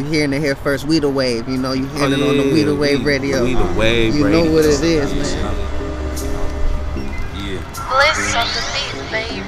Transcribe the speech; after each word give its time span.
You're 0.00 0.08
hearing 0.08 0.32
it 0.32 0.40
here 0.40 0.54
first. 0.54 0.86
We 0.86 0.98
the 0.98 1.10
wave. 1.10 1.46
You 1.46 1.58
know, 1.58 1.72
you 1.72 1.84
oh, 1.84 1.98
hearing 1.98 2.12
it 2.14 2.22
on 2.22 2.36
the 2.38 2.54
We 2.54 2.62
the 2.62 2.74
Wave 2.74 3.04
radio. 3.04 3.44
We 3.44 3.52
the 3.52 3.64
wave. 3.78 4.14
You 4.14 4.24
radio. 4.24 4.44
know 4.44 4.52
what 4.52 4.64
it 4.64 4.80
is, 4.80 5.12
man. 5.12 5.54
Yeah. 7.36 7.60
Bliss 7.84 8.34
on 8.34 8.48
the 8.48 8.64
beat, 8.72 9.10
baby. 9.12 9.44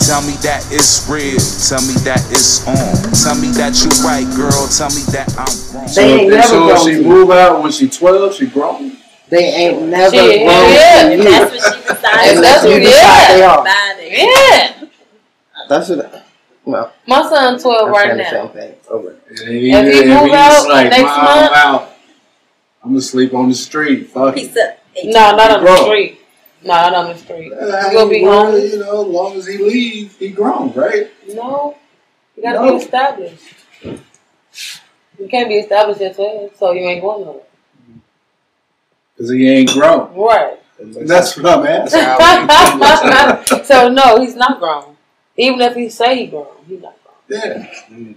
Tell 0.00 0.22
me 0.22 0.32
that 0.40 0.64
it's 0.72 1.06
real. 1.10 1.36
Tell 1.68 1.84
me 1.84 1.92
that 2.08 2.24
it's 2.32 2.66
on. 2.66 3.12
Tell 3.20 3.36
me 3.38 3.52
that 3.52 3.76
you 3.84 3.90
right, 4.02 4.24
girl. 4.34 4.64
Tell 4.72 4.88
me 4.96 5.02
that 5.12 5.28
I'm 5.36 5.76
wrong. 5.76 5.90
They 5.94 6.20
ain't 6.24 6.44
so, 6.44 6.64
never 6.64 6.78
so 6.78 6.86
grown 6.86 6.86
she 6.86 7.02
to 7.02 7.08
move 7.08 7.30
out 7.30 7.62
when 7.62 7.70
she 7.72 7.88
12, 7.90 8.34
she 8.34 8.46
grown. 8.46 8.96
They 9.28 9.44
ain't 9.44 9.88
never 9.90 10.16
Shit, 10.16 10.46
grown 10.46 10.72
yeah, 10.72 11.02
to 11.02 11.12
if 11.12 11.18
you. 11.18 11.24
that's 11.24 11.52
what 11.52 11.74
she 11.74 11.80
decided. 11.82 12.36
Unless 12.36 12.62
that's 12.62 12.64
you 12.64 12.70
what- 12.72 12.80
decide 12.80 13.28
they 13.28 13.42
are. 13.44 13.64
Yeah. 14.08 14.88
That's 15.68 15.88
what. 15.90 16.21
Well, 16.64 16.92
My 17.06 17.22
son 17.28 17.58
12 17.58 17.86
I'm 17.88 17.92
right 17.92 18.16
now. 18.16 18.30
same 18.30 18.48
thing. 18.50 18.74
Over. 18.88 19.16
If 19.30 19.48
he 19.48 20.04
move 20.08 20.32
out 20.32 20.68
next 20.68 21.00
month- 21.00 21.52
out, 21.52 21.88
I'm 22.84 22.90
gonna 22.90 23.00
sleep 23.00 23.34
on 23.34 23.48
the 23.48 23.54
street. 23.54 24.10
Fuck 24.10 24.36
it. 24.36 24.40
Piece 24.40 24.56
of 24.56 25.04
No, 25.06 25.34
not 25.36 25.50
on 25.50 25.64
the 25.64 25.76
street. 25.84 26.20
No, 26.62 26.72
not 26.74 26.94
on 26.94 27.08
the 27.08 27.16
street. 27.16 27.52
Uh, 27.52 27.66
You 27.90 27.96
gonna 27.98 28.10
be 28.10 28.22
well, 28.22 28.44
homeless? 28.46 28.72
You 28.72 28.78
know, 28.80 29.02
as 29.02 29.06
long 29.08 29.36
as 29.36 29.46
he 29.46 29.58
leaves, 29.58 30.16
he 30.16 30.28
grown, 30.28 30.72
right? 30.74 31.10
No. 31.28 31.76
You 32.36 32.42
gotta 32.44 32.60
No. 32.64 32.70
be 32.70 32.76
established. 32.84 33.42
You 33.82 35.28
can't 35.28 35.48
be 35.48 35.56
established 35.56 36.00
at 36.00 36.14
12, 36.14 36.50
so 36.56 36.72
you 36.72 36.80
ain't 36.88 37.02
going 37.02 37.24
nowhere. 37.24 37.42
Because 39.16 39.30
he 39.32 39.48
ain't 39.50 39.70
grown. 39.70 40.14
Right. 40.14 40.58
That's 40.80 41.36
what 41.36 41.46
I'm 41.46 41.66
asking. 41.66 42.00
so 43.64 43.88
no, 43.88 44.20
he's 44.20 44.34
not 44.34 44.58
grown. 44.58 44.91
Even 45.42 45.60
if 45.60 45.74
he 45.74 45.88
say 45.88 46.16
he 46.18 46.26
grown, 46.28 46.46
he's 46.68 46.80
not 46.80 46.96
grown. 47.02 47.42
yeah. 47.42 48.14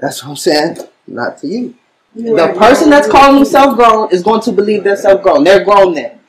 That's 0.00 0.22
what 0.22 0.30
I'm 0.30 0.36
saying. 0.36 0.76
Not 1.06 1.38
to 1.38 1.46
you. 1.46 1.74
The 2.14 2.54
person 2.58 2.90
that's 2.90 3.08
calling 3.08 3.36
themselves 3.36 3.76
grown 3.76 4.10
is 4.10 4.22
going 4.22 4.42
to 4.42 4.52
believe 4.52 4.84
they're 4.84 4.96
self 4.96 5.22
grown. 5.22 5.42
They're 5.42 5.64
grown 5.64 5.94
then. 5.94 6.20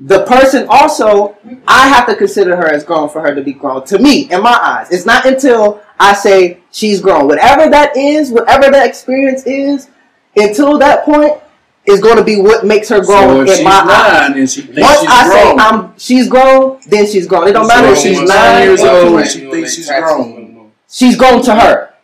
The 0.00 0.24
person 0.26 0.66
also, 0.68 1.36
I 1.66 1.88
have 1.88 2.06
to 2.08 2.14
consider 2.14 2.56
her 2.56 2.66
as 2.66 2.84
grown 2.84 3.08
for 3.08 3.20
her 3.20 3.34
to 3.34 3.42
be 3.42 3.52
grown. 3.52 3.84
To 3.86 3.98
me, 3.98 4.30
in 4.30 4.42
my 4.42 4.56
eyes, 4.62 4.92
it's 4.92 5.06
not 5.06 5.26
until 5.26 5.82
I 5.98 6.12
say 6.12 6.60
she's 6.70 7.00
grown. 7.00 7.26
Whatever 7.26 7.70
that 7.70 7.96
is, 7.96 8.30
whatever 8.30 8.70
that 8.70 8.86
experience 8.86 9.44
is, 9.44 9.88
until 10.36 10.78
that 10.78 11.04
point, 11.04 11.40
is 11.88 12.00
going 12.00 12.16
to 12.16 12.24
be 12.24 12.40
what 12.40 12.64
makes 12.66 12.88
her 12.90 13.02
So 13.02 13.06
grown 13.06 13.42
if 13.46 13.48
in 13.50 13.56
she's 13.56 13.64
my 13.64 13.70
eyes. 13.80 14.28
nine 14.30 14.38
and 14.38 14.50
she 14.50 14.60
thinks 14.62 14.80
Once 14.82 15.00
she's 15.00 15.08
I 15.10 15.24
grown, 15.24 15.58
say 15.58 15.64
I'm, 15.64 15.98
she's 15.98 16.28
grown, 16.28 16.80
then 16.86 17.06
she's 17.06 17.26
grown. 17.26 17.48
It 17.48 17.52
don't 17.52 17.66
matter 17.66 17.86
so 17.86 17.92
if 17.92 17.96
if 17.98 18.02
she's 18.02 18.18
she's 18.18 18.28
nine 18.28 18.38
nine 18.54 18.62
years 18.64 18.80
or 18.82 18.88
old 18.90 19.20
and 19.20 19.28
she 19.30 19.50
thinks 19.50 19.74
she's 19.74 19.88
grown, 19.88 20.72
She's 20.90 21.16
grown 21.16 21.42
to 21.44 21.54
her. 21.54 21.94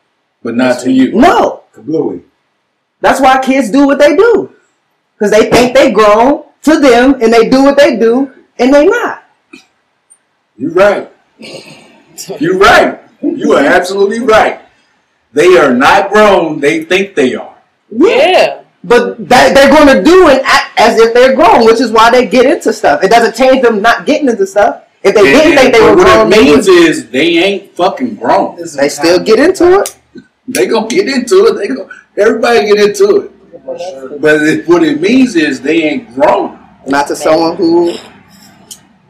but 0.42 0.55
not 0.56 0.80
to 0.80 0.90
you. 0.90 1.12
No, 1.12 1.64
Bluey. 1.77 2.22
That's 3.00 3.20
why 3.20 3.40
kids 3.42 3.70
do 3.70 3.86
what 3.86 3.98
they 3.98 4.16
do. 4.16 4.55
Because 5.18 5.30
they 5.30 5.48
think 5.50 5.74
they 5.74 5.90
grown 5.92 6.44
to 6.62 6.80
them 6.80 7.14
and 7.22 7.32
they 7.32 7.48
do 7.48 7.62
what 7.62 7.77
they 7.77 7.96
do 7.96 8.32
and 8.58 8.72
they 8.74 8.86
not. 8.86 9.24
You're 10.56 10.70
right. 10.72 11.10
You're 12.38 12.58
right. 12.58 13.00
You 13.22 13.52
are 13.55 13.64
absolutely 13.64 14.20
right. 14.20 14.60
They 15.32 15.56
are 15.58 15.72
not 15.72 16.10
grown. 16.10 16.60
They 16.60 16.84
think 16.84 17.14
they 17.14 17.34
are. 17.34 17.56
Yeah. 17.90 18.63
But 18.86 19.28
that, 19.28 19.54
they're 19.54 19.70
going 19.70 19.88
to 19.96 20.02
do 20.04 20.28
it 20.28 20.42
act 20.44 20.78
as 20.78 20.98
if 20.98 21.14
they're 21.14 21.34
grown, 21.34 21.64
which 21.64 21.80
is 21.80 21.90
why 21.90 22.10
they 22.10 22.27
get 22.27 22.44
into 22.46 22.72
stuff. 22.72 23.02
It 23.02 23.08
doesn't 23.10 23.34
change 23.34 23.62
them 23.62 23.80
not 23.80 24.04
getting 24.04 24.28
into 24.28 24.46
stuff. 24.46 24.82
If 25.02 25.14
they 25.14 25.22
didn't 25.22 25.52
And- 25.52 25.58
think 25.60 25.72
they 25.74 25.80
but 25.80 25.90
were 25.90 25.96
what 25.96 26.06
grown, 26.06 26.27
it 26.27 26.36
they, 26.36 26.44
means 26.44 26.68
would- 26.68 26.78
is 26.88 27.08
they 27.10 27.38
ain't 27.38 27.74
fucking 27.77 28.16
grown. 28.16 28.56
they 28.77 28.88
still 28.88 29.18
get 29.20 29.38
into 29.38 29.80
it. 29.80 29.96
They 30.46 30.66
gonna 30.66 30.86
get 30.88 31.08
into 31.08 31.46
it. 31.46 31.55
They 31.56 31.68
go. 31.68 31.88
Everybody 32.18 32.66
get 32.66 32.78
into 32.90 33.16
it. 33.22 34.20
But 34.20 34.42
it, 34.42 34.68
what 34.68 34.82
it 34.82 35.00
means 35.00 35.34
is 35.36 35.60
they 35.62 35.82
ain't 35.82 36.14
grown. 36.14 36.58
Not 36.86 37.06
to 37.08 37.16
someone 37.16 37.56
who 37.56 37.96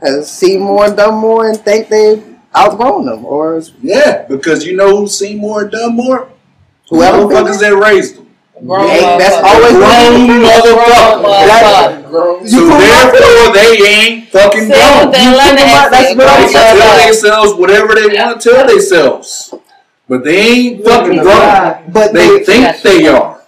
has 0.01 0.31
seen 0.31 0.61
more 0.61 0.87
and 0.87 0.97
done 0.97 1.15
more 1.17 1.49
and 1.49 1.59
think 1.59 1.89
they've 1.89 2.25
outgrown 2.57 3.07
them 3.07 3.25
or 3.25 3.61
Yeah, 3.83 4.23
because 4.29 4.65
you 4.65 4.77
know 4.77 4.97
who's 4.97 5.19
seen 5.19 5.39
more 5.39 5.63
and 5.63 5.71
done 5.73 5.97
more? 5.97 6.29
whoever. 6.89 7.19
Motherfuckers 7.19 7.59
that 7.61 7.75
raised 7.75 8.17
them. 8.19 8.24
Grown 8.63 8.89
Hey, 8.89 9.01
that's 9.19 9.35
motherfucker. 9.37 9.55
always 9.55 9.73
Grown 9.73 10.27
been- 10.27 10.43
motherfucker. 10.43 11.23
motherfucker. 11.25 12.49
So 12.49 12.69
therefore, 12.69 13.53
they 13.53 13.71
ain't 13.87 14.29
fucking 14.31 14.69
Say 14.69 14.75
grown. 14.75 15.11
they 15.11 15.23
You 15.25 15.31
learn 15.31 15.57
think 15.57 15.69
about- 15.69 15.85
to 15.85 15.91
that's 15.91 16.09
say. 16.09 16.15
what 16.15 16.29
I'm 16.29 16.47
They 16.47 16.53
can 16.53 16.77
tell 16.79 17.07
themselves 17.07 17.55
whatever 17.55 17.95
they 17.95 18.07
want 18.17 18.41
to 18.41 18.51
tell 18.51 18.67
themselves, 18.67 19.55
but 20.09 20.25
they 20.25 20.37
ain't 20.39 20.85
fucking 20.85 21.19
grown. 21.19 21.75
But 21.89 22.13
They 22.13 22.29
they, 22.39 22.45
think 22.45 22.83
they 22.83 23.07
are. 23.09 23.41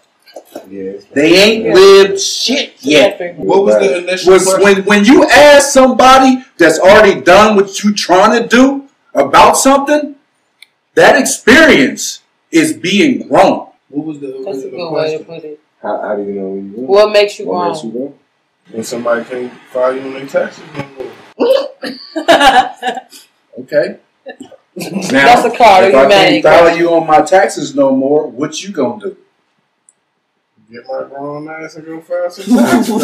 They 1.14 1.34
ain't 1.34 1.74
lived 1.74 2.20
shit 2.20 2.74
yet. 2.80 3.34
What 3.36 3.64
was 3.64 3.74
the 3.76 3.98
initial 3.98 4.32
Was 4.32 4.44
question? 4.44 4.62
when 4.64 4.84
when 4.84 5.04
you 5.04 5.24
ask 5.24 5.68
somebody 5.70 6.44
that's 6.58 6.78
already 6.80 7.20
done 7.20 7.54
what 7.56 7.82
you 7.84 7.94
trying 7.94 8.42
to 8.42 8.48
do 8.48 8.82
about 9.14 9.56
something, 9.56 10.16
that 10.96 11.16
experience 11.16 12.20
is 12.50 12.72
being 12.72 13.28
grown. 13.28 13.65
What 13.88 14.06
was 14.06 14.20
the 14.20 14.26
That's 14.28 14.58
a 14.58 14.64
original 14.66 14.90
good 14.90 14.94
way 14.94 15.18
to 15.18 15.24
put 15.24 15.44
it. 15.44 15.60
How, 15.82 16.00
how 16.00 16.16
do 16.16 16.22
you 16.22 16.32
know 16.32 16.48
when 16.48 16.70
you 16.72 16.76
win? 16.78 16.86
What 16.86 17.12
makes 17.12 17.38
you 17.38 17.46
What 17.46 17.68
makes 17.68 17.84
you 17.84 17.90
grown? 17.90 18.14
When 18.70 18.84
somebody 18.84 19.24
can't 19.24 19.52
file 19.72 19.94
you 19.94 20.00
on 20.02 20.12
their 20.14 20.26
taxes 20.26 20.64
no 20.76 20.86
more. 20.96 21.12
Okay. 23.58 23.98
Now, 24.76 25.00
That's 25.10 25.44
a 25.46 25.56
card 25.56 25.84
if 25.84 25.92
you 25.92 25.98
I 25.98 26.08
can't 26.08 26.42
file 26.42 26.76
you 26.76 26.92
on 26.92 27.06
my 27.06 27.22
taxes 27.22 27.74
no 27.74 27.96
more, 27.96 28.26
what 28.30 28.62
you 28.62 28.70
gonna 28.72 29.00
do? 29.00 29.16
Get 30.70 30.82
my 30.86 31.04
grown 31.08 31.48
ass 31.48 31.76
and 31.76 31.86
go 31.86 32.00
file 32.02 32.30
some 32.30 32.56
taxes. 32.56 33.02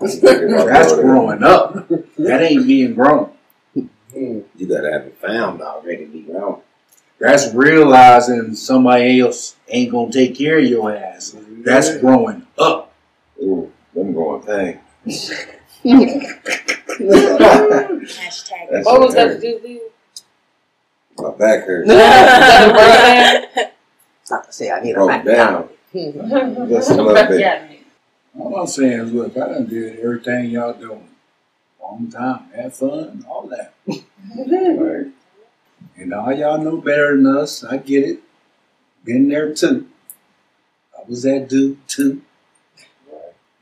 That's 0.00 0.94
growing 0.94 1.42
up. 1.42 1.88
That 2.18 2.42
ain't 2.42 2.66
being 2.66 2.94
grown. 2.94 3.32
Hmm. 3.74 4.40
You 4.56 4.66
gotta 4.66 4.92
have 4.92 5.02
it 5.06 5.16
found 5.18 5.62
already, 5.62 6.04
be 6.04 6.20
grown. 6.22 6.60
That's 7.20 7.52
realizing 7.54 8.54
somebody 8.54 9.20
else 9.20 9.54
ain't 9.68 9.92
gonna 9.92 10.10
take 10.10 10.34
care 10.36 10.58
of 10.58 10.64
your 10.64 10.94
ass. 10.96 11.36
That's 11.38 11.98
growing 11.98 12.46
up. 12.58 12.92
Ooh, 13.42 13.70
them 13.94 14.14
going 14.14 14.42
thing. 14.42 14.80
Hashtag. 17.00 18.70
That's 18.70 18.86
What 18.86 19.00
was 19.00 19.14
that 19.14 19.28
hurt. 19.28 19.42
you 19.44 19.52
just 19.52 19.64
did? 19.64 19.80
My 21.18 21.30
back 21.32 21.64
hurts. 21.66 21.88
Was 24.20 24.28
that 24.30 24.46
to 24.46 24.52
say 24.52 24.70
I 24.70 24.80
need 24.80 24.92
a 24.92 24.94
Broke 24.94 25.08
back 25.08 25.24
down. 25.24 25.54
a 25.64 25.68
Just 26.68 26.90
a 26.90 26.94
little 26.94 27.06
bit. 27.14 27.28
birthday? 27.28 27.80
All 28.38 28.56
I'm 28.60 28.66
saying 28.68 28.92
is, 29.00 29.12
look, 29.12 29.36
I 29.36 29.48
done 29.48 29.66
did 29.66 29.98
everything 29.98 30.50
y'all 30.50 30.72
doing. 30.72 31.08
Long 31.82 32.08
time, 32.10 32.44
have 32.54 32.74
fun, 32.74 33.24
all 33.28 33.48
that. 33.48 33.74
Right. 34.36 35.06
And 36.00 36.14
all 36.14 36.32
y'all 36.32 36.56
know 36.56 36.78
better 36.78 37.14
than 37.14 37.26
us. 37.26 37.62
I 37.62 37.76
get 37.76 38.04
it. 38.04 38.20
Been 39.04 39.28
there 39.28 39.54
too. 39.54 39.86
I 40.98 41.02
was 41.06 41.24
that 41.24 41.48
dude 41.50 41.86
too. 41.86 42.22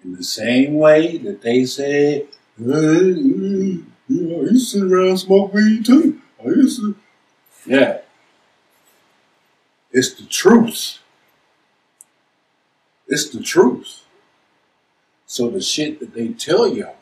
In 0.04 0.14
the 0.14 0.22
same 0.22 0.74
way 0.74 1.18
that 1.18 1.42
they 1.42 1.64
said, 1.64 2.28
hey, 2.56 2.64
you 2.64 3.84
know, 4.08 4.36
I 4.36 4.50
used 4.50 4.72
to 4.72 4.78
sit 4.78 4.82
around 4.84 5.08
and 5.08 5.18
smoke 5.18 5.52
weed 5.52 5.84
too. 5.84 6.20
I 6.40 6.44
used 6.50 6.80
to. 6.80 6.94
Yeah. 7.66 7.98
It's 9.90 10.14
the 10.14 10.24
truth. 10.24 10.98
It's 13.08 13.28
the 13.30 13.42
truth. 13.42 14.04
So 15.26 15.50
the 15.50 15.60
shit 15.60 15.98
that 15.98 16.14
they 16.14 16.28
tell 16.28 16.68
y'all 16.68 16.97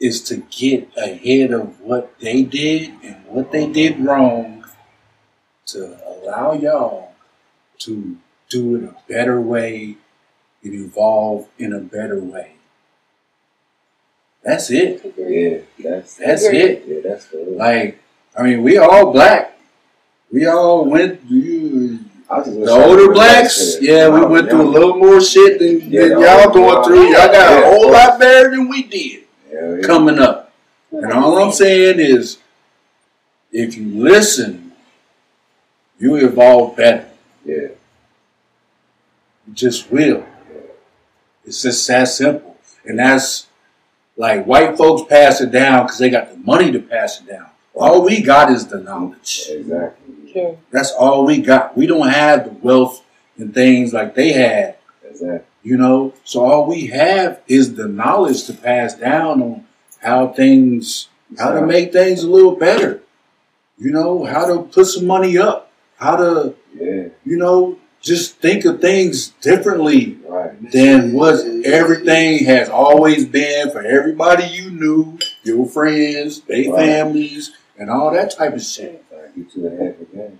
is 0.00 0.22
to 0.22 0.38
get 0.50 0.88
ahead 0.96 1.52
of 1.52 1.78
what 1.80 2.18
they 2.20 2.42
did 2.42 2.90
and 3.02 3.16
what 3.26 3.52
they 3.52 3.66
did 3.66 4.00
wrong 4.00 4.64
to 5.66 5.98
allow 6.08 6.52
y'all 6.54 7.12
to 7.78 8.16
do 8.48 8.76
it 8.76 8.84
a 8.84 8.94
better 9.08 9.40
way 9.40 9.96
and 10.62 10.74
evolve 10.74 11.48
in 11.58 11.72
a 11.72 11.78
better 11.78 12.18
way. 12.18 12.52
That's 14.42 14.70
it. 14.70 15.14
Yeah, 15.18 15.58
that's 15.78 16.16
That's 16.16 16.44
it. 16.44 16.84
Yeah, 16.86 17.00
that's 17.04 17.26
for. 17.26 17.44
Like, 17.44 18.00
I 18.36 18.42
mean, 18.42 18.62
we 18.62 18.78
all 18.78 19.12
black. 19.12 19.58
We 20.32 20.46
all 20.46 20.86
went. 20.86 21.20
You, 21.28 22.00
I 22.30 22.38
was 22.38 22.46
just 22.46 22.58
the 22.60 22.70
older 22.70 23.12
blacks, 23.12 23.76
yeah, 23.80 24.08
we 24.08 24.12
when 24.14 24.22
I 24.22 24.24
was 24.24 24.32
went 24.32 24.50
through 24.50 24.62
a 24.62 24.70
little 24.70 24.96
more 24.96 25.20
shit 25.20 25.58
than, 25.58 25.90
Yeah, 25.90 26.08
than 26.08 26.20
the 26.20 26.26
y'all 26.26 26.54
going 26.54 26.84
through. 26.84 27.08
Y'all 27.08 27.28
got 27.28 27.62
a 27.62 27.66
whole 27.66 27.92
lot 27.92 28.18
better 28.18 28.50
than 28.50 28.68
we 28.68 28.84
did 28.84 29.24
Yeah, 29.52 29.76
yeah. 29.76 29.82
coming 29.82 30.18
up. 30.18 30.52
And 30.92 31.12
all 31.12 31.38
I'm 31.38 31.52
saying 31.52 32.00
is, 32.00 32.38
if 33.52 33.76
you 33.76 33.86
listen, 34.02 34.72
you 35.98 36.16
evolve 36.16 36.76
better. 36.76 37.08
Yeah. 37.44 37.68
You 39.46 39.54
just 39.54 39.90
will. 39.90 40.24
It's 41.44 41.62
just 41.62 41.86
that 41.88 42.08
simple. 42.08 42.56
And 42.84 42.98
that's 42.98 43.46
like 44.16 44.44
white 44.44 44.76
folks 44.76 45.02
pass 45.08 45.40
it 45.40 45.50
down 45.50 45.84
because 45.84 45.98
they 45.98 46.10
got 46.10 46.30
the 46.30 46.38
money 46.38 46.70
to 46.72 46.80
pass 46.80 47.20
it 47.20 47.28
down. 47.28 47.46
All 47.74 48.04
we 48.04 48.20
got 48.20 48.50
is 48.50 48.66
the 48.66 48.78
knowledge. 48.78 49.46
Exactly. 49.48 50.32
Sure. 50.32 50.58
That's 50.70 50.92
all 50.92 51.24
we 51.24 51.40
got. 51.40 51.76
We 51.76 51.86
don't 51.86 52.08
have 52.08 52.44
the 52.44 52.50
wealth 52.50 53.02
and 53.36 53.52
things 53.52 53.92
like 53.92 54.14
they 54.14 54.32
had. 54.32 54.76
Exactly. 55.04 55.46
You 55.62 55.76
know, 55.76 56.14
so 56.24 56.44
all 56.44 56.66
we 56.66 56.86
have 56.86 57.42
is 57.46 57.74
the 57.74 57.86
knowledge 57.86 58.44
to 58.46 58.54
pass 58.54 58.94
down 58.94 59.42
on 59.42 59.66
how 60.00 60.28
things, 60.28 61.08
how 61.38 61.52
to 61.52 61.66
make 61.66 61.92
things 61.92 62.22
a 62.22 62.30
little 62.30 62.56
better. 62.56 63.02
You 63.78 63.90
know, 63.90 64.24
how 64.24 64.46
to 64.46 64.62
put 64.62 64.86
some 64.86 65.06
money 65.06 65.36
up, 65.38 65.70
how 65.96 66.16
to, 66.16 66.54
Yeah, 66.74 67.08
you 67.24 67.36
know, 67.36 67.78
just 68.00 68.36
think 68.38 68.64
of 68.64 68.80
things 68.80 69.28
differently 69.42 70.18
right. 70.26 70.70
than 70.72 71.12
what 71.12 71.44
everything 71.64 72.44
has 72.46 72.70
always 72.70 73.26
been 73.26 73.70
for 73.70 73.82
everybody 73.82 74.44
you 74.44 74.70
knew, 74.70 75.18
your 75.42 75.66
friends, 75.66 76.40
their 76.42 76.70
Right. 76.72 76.78
families, 76.86 77.52
and 77.78 77.90
all 77.90 78.10
that 78.12 78.30
type 78.34 78.54
of 78.54 78.62
shit. 78.62 79.04
Like, 79.12 79.36
you 79.36 79.44
two 79.44 79.66
and 79.66 79.80
a 79.80 79.84
half 79.84 80.00
again. 80.00 80.38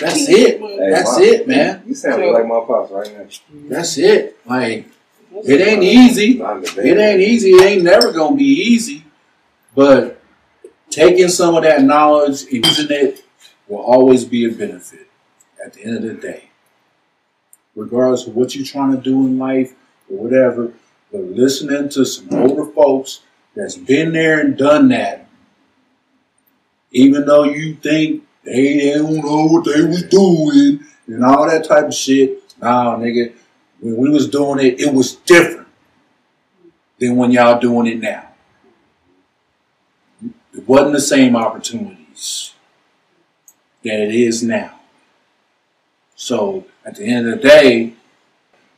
That's 0.00 0.28
it. 0.28 0.60
Hey, 0.60 0.90
That's 0.90 1.12
Mom, 1.12 1.22
it, 1.22 1.48
man. 1.48 1.82
You 1.86 1.94
sound 1.94 2.22
like 2.32 2.46
my 2.46 2.60
pops 2.66 2.90
right 2.90 3.16
now. 3.16 3.26
That's 3.68 3.96
it. 3.98 4.36
Like, 4.44 4.86
it 5.32 5.60
ain't 5.60 5.82
easy. 5.82 6.40
It 6.40 6.98
ain't 6.98 7.20
easy. 7.20 7.50
It 7.50 7.62
ain't 7.62 7.82
never 7.84 8.12
gonna 8.12 8.36
be 8.36 8.44
easy. 8.44 9.04
But 9.74 10.20
taking 10.90 11.28
some 11.28 11.54
of 11.54 11.62
that 11.64 11.82
knowledge 11.82 12.42
and 12.42 12.64
using 12.64 12.90
it 12.90 13.24
will 13.68 13.78
always 13.78 14.24
be 14.24 14.44
a 14.44 14.52
benefit 14.52 15.08
at 15.64 15.72
the 15.72 15.84
end 15.84 15.96
of 15.96 16.02
the 16.02 16.14
day. 16.14 16.50
Regardless 17.74 18.26
of 18.26 18.36
what 18.36 18.54
you're 18.54 18.64
trying 18.64 18.92
to 18.92 19.02
do 19.02 19.26
in 19.26 19.38
life 19.38 19.74
or 20.10 20.18
whatever, 20.18 20.72
but 21.10 21.22
listening 21.22 21.88
to 21.90 22.04
some 22.04 22.32
older 22.32 22.66
folks 22.72 23.20
that's 23.56 23.76
been 23.76 24.12
there 24.12 24.40
and 24.40 24.56
done 24.56 24.88
that, 24.88 25.28
even 26.92 27.24
though 27.26 27.44
you 27.44 27.74
think 27.74 28.23
they 28.44 28.94
don't 28.94 29.16
know 29.16 29.46
what 29.46 29.64
they 29.64 29.84
was 29.84 30.02
doing 30.04 30.80
and 31.06 31.24
all 31.24 31.48
that 31.48 31.64
type 31.64 31.86
of 31.86 31.94
shit, 31.94 32.42
nah, 32.60 32.96
nigga, 32.96 33.32
when 33.80 33.96
we 33.96 34.10
was 34.10 34.28
doing 34.28 34.64
it, 34.64 34.80
it 34.80 34.92
was 34.92 35.14
different 35.16 35.68
than 36.98 37.16
when 37.16 37.30
y'all 37.30 37.60
doing 37.60 37.86
it 37.86 38.00
now. 38.00 38.28
It 40.54 40.66
wasn't 40.66 40.92
the 40.92 41.00
same 41.00 41.36
opportunities 41.36 42.54
that 43.82 44.00
it 44.00 44.14
is 44.14 44.42
now. 44.42 44.80
So 46.14 46.64
at 46.84 46.96
the 46.96 47.04
end 47.04 47.28
of 47.28 47.42
the 47.42 47.48
day, 47.48 47.94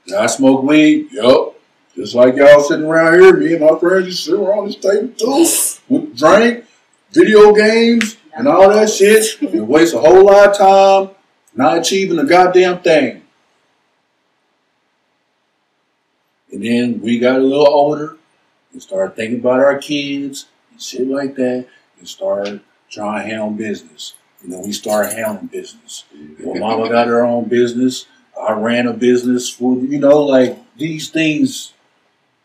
y'all 0.07 0.29
smoke 0.29 0.63
weed, 0.63 1.13
yup. 1.13 1.55
Just 1.95 2.15
like 2.15 2.37
y'all 2.37 2.61
sitting 2.61 2.85
around 2.85 3.21
here, 3.21 3.37
me 3.37 3.55
and 3.55 3.65
my 3.65 3.79
friends 3.79 4.07
just 4.09 4.25
sit 4.25 4.35
around 4.35 4.67
this 4.67 4.77
table 4.77 5.09
too. 5.17 5.47
We 5.89 6.07
drink, 6.15 6.65
video 7.11 7.55
games, 7.55 8.16
and 8.37 8.47
all 8.47 8.69
that 8.69 8.91
shit. 8.91 9.41
And 9.43 9.67
waste 9.67 9.95
a 9.95 9.99
whole 9.99 10.27
lot 10.27 10.51
of 10.51 10.59
time 10.59 11.17
not 11.57 11.79
achieving 11.79 12.19
a 12.19 12.25
goddamn 12.25 12.83
thing. 12.83 13.23
And 16.53 16.63
then 16.63 17.01
we 17.01 17.19
got 17.19 17.37
a 17.37 17.43
little 17.43 17.69
older 17.69 18.17
and 18.73 18.83
started 18.83 19.17
thinking 19.17 19.41
about 19.41 19.61
our 19.61 19.79
kids 19.79 20.47
and 20.71 20.81
shit 20.81 21.09
like 21.09 21.35
that 21.37 21.67
and 21.99 22.09
started 22.09 22.61
trying 22.91 23.23
to 23.23 23.29
handle 23.29 23.51
business. 23.51 24.15
You 24.43 24.51
know, 24.51 24.61
we 24.61 24.73
started 24.73 25.15
handling 25.15 25.47
business. 25.47 26.05
Well, 26.39 26.61
mama 26.61 26.89
got 26.93 27.09
her 27.09 27.25
own 27.25 27.49
business. 27.49 28.07
I 28.41 28.53
ran 28.53 28.87
a 28.87 28.93
business 28.93 29.49
for, 29.49 29.77
you 29.77 29.99
know, 29.99 30.23
like 30.23 30.59
these 30.77 31.09
things 31.09 31.73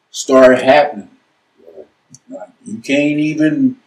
started 0.09 0.61
happening. 0.61 1.09
Like, 2.29 2.49
you 2.65 2.77
can't 2.77 3.19
even, 3.19 3.77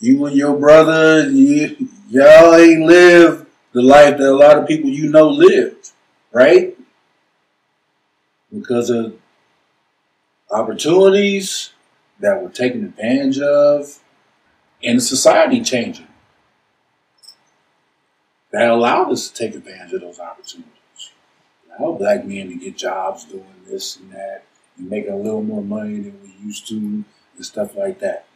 you 0.00 0.24
and 0.26 0.36
your 0.36 0.56
brother, 0.56 1.28
you, 1.30 1.88
y'all 2.08 2.54
ain't 2.54 2.86
live 2.86 3.46
the 3.72 3.82
life 3.82 4.18
that 4.18 4.28
a 4.28 4.34
lot 4.34 4.58
of 4.58 4.66
people 4.66 4.90
you 4.90 5.10
know 5.10 5.28
lived, 5.28 5.92
right? 6.32 6.76
Because 8.52 8.90
of 8.90 9.14
opportunities 10.50 11.70
that 12.18 12.42
were 12.42 12.48
taken 12.48 12.84
advantage 12.84 13.38
of 13.38 13.98
and 14.82 15.02
society 15.02 15.60
changing 15.60 16.08
that 18.52 18.68
allowed 18.68 19.12
us 19.12 19.28
to 19.28 19.34
take 19.34 19.54
advantage 19.54 19.92
of 19.92 20.00
those 20.00 20.18
opportunities. 20.18 20.70
Allowed 21.78 21.98
black 21.98 22.24
men 22.24 22.48
to 22.48 22.56
get 22.56 22.76
jobs 22.76 23.24
doing 23.24 23.44
this 23.66 23.96
and 23.96 24.10
that 24.12 24.44
and 24.76 24.90
making 24.90 25.12
a 25.12 25.16
little 25.16 25.42
more 25.42 25.62
money 25.62 26.00
than 26.00 26.20
we 26.22 26.34
used 26.44 26.66
to 26.68 26.76
and 26.76 27.04
stuff 27.40 27.76
like 27.76 28.00
that. 28.00 28.26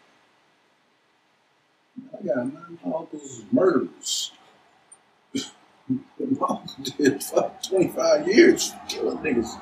I 1.98 2.26
got 2.26 2.36
nine 2.36 2.78
uncles 2.84 3.42
murderers. 3.52 4.32
my 5.32 6.46
uncle 6.48 6.84
did 6.98 7.22
fuck 7.22 7.62
25 7.62 8.28
years 8.28 8.72
killing 8.88 9.18
niggas. 9.18 9.60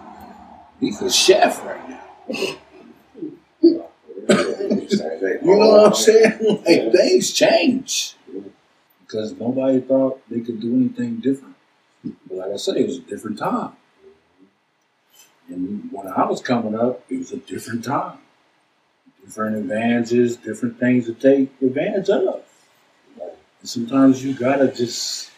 He's 0.80 1.00
a 1.02 1.10
chef 1.10 1.64
right 1.64 1.88
now. 1.88 2.00
You 3.60 3.78
know 5.42 5.68
what 5.68 5.86
I'm 5.86 5.94
saying? 5.94 6.62
Like 6.66 6.92
things 6.92 7.32
change 7.32 8.16
because 9.00 9.32
nobody 9.34 9.80
thought 9.80 10.20
they 10.28 10.40
could 10.40 10.60
do 10.60 10.74
anything 10.74 11.16
different. 11.16 11.56
But 12.28 12.38
like 12.38 12.52
I 12.52 12.56
said, 12.56 12.76
it 12.76 12.86
was 12.86 12.98
a 12.98 13.02
different 13.02 13.38
time. 13.38 13.72
And 15.48 15.90
when 15.92 16.06
I 16.06 16.24
was 16.26 16.40
coming 16.40 16.74
up, 16.74 17.04
it 17.10 17.18
was 17.18 17.32
a 17.32 17.36
different 17.36 17.84
time. 17.84 18.18
Different 19.24 19.56
advantages, 19.56 20.36
different 20.36 20.78
things 20.78 21.06
to 21.06 21.14
take 21.14 21.50
advantage 21.60 22.10
of. 22.10 22.42
Sometimes 23.62 24.24
you 24.24 24.34
gotta 24.34 24.68
just 24.68 25.30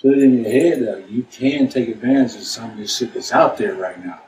put 0.00 0.12
it 0.12 0.22
in 0.22 0.42
your 0.42 0.50
head 0.50 0.86
that 0.86 1.10
you 1.10 1.24
can 1.30 1.68
take 1.68 1.88
advantage 1.88 2.36
of 2.36 2.42
some 2.42 2.70
of 2.70 2.76
this 2.76 2.96
shit 2.96 3.12
that's 3.12 3.32
out 3.32 3.56
there 3.58 3.74
right 3.74 4.02
now. 4.04 4.20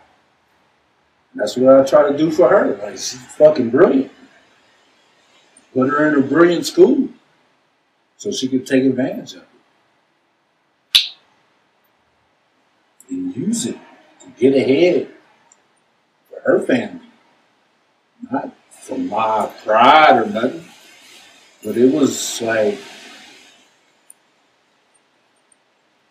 And 1.32 1.40
that's 1.40 1.56
what 1.56 1.78
I 1.78 1.84
try 1.84 2.10
to 2.10 2.18
do 2.18 2.30
for 2.30 2.48
her. 2.48 2.76
Like 2.82 2.92
she's 2.94 3.24
fucking 3.36 3.70
brilliant. 3.70 4.10
Put 5.72 5.90
her 5.90 6.08
in 6.08 6.18
a 6.22 6.26
brilliant 6.26 6.66
school 6.66 7.08
so 8.16 8.32
she 8.32 8.48
could 8.48 8.66
take 8.66 8.84
advantage 8.84 9.34
of 9.34 9.42
it. 9.42 9.48
And 13.08 13.36
use 13.36 13.66
it 13.66 13.78
to 14.22 14.28
get 14.36 14.56
ahead 14.56 15.08
for 16.28 16.40
her 16.40 16.60
family. 16.66 16.99
For 18.80 18.98
my 18.98 19.50
pride 19.64 20.16
or 20.16 20.26
nothing. 20.26 20.64
But 21.62 21.76
it 21.76 21.92
was 21.92 22.40
like 22.40 22.78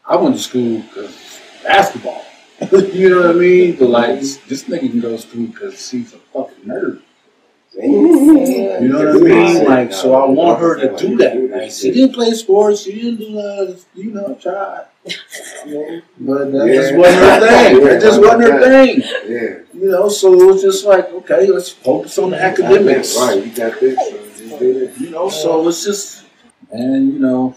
I 0.05 0.15
went 0.15 0.35
to 0.35 0.41
school 0.41 0.81
because 0.81 1.39
basketball. 1.63 2.25
you 2.71 3.09
know 3.09 3.21
what 3.27 3.35
I 3.35 3.39
mean? 3.39 3.75
But 3.77 3.89
like 3.89 4.19
this 4.19 4.63
nigga 4.65 4.89
can 4.89 4.99
go 4.99 5.11
to 5.11 5.17
school 5.17 5.47
because 5.47 5.89
he's 5.89 6.13
a 6.13 6.17
fucking 6.17 6.65
nerd. 6.65 7.01
You 7.73 8.89
know 8.89 9.13
what 9.13 9.15
I 9.15 9.19
mean? 9.19 9.65
Like, 9.65 9.93
so 9.93 10.15
I 10.15 10.27
want 10.27 10.59
her 10.59 10.75
to 10.75 10.97
do 10.97 11.15
that. 11.17 11.49
Like, 11.49 11.71
she 11.71 11.91
didn't 11.91 12.13
play 12.13 12.31
sports. 12.31 12.81
She 12.81 12.93
didn't 12.93 13.17
do 13.17 13.33
that. 13.33 13.81
You 13.93 14.11
know, 14.11 14.37
try. 14.41 14.85
But 15.03 16.51
that 16.51 16.67
just 16.73 16.95
wasn't 16.95 17.23
her 17.23 17.39
thing. 17.47 17.83
That 17.83 18.01
just 18.01 18.19
wasn't 18.19 18.43
her 18.43 18.59
thing. 18.59 19.01
Yeah. 19.25 19.59
You 19.73 19.91
know, 19.91 20.09
so 20.09 20.33
it 20.33 20.45
was 20.45 20.61
just 20.61 20.85
like, 20.85 21.09
okay, 21.09 21.47
let's 21.47 21.69
focus 21.69 22.17
on 22.17 22.31
the 22.31 22.41
academics. 22.41 23.15
Right, 23.17 23.45
you 23.45 23.51
got 23.51 23.79
this. 23.79 23.97
So 24.37 24.57
it. 24.61 24.97
You 24.99 25.09
know, 25.11 25.29
so 25.29 25.67
it's 25.67 25.83
just, 25.85 26.25
and 26.71 27.13
you 27.13 27.19
know, 27.19 27.55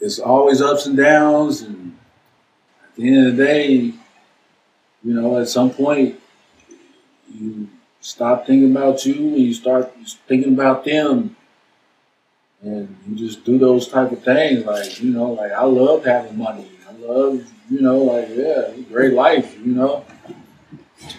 it's 0.00 0.18
always 0.18 0.60
ups 0.60 0.86
and 0.86 0.96
downs, 0.96 1.62
and 1.62 1.96
at 2.84 2.94
the 2.96 3.08
end 3.08 3.26
of 3.26 3.36
the 3.36 3.44
day, 3.44 3.70
you 3.72 3.94
know, 5.02 5.38
at 5.38 5.48
some 5.48 5.70
point, 5.70 6.20
you 7.32 7.68
stop 8.00 8.46
thinking 8.46 8.70
about 8.70 9.04
you 9.04 9.14
and 9.14 9.38
you 9.38 9.54
start 9.54 9.92
thinking 10.28 10.52
about 10.54 10.84
them, 10.84 11.36
and 12.64 12.96
you 13.06 13.14
just 13.14 13.44
do 13.44 13.58
those 13.58 13.88
type 13.88 14.10
of 14.10 14.22
things. 14.22 14.64
Like, 14.64 15.00
you 15.00 15.10
know, 15.10 15.32
like 15.32 15.52
I 15.52 15.64
love 15.64 16.04
having 16.04 16.38
money. 16.38 16.66
I 16.88 16.92
love, 16.92 17.46
you 17.70 17.80
know, 17.80 17.98
like 17.98 18.28
yeah, 18.30 18.72
great 18.90 19.12
life, 19.12 19.58
you 19.58 19.74
know. 19.74 20.04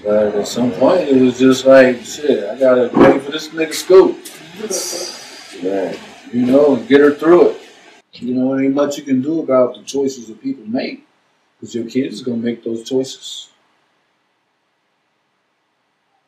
But 0.04 0.36
at 0.36 0.48
some 0.48 0.72
point, 0.72 1.08
it 1.08 1.22
was 1.22 1.38
just 1.38 1.66
like, 1.66 2.02
shit, 2.02 2.44
I 2.50 2.58
gotta 2.60 2.90
pay 2.90 3.20
for 3.20 3.32
this 3.32 3.50
nigga 3.50 3.74
school. 3.74 4.16
Right. 5.64 6.00
You 6.34 6.46
know, 6.48 6.76
and 6.76 6.88
get 6.88 7.02
her 7.02 7.14
through 7.14 7.52
it. 7.52 7.62
You 8.14 8.34
know, 8.34 8.58
ain't 8.58 8.74
much 8.74 8.98
you 8.98 9.04
can 9.04 9.22
do 9.22 9.42
about 9.42 9.76
the 9.76 9.84
choices 9.84 10.28
that 10.28 10.42
people 10.42 10.66
make. 10.66 11.06
Because 11.60 11.76
your 11.76 11.86
kids 11.86 12.16
is 12.16 12.22
gonna 12.22 12.38
make 12.38 12.64
those 12.64 12.88
choices. 12.88 13.50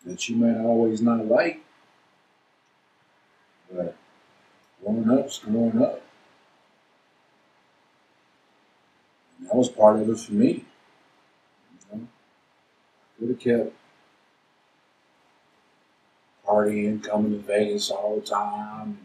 That 0.05 0.29
you 0.29 0.35
might 0.35 0.59
always 0.63 1.01
not 1.01 1.25
like. 1.25 1.61
But 3.71 3.95
growing 4.87 5.19
up's 5.19 5.39
growing 5.39 5.81
up. 5.81 6.01
And 9.39 9.47
that 9.47 9.55
was 9.55 9.69
part 9.69 9.99
of 9.99 10.09
it 10.09 10.17
for 10.17 10.33
me. 10.33 10.65
You 11.91 11.99
know? 11.99 12.07
Could 13.19 13.29
have 13.29 13.39
kept 13.39 13.73
partying, 16.45 17.03
coming 17.03 17.31
to 17.31 17.39
Vegas 17.39 17.91
all 17.91 18.19
the 18.19 18.25
time, 18.25 18.97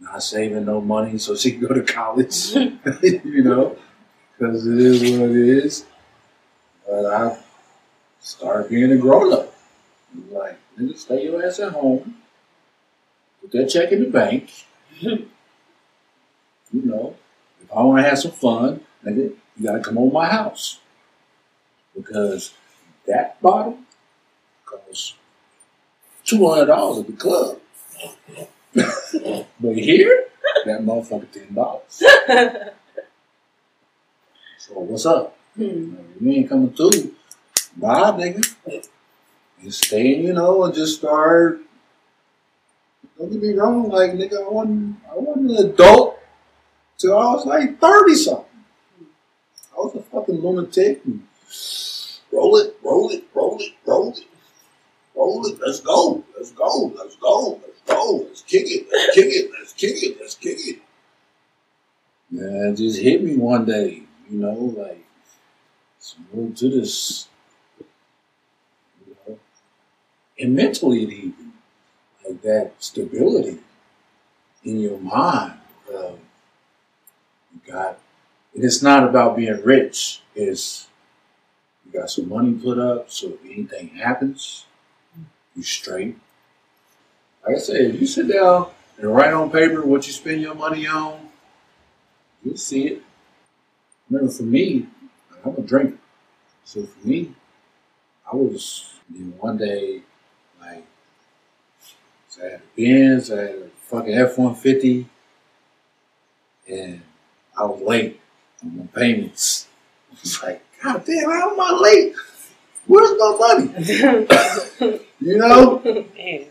not 0.00 0.22
saving 0.22 0.64
no 0.64 0.80
money 0.80 1.18
so 1.18 1.36
she 1.36 1.52
can 1.52 1.60
go 1.60 1.74
to 1.74 1.82
college, 1.82 2.50
you 3.02 3.42
know, 3.44 3.76
because 4.38 4.66
it 4.66 4.78
is 4.78 5.18
what 5.18 5.30
it 5.30 5.36
is. 5.36 5.84
But 6.86 7.06
I 7.06 7.38
started 8.20 8.68
being 8.68 8.90
a 8.90 8.96
grown 8.96 9.32
up. 9.32 9.54
Like, 10.30 10.58
nigga, 10.76 10.98
stay 10.98 11.24
your 11.24 11.44
ass 11.44 11.60
at 11.60 11.72
home. 11.72 12.16
Put 13.40 13.52
that 13.52 13.68
check 13.68 13.92
in 13.92 14.02
the 14.02 14.10
bank. 14.10 14.50
you 15.02 15.28
know, 16.72 17.16
if 17.62 17.72
I 17.72 17.82
want 17.82 18.02
to 18.02 18.08
have 18.08 18.18
some 18.18 18.32
fun, 18.32 18.80
nigga, 19.04 19.34
you 19.56 19.64
gotta 19.66 19.80
come 19.80 19.98
over 19.98 20.12
my 20.12 20.26
house. 20.26 20.80
Because 21.94 22.54
that 23.06 23.40
bottle 23.42 23.78
costs 24.64 25.14
two 26.24 26.48
hundred 26.48 26.66
dollars 26.66 27.00
at 27.00 27.06
the 27.06 27.12
club. 27.12 27.58
but 29.60 29.76
here, 29.76 30.24
that 30.64 30.80
motherfucker 30.82 31.30
ten 31.32 31.54
dollars. 31.54 32.02
So 34.70 34.78
what's 34.78 35.06
up? 35.06 35.36
Hmm. 35.56 35.96
You 36.20 36.30
ain't 36.32 36.48
coming 36.48 36.72
through. 36.72 37.14
Bye, 37.76 38.12
nigga. 38.12 38.86
And 39.62 39.74
stay, 39.74 40.16
you 40.16 40.32
know, 40.32 40.62
and 40.64 40.74
just 40.74 40.98
start. 40.98 41.60
Don't 43.20 43.32
get 43.32 43.42
me 43.42 43.52
wrong, 43.52 43.90
like 43.90 44.12
nigga, 44.12 44.46
I 44.46 44.48
wasn't, 44.48 44.96
I 45.10 45.14
wasn't 45.14 45.50
an 45.50 45.70
adult 45.72 46.18
till 46.96 47.18
I 47.18 47.34
was 47.34 47.44
like 47.44 47.78
thirty 47.78 48.14
something. 48.14 48.46
I 49.72 49.76
was 49.76 49.94
a 49.94 50.00
fucking 50.00 50.40
lunatic. 50.40 51.02
And 51.04 51.22
roll 52.32 52.56
it, 52.56 52.78
roll 52.82 53.10
it, 53.10 53.24
roll 53.34 53.58
it, 53.60 53.74
roll 53.84 54.12
it, 54.12 54.24
roll 55.14 55.46
it. 55.46 55.60
Let's 55.60 55.80
go, 55.80 56.24
let's 56.34 56.52
go, 56.52 56.94
let's 56.96 57.16
go, 57.16 57.60
let's 57.62 57.80
go. 57.86 58.24
Let's 58.26 58.40
kick 58.40 58.64
it, 58.66 58.86
let's 58.90 59.14
kick 59.14 59.26
it, 59.26 59.50
let's 59.52 59.72
kick 59.74 60.02
it, 60.02 60.16
let's 60.18 60.34
kick 60.36 60.58
it. 60.58 60.78
Man, 62.30 62.72
it 62.72 62.76
just 62.76 63.00
hit 63.00 63.22
me 63.22 63.36
one 63.36 63.66
day, 63.66 64.04
you 64.30 64.38
know, 64.38 64.54
like 64.78 65.04
more 66.32 66.50
to 66.52 66.70
this, 66.70 67.28
you 69.06 69.14
know, 69.28 69.38
and 70.38 70.54
mentally 70.54 71.02
it 71.02 71.34
that 72.42 72.72
stability 72.78 73.58
in 74.64 74.80
your 74.80 74.98
mind. 74.98 75.54
Um, 75.94 76.18
you 77.52 77.72
got, 77.72 77.98
and 78.54 78.64
it's 78.64 78.82
not 78.82 79.04
about 79.04 79.36
being 79.36 79.62
rich. 79.62 80.22
It's 80.34 80.88
you 81.84 81.98
got 81.98 82.10
some 82.10 82.28
money 82.28 82.52
put 82.52 82.78
up, 82.78 83.10
so 83.10 83.28
if 83.28 83.44
anything 83.44 83.88
happens, 83.88 84.66
you 85.56 85.62
straight. 85.62 86.16
Like 87.46 87.56
I 87.56 87.58
say, 87.58 87.86
if 87.86 88.00
you 88.00 88.06
sit 88.06 88.32
down 88.32 88.70
and 88.98 89.14
write 89.14 89.32
on 89.32 89.50
paper 89.50 89.84
what 89.84 90.06
you 90.06 90.12
spend 90.12 90.42
your 90.42 90.54
money 90.54 90.86
on, 90.86 91.28
you'll 92.44 92.56
see 92.56 92.86
it. 92.86 93.02
Remember, 94.08 94.32
for 94.32 94.42
me, 94.42 94.86
I'm 95.44 95.56
a 95.56 95.62
drinker. 95.62 95.98
So 96.64 96.84
for 96.84 97.06
me, 97.06 97.32
I 98.30 98.36
was, 98.36 98.94
know, 99.08 99.32
one 99.38 99.56
day, 99.56 100.02
I 102.38 102.44
had 102.44 102.52
a 102.52 102.60
Benz, 102.76 103.30
I 103.30 103.40
had 103.40 103.50
a 103.50 103.68
fucking 103.88 104.14
F 104.14 104.38
150, 104.38 105.06
and 106.68 107.02
I 107.56 107.64
was 107.64 107.82
late 107.82 108.20
on 108.62 108.78
my 108.78 108.86
payments. 108.86 109.68
It's 110.12 110.42
like, 110.42 110.62
God 110.82 111.04
damn, 111.04 111.30
how 111.30 111.52
am 111.52 111.60
I 111.60 111.78
late? 111.80 112.14
Where's 112.86 113.10
my 113.18 113.36
money? 113.38 115.00
you 115.20 115.38
know? 115.38 115.80
Man, 115.84 116.46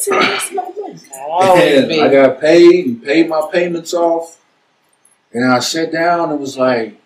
See, 0.00 0.10
that's 0.12 0.52
my 0.52 0.62
money. 0.62 0.98
I 1.14 1.62
And. 1.62 1.92
I 1.92 2.08
got 2.08 2.40
paid 2.40 2.86
and 2.86 3.02
paid 3.04 3.28
my 3.28 3.46
payments 3.52 3.92
off. 3.92 4.40
And 5.32 5.44
I 5.44 5.58
sat 5.58 5.92
down 5.92 6.30
and 6.30 6.40
was 6.40 6.56
like, 6.56 6.98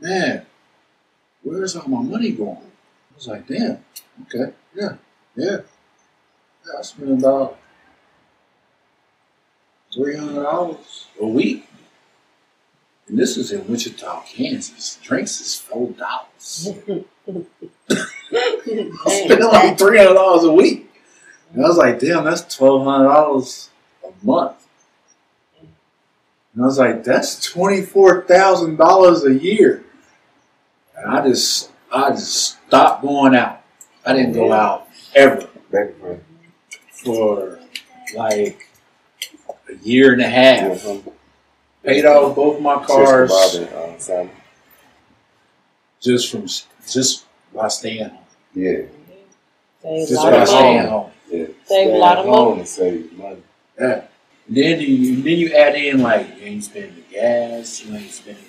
man, 0.00 0.46
where's 1.42 1.76
all 1.76 1.86
my 1.86 2.02
money 2.02 2.32
going? 2.32 2.56
I 2.56 3.14
was 3.14 3.28
like, 3.28 3.46
damn, 3.46 3.84
okay, 4.22 4.54
yeah, 4.74 4.96
yeah. 5.36 5.58
Yeah 6.72 6.78
I 6.78 6.82
spent 6.82 7.18
about 7.18 7.58
$300 9.96 10.78
a 11.20 11.26
week. 11.26 11.66
And 13.08 13.18
this 13.18 13.36
is 13.36 13.50
in 13.50 13.66
Wichita, 13.66 14.22
Kansas. 14.22 14.98
Drinks 15.02 15.40
is 15.40 15.62
$4. 15.68 15.96
I 17.88 19.24
spent 19.24 19.40
like 19.40 19.78
$300 19.78 20.48
a 20.48 20.52
week. 20.52 20.90
And 21.52 21.64
I 21.64 21.68
was 21.68 21.76
like, 21.76 21.98
damn, 21.98 22.24
that's 22.24 22.54
twelve 22.54 22.84
hundred 22.84 23.08
dollars 23.08 23.70
a 24.04 24.24
month. 24.24 24.56
And 26.54 26.62
I 26.62 26.66
was 26.66 26.78
like, 26.78 27.02
that's 27.02 27.44
twenty 27.44 27.82
four 27.82 28.22
thousand 28.22 28.76
dollars 28.76 29.24
a 29.24 29.34
year. 29.34 29.84
And 30.96 31.10
I 31.10 31.26
just 31.26 31.70
I 31.92 32.10
just 32.10 32.58
stopped 32.66 33.02
going 33.02 33.34
out. 33.34 33.62
I 34.06 34.12
didn't 34.12 34.32
go 34.32 34.52
out 34.52 34.88
ever 35.14 35.48
Baby 35.70 35.92
friend. 36.00 36.24
For 37.04 37.58
like 38.16 38.68
a 39.68 39.74
year 39.82 40.12
and 40.12 40.22
a 40.22 40.28
half. 40.28 40.84
Yeah, 40.84 40.98
Paid 41.84 42.04
off 42.04 42.36
both 42.36 42.60
my 42.60 42.84
cars 42.84 43.32
Sister 43.32 43.64
Bob 43.66 43.78
and, 43.86 43.94
uh, 43.96 43.98
Sam. 43.98 44.30
just 46.00 46.30
from 46.30 46.46
just 46.86 47.24
by 47.54 47.68
staying 47.68 48.08
home. 48.10 48.18
Yeah. 48.54 48.82
Save 49.82 49.92
a 49.92 50.06
Just 50.06 50.12
lot 50.12 50.32
by 50.32 50.42
of 50.42 50.48
staying 50.48 50.86
home. 50.86 51.10
Yeah. 51.30 51.46
Save 51.64 51.94
a 51.94 51.96
lot 51.96 52.18
of 52.18 52.26
money. 52.26 52.64
save 52.66 53.12
money. 53.12 53.42
Yeah. 53.80 54.04
Then 54.48 54.80
you 54.80 55.22
then 55.22 55.38
you 55.38 55.52
add 55.54 55.74
in 55.76 56.02
like 56.02 56.26
you 56.38 56.44
ain't 56.46 56.64
spending 56.64 56.96
the 56.96 57.02
gas, 57.14 57.82
you 57.84 57.94
ain't 57.96 58.10
spending 58.10 58.44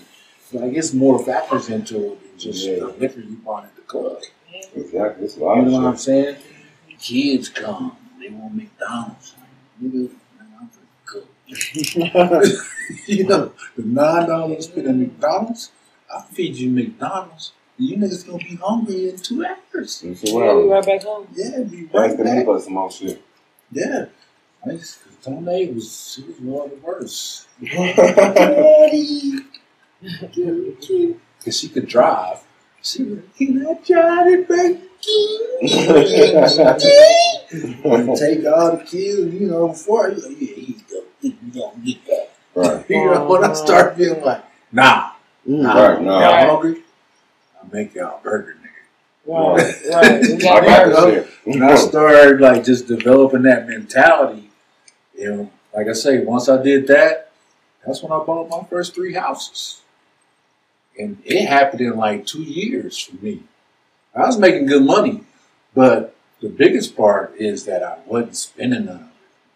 like 0.52 0.74
it's 0.74 0.94
more 0.94 1.24
factors 1.24 1.70
into 1.70 2.14
it 2.14 2.22
than 2.32 2.40
just 2.40 2.66
Yeah. 2.66 2.76
the 2.80 2.88
liquor 2.88 3.22
you 3.22 3.38
bought 3.46 3.64
at 3.66 3.76
the 3.76 3.82
club. 3.84 4.18
Exactly. 4.76 5.24
It's 5.26 5.38
a 5.38 5.40
You 5.40 5.46
lot 5.46 5.64
know 5.64 5.72
what 5.72 5.86
I'm 5.86 5.98
saying? 5.98 6.36
Kids 7.00 7.48
come, 7.50 7.96
they 8.22 8.30
want 8.30 8.56
McDonald's. 8.56 9.36
Nigga, 9.82 10.10
man, 10.38 10.48
I'm 10.60 10.70
for 10.70 10.82
good. 11.06 11.28
you 13.08 13.28
know, 13.28 13.54
the 13.76 13.84
nine 13.84 14.28
dollars 14.30 14.66
spent 14.66 14.88
at 14.88 14.96
McDonald's, 14.96 15.72
I'll 16.14 16.22
feed 16.22 16.56
you 16.56 16.70
McDonald's. 16.70 17.54
You 17.78 17.98
niggas 17.98 18.26
gonna 18.28 18.38
be 18.38 18.56
hungry 18.58 19.10
in 19.10 19.18
two 19.18 19.44
hours. 19.46 20.04
And 20.04 20.16
Yeah, 20.22 20.32
we 20.32 20.40
so, 20.40 20.70
right 20.72 20.86
back 20.86 21.04
home. 21.04 21.28
Yeah, 21.34 21.64
be 21.64 21.84
that's 21.84 21.94
right 21.94 22.18
the 22.18 22.24
back. 22.24 22.38
need 22.38 22.46
for 22.46 22.60
some 22.60 22.74
more 22.74 22.92
shit. 22.92 23.22
Yeah. 23.72 24.06
I 24.64 24.72
just, 24.76 25.00
Tone 25.24 25.46
was, 25.46 26.14
she 26.14 26.22
was 26.24 26.40
one 26.40 26.66
of 26.66 26.72
the 26.72 26.86
worst. 26.86 27.48
Daddy! 27.64 29.40
Because 31.42 31.60
she 31.60 31.70
could 31.70 31.88
drive. 31.88 32.38
She 32.84 33.02
was, 33.04 33.20
can 33.36 33.66
I 33.66 33.74
drive 33.84 34.28
it 34.28 34.48
back? 34.48 34.91
And 37.84 38.18
take 38.18 38.46
all 38.46 38.78
the 38.78 38.84
kids, 38.86 39.34
you 39.34 39.48
know, 39.48 39.68
before 39.70 40.10
you, 40.10 40.22
yeah, 40.30 40.38
here 40.38 40.58
you 40.58 40.76
go. 40.90 41.04
You 41.22 41.34
gonna 41.54 41.86
get 41.86 42.06
that. 42.06 42.32
right. 42.56 42.86
You 42.90 43.06
know, 43.06 43.26
when 43.26 43.44
I 43.44 43.54
start 43.54 43.98
feeling 43.98 44.24
like, 44.24 44.44
nah, 44.72 45.12
nah, 45.46 45.74
mm. 45.74 45.96
Right, 45.96 46.02
nah. 46.02 46.20
y'all 46.20 46.50
hungry? 46.50 46.84
I'll 47.62 47.70
make 47.72 47.94
y'all 47.96 48.20
a 48.20 48.24
burger, 48.24 48.58
nigga. 48.60 49.56
Right, 49.56 49.76
right. 49.94 50.22
We 50.22 50.34
I 50.36 50.38
got 50.40 50.66
got 50.66 50.86
burgers. 50.86 51.26
this 51.26 51.38
When 51.44 51.64
I 51.64 51.74
mm. 51.74 51.78
started 51.78 52.42
like 52.42 52.64
just 52.64 52.88
developing 52.88 53.44
that 53.44 53.68
mentality, 53.68 54.50
you 55.18 55.36
know, 55.36 55.52
like 55.74 55.88
I 55.88 55.94
say, 55.94 56.24
once 56.24 56.50
I 56.50 56.62
did 56.62 56.88
that, 56.88 57.32
that's 57.86 58.04
when 58.04 58.12
I 58.12 58.24
bought 58.24 58.50
my 58.50 58.64
first 58.70 58.94
three 58.94 59.14
houses. 59.14 59.82
And 60.98 61.22
it 61.26 61.46
happened 61.48 61.82
in 61.82 61.96
like 61.96 62.26
two 62.26 62.44
years 62.44 63.00
for 63.00 63.16
me. 63.24 63.44
I 64.14 64.22
was 64.28 64.38
making 64.38 64.66
good 64.66 64.84
money, 64.84 65.24
but 65.74 66.16
the 66.42 66.50
biggest 66.50 66.98
part 66.98 67.34
is 67.38 67.66
that 67.66 67.84
I 67.84 67.98
wasn't 68.06 68.36
spending 68.36 68.86
none. 68.86 69.10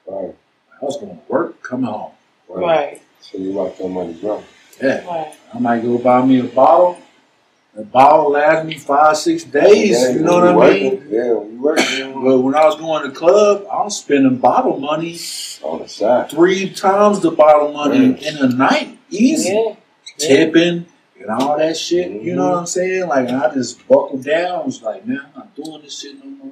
Right. 0.08 0.36
I 0.82 0.86
was 0.86 0.98
going 0.98 1.18
to 1.18 1.22
work, 1.28 1.62
coming 1.62 1.88
home. 1.88 2.12
Right, 2.48 3.02
So 3.22 3.38
you 3.38 3.52
watch 3.52 3.80
your 3.80 3.90
money 3.90 4.14
grow. 4.14 4.44
Yeah. 4.82 5.06
right. 5.08 5.36
I 5.54 5.60
might 5.60 5.82
go 5.82 5.98
buy 5.98 6.26
me 6.26 6.40
a 6.40 6.44
bottle. 6.44 7.00
The 7.74 7.84
bottle 7.84 8.32
lasts 8.32 8.66
me 8.66 8.78
five, 8.78 9.18
six 9.18 9.44
days. 9.44 9.90
Yeah, 10.02 10.10
you 10.12 10.20
know 10.20 10.56
what 10.56 10.64
I 10.70 10.76
you 10.76 10.92
mean? 10.92 11.08
Yeah, 11.10 11.34
when 11.34 11.52
you 11.52 11.62
working 11.62 12.24
But 12.24 12.40
when 12.40 12.56
I 12.56 12.66
was 12.66 12.76
going 12.78 13.04
to 13.04 13.10
the 13.10 13.16
club, 13.16 13.66
I 13.70 13.84
was 13.84 13.98
spending 13.98 14.38
bottle 14.38 14.80
money 14.80 15.18
on 15.62 15.80
the 15.82 15.90
side. 15.90 16.30
three 16.30 16.70
times 16.70 17.20
the 17.20 17.32
bottle 17.32 17.74
money 17.74 18.26
in 18.26 18.38
a 18.38 18.48
night. 18.48 18.98
Easy. 19.10 19.50
Yeah. 19.52 19.76
Tipping 20.18 20.86
and 21.28 21.42
all 21.42 21.58
that 21.58 21.76
shit. 21.76 22.12
You 22.12 22.20
Mm-hmm. 22.20 22.36
know 22.38 22.50
what 22.52 22.58
I'm 22.60 22.66
saying? 22.68 23.08
Like 23.08 23.30
I 23.30 23.54
just 23.54 23.88
buckled 23.88 24.24
down. 24.24 24.62
I 24.62 24.64
was 24.66 24.82
like, 24.84 25.06
man, 25.08 25.22
I'm 25.26 25.34
not 25.40 25.56
doing 25.56 25.82
this 25.82 26.00
shit 26.00 26.24
no 26.24 26.30
more. 26.30 26.52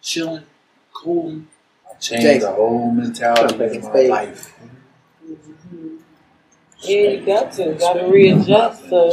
Chilling, 0.00 0.44
cooling. 0.92 1.48
I 1.90 1.94
changed 1.98 2.22
Jason. 2.24 2.50
the 2.50 2.54
whole 2.56 2.90
mentality 2.92 3.64
of 3.64 3.82
my 3.84 3.90
spade. 3.90 4.10
life. 4.10 4.58
Yeah, 6.82 7.10
you 7.10 7.26
got 7.26 7.52
to. 7.52 7.74
Got 7.74 7.94
to 7.94 8.06
readjust 8.06 8.88
So. 8.88 9.12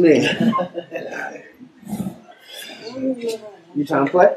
Man, 0.00 0.22
you 3.74 3.84
trying 3.86 4.06
to 4.06 4.10
play? 4.10 4.36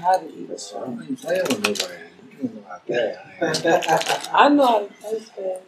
How 0.00 0.18
to 0.18 0.26
eat. 0.26 0.50
I 0.76 0.84
ain't 1.04 1.20
playing 1.20 1.42
with 1.48 1.62
nobody. 1.64 1.94
I 4.32 4.48
know 4.50 4.66
how 4.66 4.78
to 4.80 4.86
play 4.94 5.20
spades. 5.20 5.60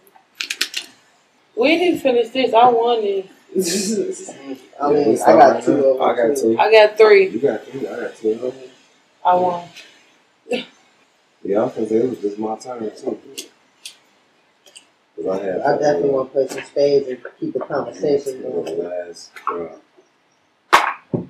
We 1.57 1.79
didn't 1.79 2.01
finish 2.01 2.29
this. 2.31 2.53
I 2.55 2.69
won 2.69 3.01
this. 3.03 3.27
I 4.81 4.93
mean, 4.93 5.19
I 5.23 5.33
got 5.33 5.63
two 5.65 5.73
of 5.73 5.99
them. 5.99 6.03
I 6.03 6.15
got 6.15 6.37
two. 6.37 6.59
I 6.59 6.71
got 6.71 6.99
three. 6.99 7.29
You 7.29 7.39
got 7.41 7.65
three. 7.65 7.87
I 7.89 8.01
got 8.01 8.17
two. 8.17 8.53
I 9.25 9.35
won. 9.35 9.69
Yeah, 11.43 11.61
I 11.61 11.65
was 11.67 11.75
gonna 11.75 11.89
say 11.89 11.97
it 11.97 12.11
was 12.11 12.19
just 12.21 12.39
my 12.41 12.57
turn 12.59 12.91
too. 12.97 13.19
'Cause 15.15 15.27
I 15.29 15.45
had. 15.45 15.61
I 15.61 15.79
definitely 15.79 16.11
want 16.11 16.29
to 16.29 16.33
play 16.33 16.49
some 16.49 16.65
spades 16.65 17.09
and 17.09 17.19
keep 17.39 17.53
the 17.53 17.61
conversation 17.61 18.43
going. 18.43 18.79
last 18.83 19.31
draw. 19.47 19.69
Um, 21.15 21.29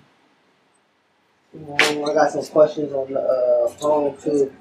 I 2.05 2.15
got 2.15 2.31
some 2.31 2.45
questions 2.47 2.93
on 2.95 3.13
the 3.13 3.21
uh, 3.21 3.69
phone 3.69 4.17
too. 4.17 4.53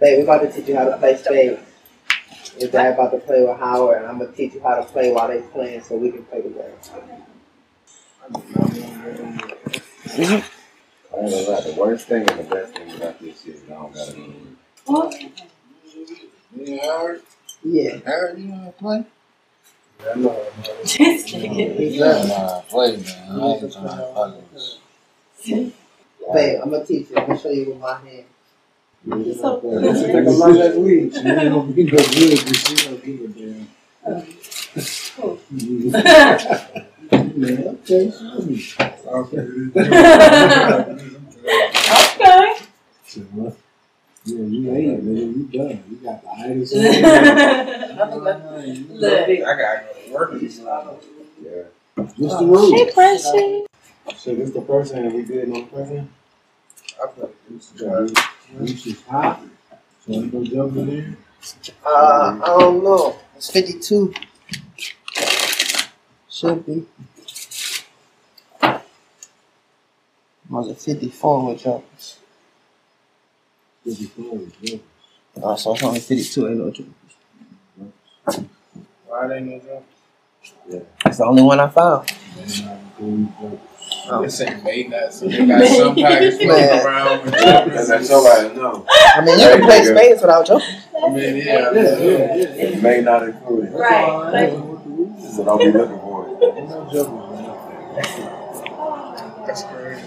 Babe, 0.00 0.18
we're 0.18 0.22
about 0.24 0.42
to 0.42 0.52
teach 0.52 0.68
you 0.68 0.76
how 0.76 0.84
to 0.84 0.98
play 0.98 1.16
spades. 1.16 1.60
Your 2.58 2.70
dad 2.70 2.94
about 2.94 3.12
to 3.12 3.18
play 3.18 3.44
with 3.44 3.58
Howard, 3.58 3.98
and 3.98 4.06
I'm 4.06 4.18
gonna 4.18 4.32
teach 4.32 4.54
you 4.54 4.60
how 4.60 4.76
to 4.76 4.82
play 4.84 5.12
while 5.12 5.28
they 5.28 5.40
playing, 5.42 5.82
so 5.82 5.96
we 5.96 6.10
can 6.10 6.24
play 6.24 6.42
together. 6.42 6.72
I 8.24 8.28
ain't 11.20 11.30
gonna 11.30 11.50
lie, 11.50 11.60
the 11.62 11.76
worst 11.78 12.08
thing 12.08 12.28
and 12.28 12.40
the 12.40 12.44
best 12.54 12.74
thing 12.74 12.90
about 12.96 13.20
this 13.20 13.42
shit 13.42 13.54
is 13.56 13.62
I 13.64 13.74
don't 13.74 13.94
gotta 13.94 14.18
know. 14.18 15.12
Yeah, 16.56 16.82
Howard. 16.86 17.22
Yeah. 17.64 17.98
Howard, 18.04 18.38
you 18.38 18.46
know 18.46 18.56
how 18.56 18.66
to 18.66 18.72
play? 18.72 19.04
I 20.10 20.14
know. 20.16 20.46
This 20.82 21.32
nigga. 21.32 21.76
He's 21.78 22.00
up. 22.00 22.28
Nah, 22.28 22.60
play, 22.62 22.96
man. 22.96 23.40
I 23.40 23.46
ain't 23.46 23.72
trying 23.72 23.86
to 23.88 24.12
play 24.14 24.42
this. 24.52 24.78
Babe, 26.32 26.60
I'm 26.62 26.70
gonna 26.70 26.84
teach 26.86 27.10
you. 27.10 27.16
I'm 27.16 27.26
gonna 27.26 27.38
show 27.38 27.50
you 27.50 27.70
with 27.70 27.80
my 27.80 27.98
hand. 27.98 28.24
So- 29.08 29.60
This 29.80 30.00
should 30.00 30.12
take 30.12 30.26
a 30.26 30.30
lot 30.30 30.52
less 30.52 30.74
weed. 30.76 31.14
She 31.14 31.20
ain't 31.20 31.52
gonna 31.52 31.72
no 31.84 31.96
good, 31.96 32.44
but 32.44 32.56
she 32.56 32.74
don't 32.76 33.04
give 33.04 33.20
a 33.20 33.28
damn. 33.28 33.68
Yeah, 37.36 37.70
okay, 37.70 38.12
show. 38.56 38.84
Okay. 39.06 39.44
So, 43.06 43.20
what? 43.32 43.56
Yeah, 44.24 44.44
you 44.44 44.74
ain't, 44.74 45.04
nigga. 45.04 45.24
You 45.36 45.44
done. 45.58 45.84
You 45.88 45.96
got 46.04 46.22
the 46.22 46.28
itis. 46.30 46.72
Look. 48.90 49.14
I 49.28 49.56
gotta 49.56 49.78
go 49.84 49.92
to 50.04 50.12
work 50.12 50.30
this 50.40 50.58
Yeah. 51.42 51.62
What's 51.94 52.36
the 52.38 52.44
rule? 52.46 52.72
Hey, 52.72 52.90
Precious. 52.92 53.66
So 54.16 54.34
this 54.34 54.50
the 54.50 54.62
first 54.62 54.92
hand 54.92 55.14
we 55.14 55.22
did 55.22 55.50
on 55.50 55.66
present? 55.68 56.10
I 57.02 57.06
play 57.06 57.28
this 57.50 57.70
This 58.54 58.86
is 58.86 59.02
hot. 59.02 59.42
So 60.06 60.12
you 60.12 60.26
go 60.28 60.44
jump 60.44 60.76
in 60.76 60.86
there. 60.86 61.16
Uh, 61.84 62.40
I 62.42 62.46
don't 62.58 62.82
know. 62.82 63.16
It's 63.36 63.50
52. 63.50 64.14
Should 66.30 66.66
be. 66.66 66.86
Was 70.48 70.68
it 70.68 70.78
54 70.80 71.48
with 71.50 71.62
jumpers? 71.62 72.18
Fifty 73.84 74.06
four. 74.06 74.40
Yeah. 74.60 74.78
Oh, 75.42 75.56
so 75.56 75.74
it's 75.74 75.82
only 75.82 76.00
52, 76.00 76.48
ain't 76.48 76.58
no 76.58 76.70
jumpers. 76.70 76.94
Why 79.06 79.26
they 79.28 79.40
no 79.40 79.82
jump? 80.70 80.84
It's 81.06 81.18
the 81.18 81.24
only 81.24 81.42
one 81.42 81.60
I 81.60 81.68
found. 81.68 82.10
Oh. 84.10 84.22
This 84.22 84.40
ain't 84.40 84.62
made 84.64 84.90
that, 84.92 85.12
so 85.12 85.26
they 85.28 85.46
got 85.46 85.66
some 85.66 85.94
package 85.94 86.34
floating 86.40 86.48
Man. 86.48 86.86
around 86.86 87.24
with 87.24 87.34
Cause 87.34 87.42
jumpers. 87.44 87.88
that's 87.88 88.10
all 88.10 88.26
I 88.26 88.52
know. 88.54 88.84
I 88.88 89.20
mean, 89.24 89.38
you 89.38 89.46
can 89.46 89.62
play 89.64 89.84
spades 89.84 90.20
without 90.22 90.46
jumpers. 90.46 90.68
I 90.96 91.08
mean, 91.10 91.36
yeah. 91.36 91.70
It 91.72 92.82
may 92.82 93.00
not 93.02 93.22
include 93.28 93.66
it. 93.66 93.72
Right. 93.72 94.50
So 95.32 95.44
don't 95.44 95.58
be 95.58 95.70
looking 95.72 95.98
for 95.98 96.26
it. 96.40 96.68
That's 99.46 99.62
crazy. 99.64 100.02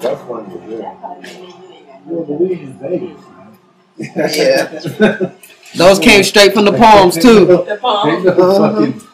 That's 0.00 0.20
funny 0.22 0.54
as 0.54 0.80
hell. 0.80 1.20
Yeah, 1.22 1.98
but 2.06 2.40
we 2.40 2.52
in 2.54 2.72
Vegas. 2.78 3.20
man. 3.28 3.58
Yeah. 4.34 5.30
Those 5.76 5.98
came 5.98 6.22
straight 6.24 6.52
from 6.54 6.64
the 6.64 6.72
palms, 6.72 7.14
too. 7.16 7.46
The 7.66 7.76
palm. 7.80 9.06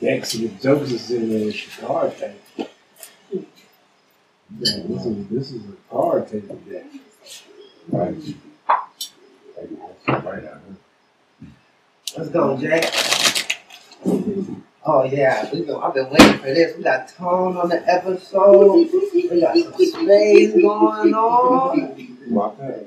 Ain't 0.00 0.20
no 0.20 0.20
fucking 0.20 0.20
decks 0.20 0.34
with 0.34 0.62
jokes 0.62 0.90
is 0.92 1.10
in 1.10 1.30
there. 1.30 1.48
It's 1.48 1.78
a 1.78 1.86
card 1.86 2.16
table. 2.16 2.34
Yeah, 4.58 4.82
this 4.86 5.06
is 5.06 5.28
this 5.28 5.50
is 5.52 5.62
a 5.64 5.90
card 5.90 6.28
table 6.28 6.56
deck. 6.68 6.84
Right. 7.88 8.14
Right 10.06 10.44
out 10.44 10.60
Let's 12.16 12.30
go, 12.30 12.56
Jay. 12.56 12.80
Oh, 14.84 15.04
yeah. 15.04 15.50
We 15.52 15.64
go, 15.66 15.80
I've 15.80 15.92
been 15.92 16.08
waiting 16.08 16.38
for 16.38 16.46
this. 16.46 16.76
We 16.76 16.82
got 16.82 17.08
tone 17.08 17.56
on 17.58 17.68
the 17.68 17.86
episode. 17.86 18.72
We 18.72 19.40
got 19.40 19.56
some 19.56 19.74
space 19.74 20.52
going 20.54 21.14
on. 21.14 21.96
here. 21.96 22.08
Walk 22.28 22.58
out. 22.62 22.86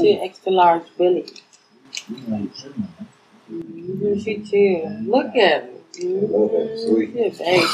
She 0.00 0.12
an 0.12 0.20
extra 0.22 0.52
large 0.52 0.86
Billy. 0.96 1.26
Mm-hmm. 2.10 2.97
You 3.88 3.94
know, 3.94 4.14
Mhm, 4.14 4.22
She 4.22 4.38
chill. 4.42 4.90
Look 5.06 5.34
at 5.36 5.62
her. 5.62 5.68
love 6.04 6.52
that 6.52 6.78
sweet. 6.78 7.10
Yes, 7.14 7.38
hey. 7.38 7.64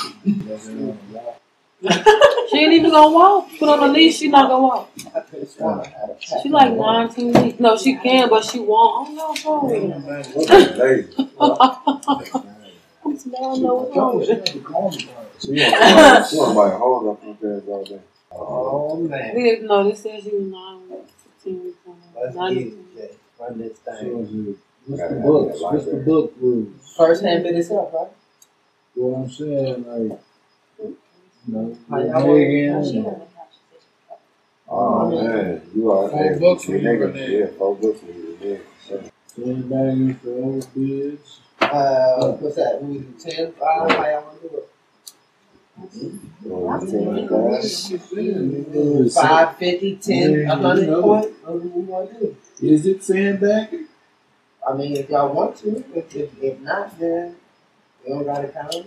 She 2.50 2.58
ain't 2.58 2.72
even 2.72 2.90
gonna 2.92 3.12
walk. 3.12 3.48
Put 3.58 3.68
on 3.68 3.90
a 3.90 3.92
leash, 3.92 4.18
she 4.18 4.28
not 4.28 4.48
gonna 4.48 4.62
walk. 4.62 4.90
I 5.14 5.20
could 5.20 5.40
have 5.40 5.48
sworn 5.48 5.80
I 5.80 5.88
had 5.88 6.10
a 6.10 6.14
pack. 6.14 6.42
She 6.42 6.48
like 6.50 6.72
19 6.72 7.32
weeks. 7.32 7.58
No, 7.58 7.76
she 7.76 7.96
can, 7.96 8.28
but 8.28 8.44
she 8.44 8.60
won't. 8.60 9.08
I 9.08 9.10
don't 9.10 9.16
know 9.16 9.28
what's 9.28 9.44
wrong 9.44 9.68
with 9.68 9.90
her. 9.90 10.40
Look 10.40 10.50
at 10.50 10.78
lady. 10.78 11.08
I'm 13.04 13.18
small, 13.18 13.36
I 13.36 13.54
don't 13.54 13.62
know 13.62 13.74
what's 13.74 13.96
wrong 13.96 14.18
with 14.18 14.28
her. 14.28 14.46
She 14.46 14.58
want 14.60 16.30
she 16.30 16.36
hold 16.36 17.08
up 17.08 17.22
her 17.24 17.34
pants 17.34 17.68
all 17.68 17.84
day. 17.84 18.00
Oh, 18.30 18.96
man. 18.98 19.34
We 19.34 19.42
didn't 19.42 19.66
know 19.66 19.90
this 19.90 20.00
said 20.00 20.22
she 20.22 20.30
was 20.30 20.46
9 20.46 20.88
weeks, 20.90 21.12
15 21.42 21.64
weeks. 21.64 21.76
Let's 22.14 22.36
get 22.36 22.66
it, 23.02 23.18
Run 23.38 23.58
this 23.58 23.78
thing. 23.78 24.56
Is 24.86 25.00
it- 25.00 25.02
What's 25.02 25.08
the 25.08 25.14
have 25.14 25.24
books? 25.24 25.60
What's 25.60 25.84
the 25.86 25.96
book 25.96 26.34
rules? 26.40 26.94
First 26.96 27.22
hand 27.24 27.42
bit 27.44 27.56
itself, 27.56 27.92
right? 27.94 28.08
What 28.94 29.18
I'm 29.18 29.30
saying, 29.30 29.84
like, 29.86 30.20
you 30.78 30.96
know, 31.48 31.76
How 31.90 31.98
y'all 31.98 32.26
Megan, 32.26 33.22
Oh 34.68 35.10
man, 35.10 35.62
you 35.74 35.90
are. 35.90 36.08
Four 36.08 36.18
hey, 36.32 36.38
books 36.38 36.68
you 36.68 36.74
when 36.76 36.84
you 36.84 36.90
nigga. 36.90 37.40
Yeah, 37.40 37.46
four 37.58 37.76
books 37.76 38.02
when 38.02 38.16
you 38.16 38.30
were 38.30 38.46
there. 38.46 38.60
So, 38.88 39.02
for 40.14 40.30
old 40.30 40.74
bids. 40.74 41.40
Uh, 41.60 42.32
what's 42.32 42.56
that? 42.56 42.82
We 42.82 42.98
do 42.98 43.14
10, 43.18 43.52
5, 43.52 43.58
how 43.60 44.06
y'all 44.06 44.22
want 44.22 44.42
to 44.42 44.48
do 44.48 44.56
it? 44.56 44.68
you 46.44 46.50
know, 46.50 46.78
ten 46.80 47.28
class. 47.28 47.90
We 47.90 47.98
do 48.72 49.10
5, 49.10 49.56
50, 49.58 49.96
10, 49.96 50.32
Yeah, 50.32 50.48
100 50.48 50.80
you 50.80 50.86
know. 50.90 51.02
point? 51.02 51.32
What 51.44 51.62
do 51.62 51.68
we 51.68 51.82
want 51.82 52.10
to 52.12 52.18
do? 52.20 52.36
Is 52.62 52.86
it 52.86 53.02
sandbagging? 53.04 53.86
I 54.68 54.72
mean, 54.74 54.96
if 54.96 55.08
y'all 55.10 55.32
want 55.32 55.56
to. 55.58 55.84
If, 55.94 56.14
if, 56.14 56.30
if 56.42 56.60
not, 56.60 56.98
then 56.98 57.36
you 58.06 58.14
don't 58.14 58.24
got 58.24 58.40
to 58.42 58.48
count 58.48 58.74
it. 58.74 58.86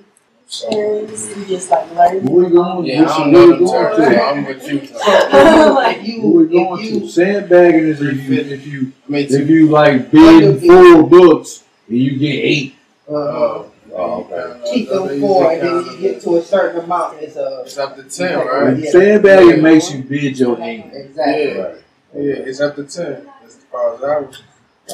just 1.48 1.70
like 1.70 1.92
learn. 1.94 2.24
Where 2.26 2.46
we 2.46 2.52
going? 2.52 2.86
Yeah, 2.86 3.02
Which 3.02 3.10
I 3.10 3.20
one 3.20 3.32
don't 3.32 3.50
know 3.50 3.58
the 3.58 3.66
going 3.66 3.96
to? 3.96 4.16
so 4.16 4.24
I'm 4.24 4.46
with 4.46 4.68
you. 4.72 4.80
if 4.82 6.08
you, 6.08 6.22
Who 6.22 6.32
we 6.32 6.48
going 6.48 6.84
you, 6.86 7.00
to? 7.02 7.08
Sandbagging 7.10 7.84
is 7.88 8.02
if 8.02 8.24
you, 8.30 8.34
if 8.40 8.68
you, 8.68 8.94
I 9.08 9.12
mean, 9.12 9.28
if 9.30 9.50
you 9.50 9.68
like 9.70 10.10
bid 10.12 10.62
four 10.66 11.04
books 11.08 11.64
and 11.88 11.98
you 11.98 12.18
get 12.18 12.34
eight. 12.44 12.76
uh, 13.10 13.14
Oh, 13.14 13.72
Oh, 14.00 14.28
okay. 14.32 14.72
keep 14.72 14.90
them 14.90 15.20
four, 15.20 15.52
and 15.52 15.62
then 15.62 15.86
you 15.86 15.98
get 16.00 16.22
to 16.22 16.38
a 16.38 16.42
certain 16.44 16.82
amount, 16.84 17.18
it's 17.20 17.36
a 17.36 17.64
It's 17.66 17.78
up 17.80 17.96
to 17.96 18.04
10, 18.04 18.38
right? 18.46 18.78
Yeah. 18.78 18.92
Sandbagging 18.92 19.64
makes 19.64 19.92
you 19.92 20.04
bid 20.04 20.38
your 20.38 20.56
hand. 20.56 20.92
exactly. 20.94 21.46
Yeah. 21.56 21.74
Yeah, 22.14 22.34
it's 22.46 22.60
up 22.62 22.76
to 22.76 22.84
10. 22.84 23.28
As 23.44 23.56
far 23.72 23.96
as 23.96 24.04
I 24.04 24.20
was. 24.20 24.42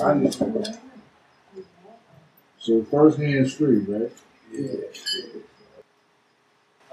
I 0.01 0.13
knew. 0.13 0.31
So 2.59 2.83
first 2.85 3.17
hand's 3.17 3.53
free, 3.53 3.79
right? 3.79 4.11
Yeah. 4.51 4.75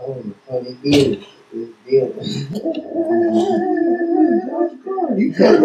Oh, 0.01 0.23
funny 0.47 0.75
deal. 0.83 1.23
Deal. 1.87 2.25
You 5.17 5.35
cut 5.35 5.61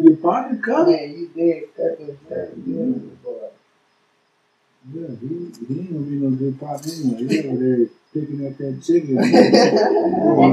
Your 0.00 0.16
partner 0.16 0.58
cut. 0.62 0.88
Man, 0.88 1.18
you 1.18 1.28
did 1.34 1.76
cut 1.76 1.98
boy. 3.22 3.48
Yeah, 4.92 5.08
he, 5.20 5.28
he 5.68 5.80
ain't 5.80 5.92
gonna 5.92 6.04
be 6.04 6.16
no 6.16 6.30
good 6.30 6.58
pop 6.58 6.80
anyway. 6.84 7.28
He 7.28 7.48
over 7.48 7.58
there 7.62 7.86
picking 8.12 8.46
up 8.46 8.56
that 8.58 8.82
chicken. 8.82 9.22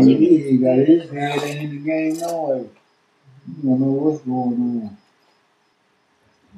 he 0.07 0.47
ain't 0.49 0.61
got 0.61 0.77
his 0.77 1.09
head 1.09 1.43
in 1.43 1.69
the 1.71 1.77
game 1.77 2.19
no 2.19 2.43
way. 2.43 2.69
You 3.47 3.69
don't 3.69 3.79
know 3.79 3.87
what's 3.87 4.21
going 4.23 4.83
on. 4.83 4.97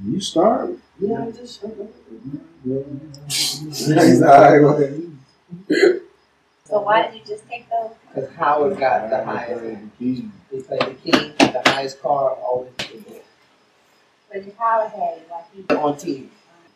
You 0.03 0.21
start. 0.21 0.71
Yeah, 0.99 1.25
I 1.25 1.31
just 1.31 1.63
Yeah. 2.63 2.83
He's 3.67 4.21
all 4.21 4.41
right 4.41 4.59
with 4.61 4.81
it. 5.69 6.03
So 6.65 6.81
why 6.81 7.07
did 7.07 7.15
you 7.15 7.21
just 7.25 7.47
take 7.49 7.69
those? 7.69 7.91
Because 8.13 8.29
Howard 8.35 8.77
got 8.77 9.09
the 9.09 9.23
highest. 9.25 9.63
He 9.99 10.31
played 10.51 10.81
the 10.81 10.93
king, 11.03 11.33
the 11.37 11.61
highest 11.65 12.01
card, 12.01 12.37
always 12.39 12.71
did 12.77 13.05
it 13.07 13.25
But 14.31 14.43
Howard 14.57 14.91
had 14.91 15.17
it 15.17 15.27
like 15.29 15.45
he. 15.53 15.75
on 15.75 15.95
TV. 15.95 16.27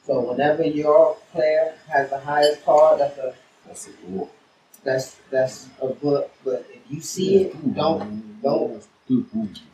So 0.05 0.19
whenever 0.31 0.63
your 0.63 1.15
player 1.31 1.75
has 1.89 2.09
the 2.09 2.19
highest 2.19 2.65
card, 2.65 2.99
that's 2.99 3.17
a 3.17 3.33
That's 3.65 3.87
a 3.87 3.91
cool. 4.05 4.29
that's 4.83 5.15
that's 5.31 5.67
a 5.81 5.87
book. 5.87 6.31
But 6.43 6.65
if 6.73 6.81
you 6.89 6.99
see 7.01 7.37
it, 7.43 7.75
don't 7.75 8.41
don't 8.41 8.83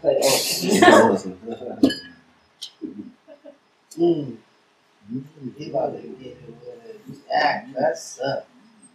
play 0.02 0.20
on. 4.00 4.38
He 5.58 5.70
about 5.70 5.96
to 5.96 6.08
get 6.08 6.28
it 6.28 6.38
with 6.48 6.86
it. 6.86 7.28
Jack, 7.28 7.68
that's 7.78 8.20
up. 8.20 8.48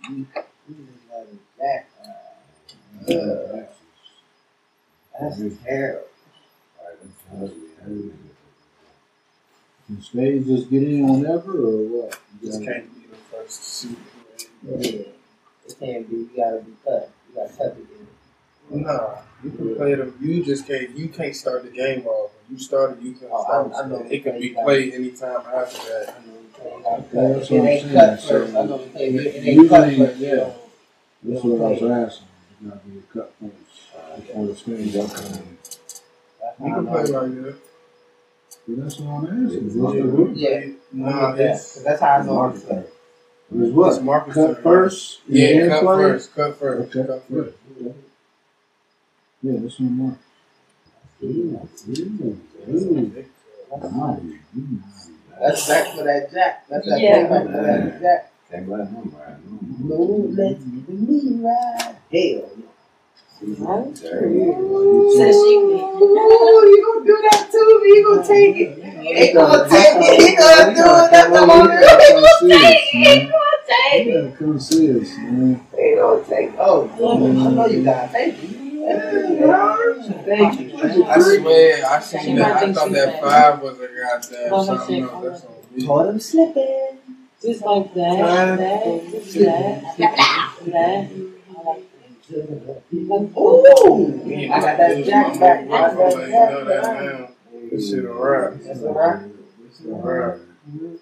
You 0.09 0.27
you 0.69 0.77
just 0.87 1.09
got 1.11 1.23
a 1.23 1.37
jack. 1.59 1.91
Uh, 3.09 3.67
that's 5.21 5.39
terrible. 5.65 6.07
Can 9.87 10.03
Spade 10.03 10.47
just 10.47 10.71
get 10.71 10.83
in 10.83 11.05
on 11.09 11.27
ever 11.27 11.53
or 11.53 11.85
what? 11.89 12.19
You 12.41 12.49
just 12.49 12.63
can't 12.65 12.95
be 12.95 13.07
the 13.09 13.17
first 13.17 13.59
to 13.61 13.65
see 13.65 13.97
Yeah. 14.63 15.03
It 15.67 15.77
can't 15.81 16.11
be. 16.11 16.17
You 16.17 16.31
gotta 16.37 16.61
be 16.63 16.73
cut. 16.85 17.11
You 17.29 17.37
gotta 17.37 17.55
cut 17.57 17.67
it. 17.79 17.87
in. 18.71 18.83
Nah, 18.83 19.19
you 19.43 19.51
can 19.51 19.77
play 19.77 19.95
them. 19.95 20.17
You 20.21 20.45
just 20.45 20.67
can't. 20.67 20.91
You 20.97 21.09
can't 21.09 21.37
start 21.37 21.65
the 21.65 21.71
game 21.71 22.07
off. 22.07 22.33
When 22.49 22.59
you 22.59 22.63
started, 22.63 23.03
you 23.03 23.13
can 23.13 23.29
Oh, 23.31 23.43
start. 23.43 23.73
I- 23.75 23.81
I 23.83 23.89
know. 23.89 24.07
it 24.11 24.23
can 24.23 24.41
be 24.41 24.51
played 24.51 24.95
anytime 24.95 25.37
after 25.47 25.79
that. 25.89 26.15
I 26.17 26.27
know 26.27 26.33
you 26.35 26.49
can't 26.55 26.87
have 26.87 27.05
Yeah, 27.13 27.21
cut. 27.23 27.35
that's 27.39 27.51
what 27.51 27.61
I'm 27.61 27.67
saying. 27.67 28.19
So, 28.19 28.47
first. 28.47 28.53
You 28.53 28.59
can't. 28.59 28.97
It 28.97 29.47
ain't 29.47 29.69
cut 29.69 29.89
usually, 29.89 30.15
yeah. 30.27 30.51
That's 31.23 31.45
what 31.45 31.61
I 31.61 31.71
was 31.71 31.83
asking. 31.83 32.29
You 32.61 32.69
gotta 32.71 32.81
be 32.87 32.99
a 32.99 33.03
cut 33.13 33.33
first 33.41 34.27
before 34.27 34.47
the 34.47 34.57
Spades 34.57 34.97
up. 34.97 35.09
That's 35.11 36.61
You 36.61 36.75
can 36.75 36.87
play 36.87 37.03
know. 37.05 37.21
like 37.21 37.43
that. 37.45 37.57
But 38.67 38.77
that's 38.83 38.99
what 39.01 39.09
I'm 39.29 39.47
asking. 39.47 39.83
What's 39.83 39.97
the 39.97 40.03
rule? 40.05 40.33
Yeah. 40.35 40.67
Nah, 40.93 41.35
Yeah, 41.35 41.53
it's 41.55 41.75
'cause 41.75 41.83
that's 41.85 42.01
how 42.01 42.09
I 42.09 42.23
know. 42.25 42.45
It's 42.51 42.65
it's 42.65 43.73
what? 43.73 44.03
Markus 44.03 44.35
Cut 44.35 44.55
turn. 44.55 44.63
first? 44.63 45.21
Yeah, 45.29 45.69
cut 45.69 45.83
first. 45.85 46.35
Cut 46.35 46.57
first. 46.59 46.97
Okay. 46.97 47.07
Cut 47.07 47.25
first. 47.31 47.57
Yeah, 49.43 49.53
that's 49.61 49.79
what 49.81 49.87
I'm 49.87 50.19
That's 55.41 55.69
back 55.69 55.87
for 55.95 56.05
that 56.05 56.33
jack. 56.33 56.67
That's 56.69 56.87
that 56.87 57.01
Yeah. 57.01 57.27
playback 57.27 57.45
for 57.45 57.63
that 57.63 58.01
jack. 58.01 58.33
Can't 58.51 58.69
let 58.69 58.89
him 58.89 59.13
ride. 59.17 59.37
No. 59.47 59.97
No, 59.97 60.27
let's 60.31 60.61
me 60.65 61.41
ride. 61.41 61.97
Hell. 62.13 62.51
There 63.41 64.29
you 64.31 65.13
Says 65.17 65.35
she. 65.35 65.55
Ooh, 65.57 66.65
you 66.67 66.79
gonna 66.85 67.07
do 67.07 67.17
that 67.31 67.49
too? 67.51 67.59
You 67.85 68.05
gonna 68.05 68.27
take 68.27 68.57
it? 68.57 68.71
He 68.79 69.33
gonna 69.33 69.69
take 69.69 69.97
it. 69.97 70.21
He 70.23 70.37
gonna 70.37 70.75
do 70.75 70.81
it. 70.81 71.11
That's 71.11 71.31
the 71.31 71.41
only 71.41 71.77
real. 71.77 71.89
He 72.01 72.09
gonna 72.15 72.49
take 72.49 72.73
it. 72.73 72.85
He 72.93 73.27
gonna 73.27 73.61
take 73.69 74.07
You 74.07 74.13
gotta 74.23 74.37
come 74.37 74.61
see 74.61 75.01
us, 75.01 75.17
man. 75.19 75.61
it. 75.73 75.91
He 75.91 75.97
gonna 75.97 76.25
take 76.25 76.49
it. 76.51 76.55
Oh, 76.59 76.91
I 76.95 77.51
know 77.51 77.67
you 77.67 77.85
got. 77.85 78.05
it. 78.07 78.11
Thank 78.13 78.43
you. 78.43 78.64
Thank 78.85 80.61
you. 80.61 81.05
I 81.07 81.19
swear, 81.19 81.87
I 81.87 82.01
seen 82.01 82.37
that. 82.37 82.63
I 82.63 82.73
thought 82.73 82.93
that 82.93 83.23
five 83.23 83.63
was 83.63 83.81
a 83.81 83.89
goddamn 83.89 84.51
Well, 84.51 84.67
her 84.67 84.77
something 84.77 85.05
shit, 85.05 85.11
else. 85.11 85.23
That's 85.25 85.45
on 85.45 85.55
me. 85.75 85.87
Caught 85.87 86.09
him 86.09 86.21
slipping. 86.21 86.99
Just 87.41 87.63
like 87.65 87.95
that, 87.95 88.59
that, 88.59 89.11
just 89.11 89.35
that, 89.39 89.97
that. 90.67 91.11
Ooh, 93.37 94.23
I 94.25 94.61
got 94.61 94.77
that 94.79 95.05
jack 95.05 95.41
back. 95.41 95.61
I 95.61 95.69
got 95.69 95.95
that 95.97 96.11
you 96.11 96.17
know 96.17 96.27
jack 96.29 96.51
that 96.51 96.83
back. 96.83 97.05
now. 97.05 97.29
This 97.71 97.91
shit 97.91 98.05
a 98.05 98.13
wrap. 98.13 98.53
That's 98.63 98.81
a 98.81 98.93
wrap. 98.93 99.23
This 99.63 99.79
shit 99.79 99.89
a 99.89 99.95
wrap. 99.95 100.39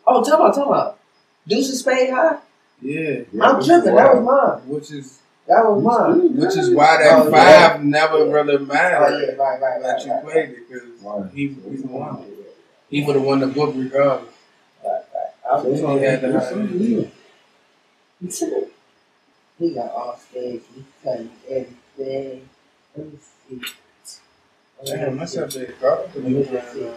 Oh, 0.07 0.23
talk 0.25 0.35
about, 0.35 0.55
talk 0.55 0.66
about. 0.66 0.99
Deuce 1.47 1.71
of 1.71 1.77
spade 1.77 2.11
high. 2.11 2.38
Yeah. 2.81 3.23
I'm 3.40 3.62
tripping. 3.62 3.95
That 3.95 4.16
was 4.16 4.25
mine. 4.25 4.68
Which 4.68 4.90
is 4.90 5.22
That 5.47 5.65
was 5.67 5.83
mine. 5.83 6.37
which 6.37 6.57
is 6.57 6.71
why 6.71 6.99
that 7.03 7.13
Oh, 7.19 7.31
yeah. 7.31 7.69
five 7.71 7.85
never 7.85 8.27
really 8.27 8.55
Oh 8.57 8.59
mattered 8.61 9.27
yeah, 9.29 9.43
right, 9.43 9.61
right, 9.61 9.83
that 9.83 9.95
right, 9.95 10.07
you 10.07 10.13
right. 10.13 10.23
played 10.25 10.51
it 10.51 10.69
because 10.69 11.33
he 11.35 11.49
he 11.49 11.83
won. 11.83 12.27
He 12.89 13.05
would 13.05 13.17
have 13.17 13.25
won 13.25 13.41
the 13.41 13.47
book 13.49 13.73
regardless. 13.77 14.33
right, 14.85 15.03
right. 15.15 15.33
I 15.51 15.57
was 15.61 15.81
So 15.81 15.99
he 15.99 16.05
had 16.05 16.21
to 16.21 16.33
have 16.33 16.49
He 19.59 19.75
got 19.75 19.93
off 19.93 20.29
stage. 20.31 20.63
He 20.75 20.85
cutting 21.03 21.31
everything. 21.49 22.49
Let 22.97 23.07
me 23.13 23.19
see. 23.49 23.61
Damn, 24.85 25.17
that's 25.19 25.37
a 25.37 25.47
big 25.47 25.81
card 25.81 26.13
to 26.13 26.21
be 26.21 26.45
playing. 26.45 26.95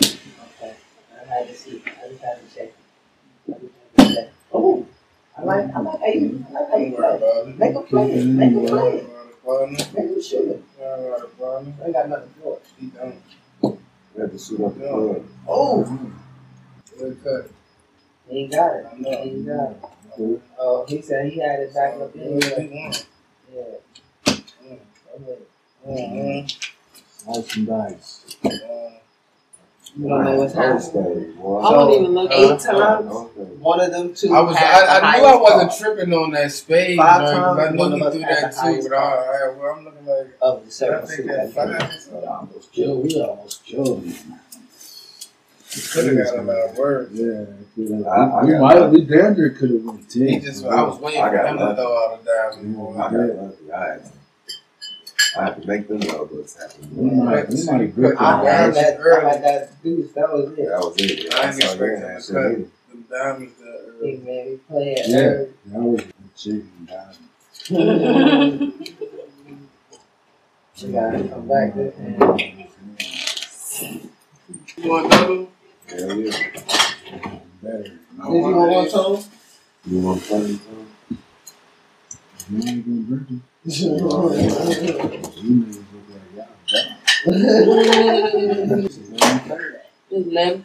Okay. 0.00 0.74
I 1.20 1.24
had 1.26 1.48
to 1.48 1.54
see. 1.54 1.82
I 1.86 2.08
just 2.08 2.22
had 2.22 2.38
to 2.48 2.54
check. 2.56 2.72
I 3.48 3.52
just 3.52 3.72
had 3.96 4.06
to 4.08 4.14
check. 4.14 4.28
Oh, 4.52 4.83
I 5.36 5.42
like, 5.42 5.74
I 5.74 5.80
like 5.80 6.00
how 6.00 6.06
you, 6.06 6.46
I 6.48 6.52
like 6.52 6.70
how 6.70 6.76
you 6.78 6.92
play. 6.96 7.54
Make 7.58 7.74
a 7.76 7.80
play 7.82 8.12
it. 8.12 8.24
Make 8.24 8.52
him 8.52 8.66
play 8.66 8.90
it. 8.98 9.06
Partner. 9.44 9.78
Make 9.78 9.96
him 9.96 10.22
shoot 10.22 10.48
it. 10.48 10.64
Don't 10.78 11.00
worry 11.02 11.08
about 11.08 11.24
it, 11.24 11.38
partner. 11.38 11.74
I 11.80 11.84
ain't 11.84 11.92
got 11.94 12.08
nothing 12.08 12.30
for 12.42 12.56
it. 12.56 12.62
He 12.78 12.86
don't. 12.86 13.22
We 14.14 14.20
had 14.20 14.32
to 14.32 14.38
shoot 14.38 14.60
up 14.64 14.74
the 14.78 14.88
club. 14.88 15.26
Oh, 15.48 16.00
Good 16.98 17.24
cut. 17.24 17.50
he 18.28 18.38
ain't 18.40 18.52
got 18.52 18.76
it. 18.76 18.86
He 18.96 19.06
ain't 19.08 19.46
got 19.46 19.70
it. 20.18 20.42
Oh, 20.58 20.84
he 20.88 21.02
said 21.02 21.32
he 21.32 21.40
had 21.40 21.60
it 21.60 21.74
back 21.74 21.94
up 22.00 22.14
in 22.14 22.40
Yeah, 22.40 22.48
there. 22.48 22.60
he 22.62 22.68
won. 22.68 22.92
Yeah. 23.52 23.62
Mm. 24.64 25.38
Mhm. 25.88 26.68
Slice 27.08 27.56
and 27.56 27.66
dice. 27.66 28.36
You 29.96 30.08
don't 30.08 30.24
know 30.24 30.36
what's 30.36 30.54
happening. 30.54 30.80
Thursday, 30.80 31.32
boy. 31.32 31.60
I 31.60 31.70
don't 31.72 31.92
even 31.92 32.14
look 32.14 32.30
Eight 32.32 32.58
times, 32.58 33.12
one 33.60 33.80
of 33.80 33.92
them 33.92 34.12
two. 34.14 34.34
I 34.34 34.40
was. 34.40 34.56
I, 34.56 34.98
I 35.00 35.18
knew 35.18 35.24
I 35.24 35.36
wasn't 35.36 35.72
score 35.72 35.94
tripping 35.94 36.12
on 36.14 36.30
that 36.32 36.50
spade. 36.50 36.96
Five 36.98 37.20
man, 37.22 37.30
'cause 37.40 37.56
times, 37.56 37.58
I 37.58 37.76
one 37.76 37.90
knew 37.98 38.04
of 38.04 38.12
he 38.14 38.24
us 38.24 38.24
threw 38.24 38.34
had 38.34 38.52
that 38.52 38.82
too. 38.82 38.88
But 38.88 38.98
all 38.98 39.16
right, 39.16 39.56
well, 39.56 39.74
I'm 39.78 39.84
looking 39.84 40.06
like. 40.06 40.26
of 40.42 40.60
the 40.62 40.66
I 40.66 40.70
seven 40.70 41.06
think 41.06 41.26
that 41.28 41.52
five. 41.52 42.12
We 42.12 42.26
almost 42.26 42.72
killed, 42.72 43.04
we 43.04 43.22
almost 43.22 43.64
killed 43.64 44.04
him. 44.04 44.14
Could 45.92 46.16
have 46.16 46.26
got 46.26 46.38
a 46.38 46.42
lot 46.42 46.70
of 46.70 46.76
words. 46.78 47.10
Yeah, 47.14 47.44
we, 47.76 48.04
I- 48.04 48.08
I 48.10 48.44
we 48.44 48.50
got 48.52 48.60
might 48.60 48.76
have, 48.78 48.90
we 48.90 49.00
damn 49.02 49.34
near 49.36 49.50
could 49.50 49.70
have 49.70 49.84
went 49.84 50.10
ten. 50.10 50.26
He 50.28 50.40
just. 50.40 50.64
I 50.64 50.82
was 50.82 50.98
waiting 51.00 51.20
for 51.22 51.36
him 51.36 51.58
to 51.58 51.74
throw 51.76 52.12
out 52.12 52.20
a 52.20 52.24
diamond. 52.24 52.76
I 52.78 52.98
got 52.98 53.12
lucky. 53.12 53.72
I 53.72 53.86
had 53.92 54.04
to, 54.04 54.10
I 55.36 55.44
have 55.46 55.60
to 55.60 55.66
make 55.68 55.88
them 55.88 56.00
know 56.00 56.28
what's 56.30 56.56
We 56.56 57.10
happening. 57.10 57.24
might, 57.24 57.48
we 57.48 57.64
might 57.64 57.80
have 57.82 57.94
gripped 57.94 58.20
I 58.20 58.44
Yeah, 58.44 58.50
had 58.52 58.68
him. 58.68 58.74
that. 58.74 59.00
I 59.00 59.28
had 59.32 59.44
that 59.44 59.82
deuce. 59.82 60.12
That 60.12 60.32
was 60.32 60.52
it. 60.58 60.68
That 60.68 60.80
was 60.80 60.96
it. 60.98 61.34
I 61.34 61.38
I 61.38 61.46
ain't 61.46 61.54
saw 61.54 61.60
expecting 61.66 62.00
that 62.02 62.14
that 62.14 62.22
shit 62.24 62.34
cut. 62.34 62.46
either. 62.46 62.68
Them 62.88 63.06
diamonds 63.10 63.54
that 63.58 63.94
He 64.02 64.12
made 64.18 64.46
me 64.50 64.56
play 64.68 64.92
it. 64.94 65.08
Yeah, 65.08 65.18
early. 65.18 65.48
that 65.66 65.80
was 65.80 66.00
a 66.02 66.38
chicken 66.38 66.88
diamond. 66.88 68.72
You 70.78 70.92
gotta 70.92 71.28
come 71.28 71.48
back 71.48 71.74
this 71.76 71.94
time. 71.94 72.58
You 74.78 74.90
want 74.90 75.10
double? 75.12 75.52
Hell 75.88 76.16
yeah. 76.16 76.50
Better. 77.62 77.82
Did 77.82 77.98
you 78.18 78.32
want 78.56 78.72
one 78.72 78.90
toe? 78.90 79.24
You 79.86 79.98
want 80.00 80.22
plenty 80.22 80.58
too? 80.58 80.86
You 82.50 82.58
ain't 82.58 82.84
gonna 82.86 83.02
drink 83.02 83.30
it. 83.30 83.53
Like, 83.64 83.80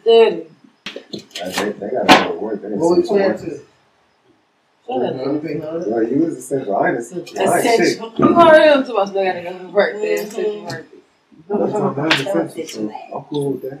They, 0.04 1.72
they 1.72 1.90
gotta 1.90 2.06
go 2.06 2.32
to 2.32 2.38
work. 2.38 2.60
They 2.60 2.68
to? 3.38 3.60
You 6.10 6.18
was. 6.20 6.52
I 6.52 6.88
ain't 6.90 6.98
essential. 6.98 7.48
I. 7.48 7.58
Essential. 7.60 8.12
I 9.16 9.24
gotta 9.24 9.42
go 9.42 9.58
to 9.58 9.68
work. 9.72 9.94
What 11.46 11.60
I'm 13.14 13.24
cool 13.24 13.52
with 13.52 13.62
that. 13.62 13.78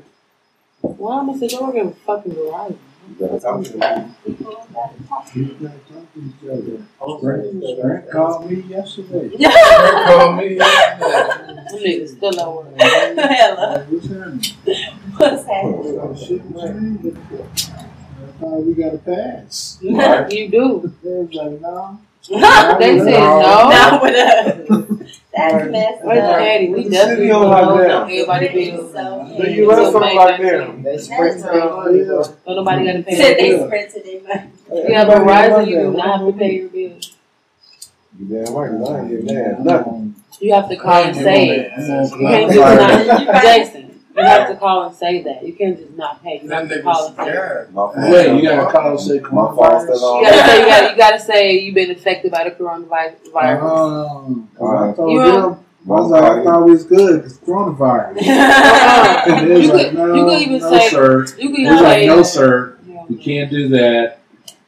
Why 0.80 1.18
am 1.20 1.30
I 1.30 1.34
you're 1.34 1.62
working 1.62 1.92
fucking 1.92 2.32
Verizon? 2.32 2.78
You 3.10 3.16
better 3.26 3.40
talk 3.40 3.64
to 3.64 3.72
them. 3.72 4.14
You 4.24 5.44
gotta 5.60 5.80
each 6.16 6.48
other. 6.48 7.20
Brent, 7.20 7.80
Brent 7.82 8.10
called 8.10 8.50
me 8.50 8.60
yesterday. 8.62 9.30
Called 10.06 10.36
me. 10.36 10.56
yesterday. 10.56 11.66
Niggas 11.74 12.08
still 12.16 12.54
work. 12.54 12.74
Hello. 12.78 13.84
What's 13.84 14.06
happening? 14.06 14.40
What's 15.16 15.44
happening? 15.44 16.16
Shit, 16.16 16.50
man. 16.50 17.18
I 18.22 18.26
thought 18.40 18.62
we 18.64 18.74
got 18.74 18.94
a 18.94 18.98
pass. 18.98 19.78
You 19.82 20.48
do. 20.48 20.94
They 21.02 21.10
was 21.10 21.34
like, 21.34 21.60
no. 21.60 21.98
They 22.78 22.98
said 22.98 23.20
no. 23.20 23.40
Not 23.70 24.02
with 24.02 24.14
us. 24.14 25.06
That's 25.34 25.70
messed 25.70 26.04
Where's 26.04 26.20
up. 26.24 26.38
Daddy? 26.38 26.68
We 26.70 26.82
City 26.84 26.90
definitely 26.94 27.28
don't 27.28 27.48
like 27.50 27.64
know 27.64 27.78
that. 27.78 27.90
everybody 28.02 28.48
Really 28.48 28.70
bills. 28.72 28.92
so 28.92 29.34
The 29.38 29.42
mean. 29.44 29.54
U.S. 29.58 29.78
So 29.92 29.96
on 29.96 30.00
make 30.02 30.14
like 30.16 30.40
that 30.40 30.42
them. 30.58 30.82
They 30.82 30.90
That's 30.92 31.04
sprint 31.04 31.44
right. 31.44 31.54
down 31.54 31.76
money. 31.76 31.98
though. 32.02 32.22
So 32.22 32.34
nobody 32.46 32.86
gotta 32.86 33.02
pay 33.02 33.16
Said 33.16 33.24
their 33.24 33.36
they 33.36 33.48
bills. 33.50 33.66
sprinted 33.66 34.04
their 34.04 34.20
money. 34.22 34.50
You 34.88 34.94
have 34.94 35.08
Verizon, 35.08 35.66
you 35.68 35.76
do 35.76 35.90
not 35.92 36.18
have 36.20 36.26
to 36.26 36.32
pay 36.38 36.54
your 36.56 36.68
bills. 36.68 37.16
You 38.18 38.26
damn 38.44 38.54
right, 38.54 38.70
'cause 38.70 38.90
I 38.90 39.00
ain't 39.00 39.10
getting 39.10 39.26
mad. 39.34 39.64
Nothing. 39.64 40.14
You 40.40 40.54
have 40.54 40.68
to 40.68 40.76
call 40.76 41.02
and 41.04 41.16
say 41.16 41.48
it. 41.48 41.72
You 41.78 42.26
can't 42.26 42.52
just 42.52 43.26
not, 43.26 43.42
Jason. 43.42 43.89
You 44.16 44.24
have 44.24 44.48
to 44.48 44.56
call 44.56 44.86
and 44.86 44.94
say 44.96 45.22
that. 45.22 45.46
You 45.46 45.52
can't 45.54 45.78
just 45.78 45.92
not 45.96 46.22
pay. 46.22 46.40
You 46.42 46.48
That 46.48 46.62
have 46.62 46.68
to 46.70 46.82
call 46.82 47.06
and 47.06 47.16
say. 47.16 47.22
it. 47.22 47.26
scared. 47.26 47.68
My 47.74 47.74
fault. 47.74 47.96
Wait, 47.96 48.34
you 48.36 48.42
gotta 48.48 48.72
call 48.72 48.90
and 48.90 49.00
say 49.00 49.20
My 49.20 49.28
fault 49.30 49.82
still 49.82 49.96
coronavirus. 49.96 50.02
on. 50.02 50.22
You 50.24 50.30
gotta 50.30 50.46
say 50.48 50.60
you 50.60 50.66
gotta, 50.66 50.90
you 50.92 50.96
gotta 50.96 51.20
say 51.20 51.58
you've 51.60 51.74
been 51.74 51.90
affected 51.92 52.32
by 52.32 52.44
the 52.44 52.50
coronavirus. 52.50 53.32
virus. 53.32 53.62
Um, 53.62 54.50
I 54.60 54.92
told 54.94 55.12
You 55.12 55.18
them, 55.32 55.64
I 55.88 55.92
was 55.92 56.10
like, 56.10 56.22
I 56.24 56.44
thought 56.44 56.64
we 56.64 56.70
was 56.72 56.84
good 56.84 57.24
It's 57.24 57.38
coronavirus. 57.38 58.20
And 59.30 59.50
they 59.50 59.60
you 59.62 59.72
like, 59.72 59.86
could 59.86 59.94
no, 59.94 60.14
you 60.14 60.24
could 60.24 60.42
even 60.42 60.58
no, 60.60 60.70
say 60.70 60.88
sir. 60.90 61.20
you 61.38 61.50
could 61.50 61.58
even 61.60 61.72
was 61.74 61.82
like, 61.82 61.98
say 62.00 62.06
no, 62.06 62.22
sir, 62.22 62.78
Yeah. 62.86 63.04
you 63.08 63.16
can't 63.18 63.50
do 63.50 63.68
that. 63.68 64.19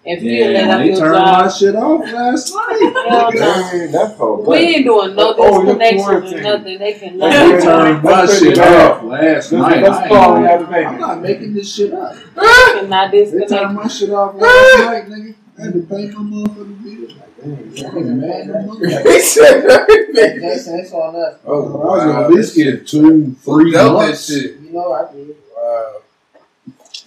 If 0.04 0.22
you 0.22 0.42
And 0.44 0.54
let 0.54 0.70
up 0.70 0.78
they 0.80 0.86
your 0.88 0.96
turned 0.98 1.12
my 1.14 1.48
shit 1.48 1.76
off 1.76 2.12
last 2.12 2.54
night. 2.54 2.78
Hell 3.08 3.32
no. 3.32 4.42
Dang. 4.42 4.46
We 4.46 4.56
ain't 4.56 4.84
doing 4.84 5.14
no 5.14 5.34
Oh, 5.38 5.62
you're 5.62 5.76
or 5.76 6.20
nothing. 6.42 6.78
They 6.78 6.92
can 6.94 7.18
They 7.18 7.60
turned 7.60 8.02
my 8.02 8.26
shit 8.26 8.58
off 8.58 9.02
last 9.04 9.52
Let's- 9.52 9.52
night. 9.52 9.82
let's 9.82 10.10
out 10.12 10.60
the 10.70 10.76
I'm 10.86 11.00
not 11.00 11.20
making 11.22 11.54
this 11.54 11.72
shit 11.74 11.92
up. 11.94 12.16
cannot 12.36 13.10
They 13.12 13.18
disconnect. 13.24 13.50
turned 13.50 13.74
my 13.76 13.86
shit 13.88 14.10
off 14.10 14.34
last 14.34 14.78
night, 14.78 15.08
nigga. 15.08 15.34
I 15.58 15.62
had 15.62 15.72
to 15.74 15.80
pay 15.82 16.06
my 16.08 16.22
motherfucking 16.22 16.82
bill. 16.82 17.16
I 17.44 17.94
was 17.94 18.06
mad 18.06 18.50
at 18.50 18.66
motherfucker. 18.66 19.12
He 19.12 19.20
said 19.20 19.60
that. 19.68 20.38
Jason, 20.40 20.78
it's 20.80 20.92
on 20.92 21.14
us. 21.16 21.38
I 21.46 21.48
was 21.50 21.72
gonna 22.04 22.22
at 22.24 22.30
least 22.30 22.56
get 22.56 22.86
two, 22.88 23.32
three 23.44 23.70
Dealt 23.72 23.98
that 24.00 24.06
months. 24.06 24.26
shit. 24.26 24.56
You 24.60 24.70
know 24.72 24.92
I 24.92 25.12
did. 25.12 25.36
Wow. 25.56 26.01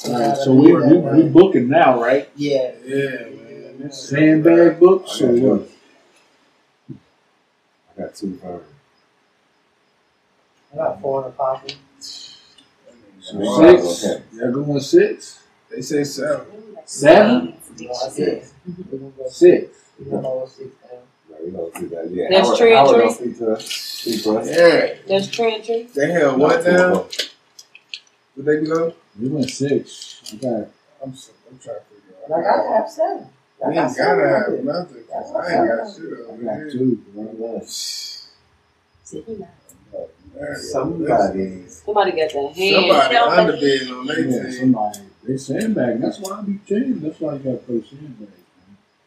Alright, 0.09 0.37
so 0.37 0.53
we, 0.53 0.73
we, 0.73 0.97
we 0.97 1.23
booking 1.29 1.69
now, 1.69 2.01
right? 2.01 2.29
Yeah. 2.35 2.71
Yeah, 2.83 2.95
man. 3.07 3.77
This 3.79 4.01
shit- 4.09 4.19
Sandbag 4.19 4.79
books 4.79 5.21
or 5.21 5.31
what? 5.31 5.69
I 7.97 8.01
got 8.01 8.15
two 8.15 8.35
phones. 8.37 8.63
I 10.73 10.75
got 10.77 11.01
four 11.01 11.21
in 11.21 11.25
the 11.27 11.31
pocket. 11.31 11.75
so 11.99 12.21
Six? 13.21 14.05
Y'all 14.33 14.51
going 14.51 14.79
six? 14.79 15.43
They 15.71 15.81
say 15.81 16.03
seven. 16.03 16.45
Seven? 16.85 17.55
You 17.77 17.87
know, 17.87 17.93
I 17.93 18.15
did. 18.15 18.43
Six. 19.29 19.77
You 19.99 20.11
know, 20.11 20.17
I 20.17 20.21
was 20.21 20.51
six 20.51 20.69
down. 20.75 20.99
No, 21.29 21.45
you 21.45 21.51
don't 21.51 21.75
see 21.77 21.85
that. 21.87 22.09
Yeah, 22.11 22.25
That's 22.29 22.47
Howard- 22.47 22.57
tree 22.59 22.69
and 22.75 22.77
Howard 22.87 22.95
tree? 22.95 23.05
don't 23.05 23.15
speak 23.15 23.37
to 23.39 23.51
us. 23.53 24.23
To 24.23 24.37
us. 24.37 24.47
Yeah. 24.49 24.93
That's 25.07 25.27
trenching. 25.27 25.89
They 25.95 26.11
held 26.11 26.39
what 26.39 26.63
down? 26.65 27.05
Would 28.36 28.45
they 28.45 28.65
go? 28.65 28.93
We 29.19 29.28
went 29.30 29.50
six. 29.50 30.21
I 30.34 30.36
got 30.38 30.67
I'm, 31.04 31.15
so, 31.15 31.32
I'm 31.50 31.60
trying 31.60 31.78
to 31.78 31.84
figure 31.84 32.15
out. 32.24 32.38
And 32.39 32.45
I 32.48 32.78
have 32.78 32.89
seven. 32.89 33.28
I 33.63 33.69
We 33.69 33.78
ain't 33.80 33.91
seven 33.91 34.17
gotta 34.19 34.24
right 34.24 34.41
have 34.43 34.52
there. 34.52 34.63
nothing. 34.63 35.04
'cause 35.06 35.36
I 35.36 35.56
ain't 35.56 35.67
got 35.67 35.95
shit 35.95 36.04
I 36.13 36.32
over 36.32 36.43
got 36.43 36.56
here. 36.56 36.71
two. 36.71 37.04
Man, 37.15 37.65
Somebody. 40.58 41.63
Somebody 41.69 42.12
got 42.12 42.32
their 42.34 42.50
hand. 42.50 42.56
Somebody 42.56 43.15
underbidding 43.15 44.00
on 44.00 44.06
their 44.08 44.19
Yeah, 44.28 44.43
team. 44.43 44.52
somebody. 44.52 45.00
They 45.24 45.38
sandbag. 45.38 46.02
That's 46.02 46.19
why 46.19 46.39
I 46.39 46.41
be 46.41 46.60
changing. 46.67 47.00
That's 47.02 47.19
why 47.19 47.34
you 47.34 47.39
gotta 47.39 47.58
play 47.58 47.82
sandbag. 47.89 48.28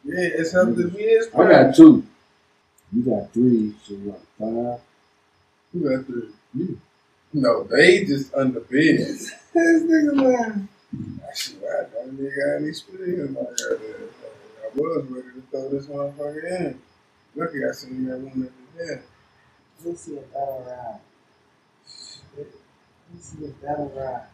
Yeah, 0.05 0.15
it's 0.41 0.55
up 0.55 0.69
to 0.69 0.85
me. 0.85 1.01
It's 1.01 1.35
I 1.35 1.49
got 1.49 1.75
two. 1.75 2.05
You 2.93 3.03
got 3.03 3.33
three, 3.33 3.75
so 3.87 3.95
what, 3.97 4.21
five? 4.39 4.81
Who 5.73 5.97
got 5.97 6.07
three? 6.07 6.29
You. 6.55 6.81
No, 7.33 7.63
they 7.65 8.05
just 8.05 8.33
underbid. 8.35 8.99
this 8.99 9.33
nigga 9.55 10.15
man. 10.15 10.69
Actually, 11.29 11.67
I 11.69 11.85
don't 11.93 12.17
think 12.17 12.33
I 12.33 12.49
got 12.49 12.57
any 12.57 12.69
experience 12.69 13.37
like 13.37 13.57
that. 13.57 13.81
I 14.65 14.69
was 14.75 15.07
ready 15.11 15.29
to 15.35 15.43
throw 15.51 15.69
this 15.69 15.87
motherfucker 15.87 16.45
in. 16.45 16.81
Lucky 17.37 17.59
I 17.65 17.73
seen 17.73 18.07
that 18.07 18.19
one 18.19 18.45
at 18.45 18.53
the 18.79 18.93
end. 18.93 19.03
Let's 19.85 20.01
see 20.01 20.17
a 20.17 20.21
battle 20.21 20.65
ride. 20.67 21.01
Let's 23.13 23.25
see 23.27 23.45
a 23.45 23.49
battle 23.49 23.93
ride. 23.95 24.27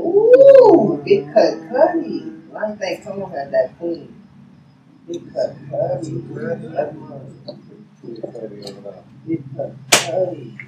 Ooh, 0.00 1.02
big 1.04 1.32
cut 1.32 1.54
cuddy. 1.70 2.32
I 2.54 2.66
didn't 2.66 2.78
think 2.78 3.04
Tony 3.04 3.34
had 3.34 3.50
that 3.52 3.78
clean. 3.78 4.14
Big 5.06 5.32
cut 5.32 5.56
cuddy. 5.70 6.10
Big 6.10 6.74
cut 6.74 6.94
Big 9.26 9.42
cut 9.56 9.72
cuddy. 9.90 10.67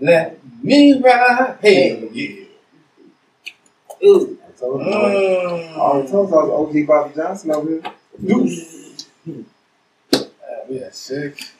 Let 0.00 0.38
me 0.62 1.00
ride. 1.00 1.58
Hell 1.62 2.08
yeah. 2.12 2.44
Ooh. 4.04 4.38
I 4.46 4.50
told 4.58 4.80
you. 4.84 4.92
Oh, 4.92 6.02
I 6.02 6.06
told 6.10 6.32
I 6.32 6.36
was 6.36 6.68
OG 6.76 6.86
Bobby 6.86 7.14
Johnson 7.14 7.50
over 7.52 7.70
here. 7.70 7.82
Deuce. 8.24 9.06
Hmm. 9.24 9.42
Ah, 10.14 10.20
we 10.68 10.78
had 10.78 10.94
six. 10.94 11.52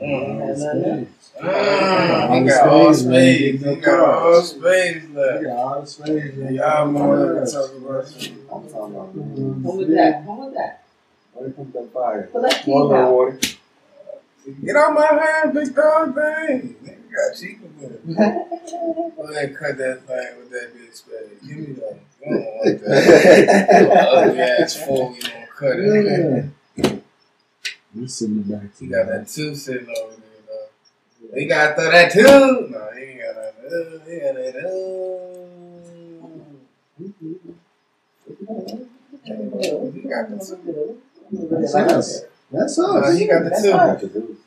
Ain't 0.00 0.40
had 0.40 0.58
nothing. 0.58 1.14
Ah, 1.42 2.28
he 2.34 2.44
got 2.46 2.68
all 2.68 2.94
spades. 2.94 3.64
He 3.64 3.74
got 3.76 4.00
all 4.00 4.42
spades 4.42 5.06
I 5.10 5.18
left. 5.18 5.44
got 5.44 5.56
all 5.56 5.80
the 5.80 5.86
space. 5.86 6.34
man. 6.34 6.54
Y'all 6.54 6.86
more 6.86 7.16
to 7.44 7.50
talk 7.50 7.74
about 7.76 8.08
shit. 8.08 8.32
I'm 8.52 8.68
talking 8.68 8.94
about. 8.94 9.16
Mm. 9.16 9.62
Come 9.64 9.76
with 9.78 9.88
that. 9.94 10.24
Come 10.26 10.38
with 10.44 10.54
that. 10.54 10.84
Where 11.32 11.46
you 11.48 11.52
put 11.54 11.72
that 11.72 11.92
fire? 11.92 12.28
Put 12.32 12.42
that 12.42 12.62
key 12.64 12.70
One 12.70 12.94
out. 12.94 13.59
Water. 14.50 14.66
Get 14.66 14.76
on 14.76 14.94
my 14.94 15.06
hand, 15.06 15.54
big 15.54 15.74
dog 15.74 16.14
thing. 16.14 16.76
Nigga 16.84 17.10
got 17.10 17.36
cheaper 17.38 17.66
with 17.78 17.92
it. 17.92 18.16
Go 19.16 19.22
ahead 19.24 19.44
and 19.50 19.56
cut 19.56 19.78
that 19.78 20.06
thing 20.06 20.38
with 20.38 20.50
that 20.50 20.74
big 20.74 20.94
spade. 20.94 21.40
Give 21.46 21.56
me 21.56 21.72
that. 21.74 21.98
You 22.24 22.30
don't 22.30 22.44
want 22.44 22.80
that. 22.84 23.80
You 23.80 23.92
ugly 23.92 24.40
ass 24.40 24.76
fool, 24.76 25.14
you 25.14 25.22
don't 25.22 25.50
cut 25.50 25.76
it. 25.78 26.44
Yeah. 26.76 26.96
This 27.94 28.22
in 28.22 28.42
back. 28.42 28.70
He 28.78 28.86
got 28.86 29.06
that 29.06 29.26
two 29.26 29.54
sitting 29.56 29.88
over 29.88 30.14
there, 30.14 30.42
though. 30.46 30.68
He 31.38 31.46
got 31.46 31.70
to 31.70 31.74
throw 31.74 31.90
that 31.90 32.12
two. 32.12 32.22
No, 32.22 32.90
he 32.96 33.02
ain't 33.02 33.20
got 33.20 33.34
that. 33.34 33.54
Uh, 33.66 33.98
he 34.06 34.14
got 34.20 34.34
that. 34.34 34.54
Uh. 34.56 35.50
He 39.92 40.02
got 40.08 40.30
the 40.30 40.38
two. 40.38 41.00
That's 42.52 42.78
us. 42.78 42.94
That's 42.94 43.08
No, 43.12 43.16
he 43.16 43.26
got 43.26 43.44
the 43.44 43.50
That's 43.50 43.62
two. 43.62 43.70
fine. 43.70 43.86
Got 43.86 44.00
the 44.00 44.06
deuce. 44.08 44.38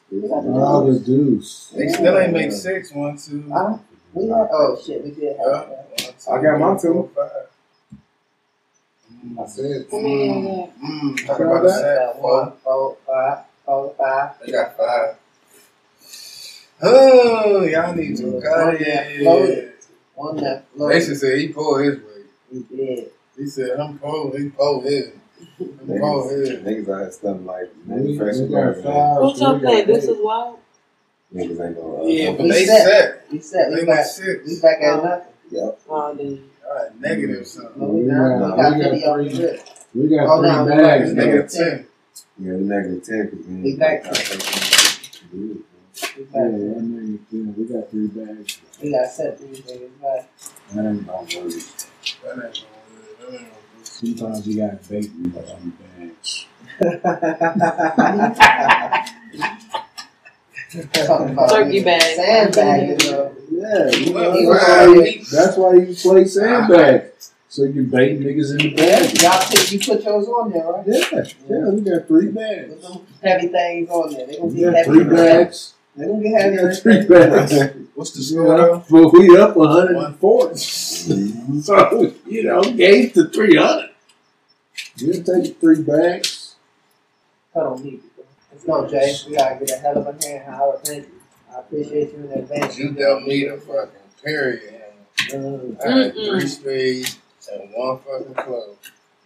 All 0.46 0.86
the 0.92 1.00
deuce. 1.00 1.74
They 1.76 1.88
still 1.90 2.18
ain't 2.20 2.34
make 2.34 2.52
six. 2.52 2.92
One, 2.92 3.18
two. 3.18 3.50
Huh? 3.52 3.78
We 4.14 4.28
had, 4.28 4.48
oh 4.52 4.80
shit, 4.86 5.04
we 5.04 5.12
did 5.12 5.36
Yeah. 5.40 5.58
have 5.58 5.70
that. 5.70 5.88
One, 5.90 6.14
two, 6.20 6.32
I 6.32 6.42
got 6.42 6.60
my 6.60 6.78
three, 6.78 6.90
two. 6.90 6.94
four, 6.94 7.10
five. 7.16 7.48
I 9.40 9.46
said. 9.48 9.86
How 9.90 9.98
many 10.00 10.30
of 10.30 10.44
that? 10.44 10.82
Mm, 10.84 11.26
talk 11.28 11.40
about 11.40 11.62
the 11.64 11.70
set. 11.70 11.98
Got 11.98 12.22
one, 12.22 12.52
four, 12.64 12.98
five, 13.08 13.38
four, 13.66 13.96
five. 13.98 14.32
They 14.46 14.52
got 14.52 14.78
five. 14.78 15.16
Oh, 16.82 17.64
y'all 17.64 17.96
need 17.96 18.18
to 18.18 18.42
cut 18.42 18.76
it. 18.82 19.86
One 20.16 20.38
left. 20.38 20.66
Mason 20.76 21.16
said 21.16 21.40
he 21.40 21.48
pulled 21.50 21.82
his 21.82 21.96
weight. 21.98 22.26
We 22.52 22.64
did. 22.64 23.12
He 23.38 23.48
said, 23.48 23.80
I'm 23.80 23.98
pulled. 23.98 24.38
He 24.38 24.50
pulled 24.50 24.84
his. 24.84 25.12
I'm 25.60 25.88
pulled. 25.88 26.32
Niggas, 26.32 26.64
niggas 26.64 26.90
out 26.90 27.00
here 27.02 27.12
stuff 27.12 27.38
like 27.44 27.70
We, 27.88 27.94
we 27.96 28.18
manufacturing 28.18 28.52
got 28.52 28.58
garbage. 28.62 28.84
five. 28.84 29.22
What's 29.22 29.40
so 29.40 29.46
up 29.56 29.62
there? 29.62 29.86
This 29.86 30.04
is 30.06 30.18
wild. 30.20 30.60
Niggas 31.34 31.66
ain't 31.66 31.76
gonna. 31.78 32.04
uh, 32.04 32.06
Yeah, 32.06 32.32
but 32.32 32.44
they 32.44 32.66
set. 32.66 32.82
set. 32.84 33.32
We 33.32 33.40
said 33.40 33.66
They 33.72 33.76
we 33.76 33.76
went 33.86 33.88
back. 33.90 34.06
six. 34.06 34.48
We 34.48 34.60
back 34.62 34.82
at 34.82 35.04
nothing. 35.04 35.28
Yep. 35.52 35.80
Oh, 35.90 36.14
then. 36.16 36.50
All 36.68 36.76
right, 36.76 37.02
negative 37.02 37.48
something. 37.48 37.82
No, 37.82 37.88
we 37.90 38.02
We 38.02 38.08
not. 38.08 38.40
got- 38.40 38.58
We 38.76 38.82
got 38.82 38.92
we 38.92 39.02
got 39.02 39.14
three. 39.16 39.30
good. 39.38 39.62
We 39.96 40.08
got 40.08 40.28
Oh, 40.28 40.40
three 40.40 40.50
no, 40.50 40.64
we 40.64 40.70
got 40.70 40.78
bags. 40.78 41.04
It's 41.04 41.12
three. 41.12 41.26
now. 41.26 41.32
negative 41.32 41.52
10. 41.52 41.88
Yeah, 42.40 42.52
we 42.54 42.58
negative 42.64 43.04
ten 43.04 43.26
because 43.30 43.46
we 43.48 43.54
We 43.54 43.70
ain't 43.70 43.80
back. 43.80 44.04
got 44.04 44.12
We 44.14 44.20
Yeah, 45.40 45.54
back. 46.24 46.32
that 46.34 46.84
nigga, 46.84 47.20
yeah, 47.32 47.52
we 47.58 47.64
got 47.66 47.90
three 47.92 48.08
bags. 48.08 48.58
We 48.82 48.92
got 48.92 49.08
set 49.12 49.38
these 49.40 49.62
niggas 49.62 50.02
back. 50.02 50.30
That 50.74 50.86
ain't 50.86 51.06
no 51.06 51.14
worry. 51.14 51.28
That 51.30 51.36
ain't 51.36 51.36
gonna 51.36 51.44
work. 51.44 51.54
That 52.24 52.32
ain't 52.32 52.66
gonna 53.20 53.32
do 53.32 53.38
Sometimes 54.04 54.48
you 54.48 54.58
gotta 54.58 54.80
bake 54.90 55.10
with 55.22 55.48
some 55.48 55.78
bags. 55.98 56.46
Talking 60.94 61.30
about 61.34 61.50
Turkey 61.50 61.84
bag. 61.84 62.02
Sandbag. 62.16 63.00
though. 63.00 63.36
Yeah, 63.52 63.90
you 63.92 64.14
know, 64.14 64.20
Well, 64.50 64.54
that's, 64.54 64.58
why 64.68 64.94
you, 65.06 65.26
that's 65.32 65.58
why 65.58 65.74
you 65.76 65.96
play 65.96 66.26
sandbag. 66.26 67.12
So 67.48 67.64
you 67.66 67.84
bait 67.84 68.20
niggas 68.20 68.52
in 68.52 68.58
the 68.58 68.74
bag. 68.74 69.22
Y'all 69.22 69.40
put, 69.48 69.72
you 69.72 69.80
put 69.80 70.04
yours 70.04 70.28
on 70.28 70.52
there, 70.52 70.66
right? 70.66 70.88
Yeah, 70.88 71.24
yeah, 71.48 71.70
we 71.70 71.82
got 71.82 72.08
three 72.08 72.28
bags. 72.30 72.74
Put 72.84 73.02
heavy 73.22 73.48
things 73.50 73.90
on 73.90 74.12
there. 74.14 74.26
They 74.26 74.36
gonna 74.38 74.46
We 74.48 74.56
get 74.56 74.66
got 74.66 74.76
heavy. 74.76 74.90
three 74.90 75.04
bags. 75.16 75.74
They 75.96 76.06
gonna 76.08 76.24
get 76.24 76.24
We 76.24 76.32
heavy. 76.34 76.58
got 76.58 76.76
three 76.78 77.06
bags. 77.08 77.76
What's 77.94 78.12
the 78.12 78.20
You 78.20 78.26
score 78.26 78.58
know, 78.58 78.84
though? 78.90 79.04
but 79.04 79.14
we 79.20 79.38
up 79.38 79.56
140. 79.56 80.54
Mm-hmm. 80.56 81.60
so, 81.62 82.14
you 82.26 82.44
know, 82.46 82.64
gave 82.64 83.14
to 83.14 83.30
300. 83.30 83.90
We'll 85.02 85.24
take 85.24 85.60
three 85.60 85.82
bags. 85.82 86.56
Cut 87.54 87.66
on 87.66 87.84
me. 87.84 88.00
Let's 88.52 88.64
go, 88.66 88.88
Jay. 88.88 89.16
We 89.28 89.36
gotta 89.36 89.60
get 89.66 89.72
a 89.72 89.80
hell 89.80 89.98
of 89.98 90.08
a 90.08 90.28
hand. 90.28 90.44
Howard, 90.46 90.84
thank 90.86 91.08
you. 91.08 91.14
I 91.56 91.60
appreciate 91.60 92.12
you 92.14 92.18
in 92.26 92.32
advance. 92.32 92.78
You 92.78 92.92
dealt 92.92 93.24
me 93.24 93.48
the 93.48 93.58
fucking 93.58 93.90
period. 94.24 94.82
Mm. 95.30 95.84
I 95.86 95.92
had 96.04 96.14
three 96.14 96.48
spades 96.48 97.18
and 97.52 97.70
one 97.74 98.00
fucking 98.00 98.34
club. 98.36 98.76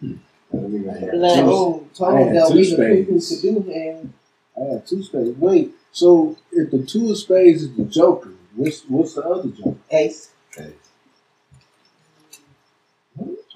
That 0.00 0.70
nigga 0.70 0.98
had 1.00 1.10
Bless. 1.12 1.34
two- 1.36 1.42
Told, 1.42 1.94
told 1.94 2.14
I 2.14 2.20
had 2.20 2.34
them 2.36 2.48
two 2.48 2.54
we 2.54 2.70
the 2.70 2.76
people 3.04 3.20
spades. 3.20 3.40
to 3.42 3.52
do, 3.62 3.70
and 3.72 4.12
I 4.56 4.72
had 4.74 4.86
two 4.86 5.02
spades. 5.02 5.38
Wait, 5.38 5.72
so 5.92 6.36
if 6.52 6.70
the 6.70 6.82
two 6.84 7.10
of 7.10 7.18
spades 7.18 7.62
is 7.64 7.74
the 7.76 7.84
joker, 7.84 8.32
what's 8.56 8.82
what's 8.88 9.14
the 9.14 9.22
other 9.22 9.48
joker? 9.50 9.76
ace. 9.90 10.30
Okay. 10.56 10.72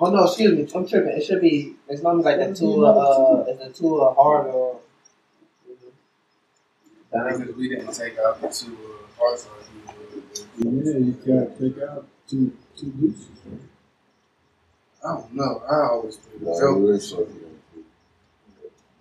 Oh 0.00 0.10
no, 0.10 0.24
excuse 0.24 0.52
me, 0.52 0.68
I'm 0.74 0.88
tripping. 0.88 1.12
It 1.16 1.22
should 1.24 1.40
be 1.40 1.76
as 1.88 2.02
long 2.02 2.20
as 2.20 2.24
like 2.24 2.38
the 2.38 2.54
two, 2.54 2.84
uh, 2.86 3.44
if 3.48 3.58
the 3.58 3.68
two 3.70 4.00
are 4.00 4.14
hard 4.14 4.46
or. 4.48 4.80
Because 7.12 7.54
we 7.56 7.68
didn't 7.68 7.92
take 7.92 8.18
out 8.18 8.40
the 8.40 8.48
two 8.48 8.72
uh, 8.72 9.18
parts 9.18 9.46
of 9.46 9.52
it. 9.60 10.46
Yeah, 10.58 10.98
you 10.98 11.12
gotta 11.26 11.50
take 11.58 11.82
out 11.82 12.06
two 12.26 12.56
two 12.76 12.86
deuces. 12.92 13.28
I 15.04 15.08
don't 15.14 15.34
know. 15.34 15.62
I 15.68 15.88
always 15.90 16.16
play 16.16 16.38
the 16.38 16.44
No, 16.46 16.58
joke. 16.58 16.76
we 16.78 16.82
were 16.84 16.94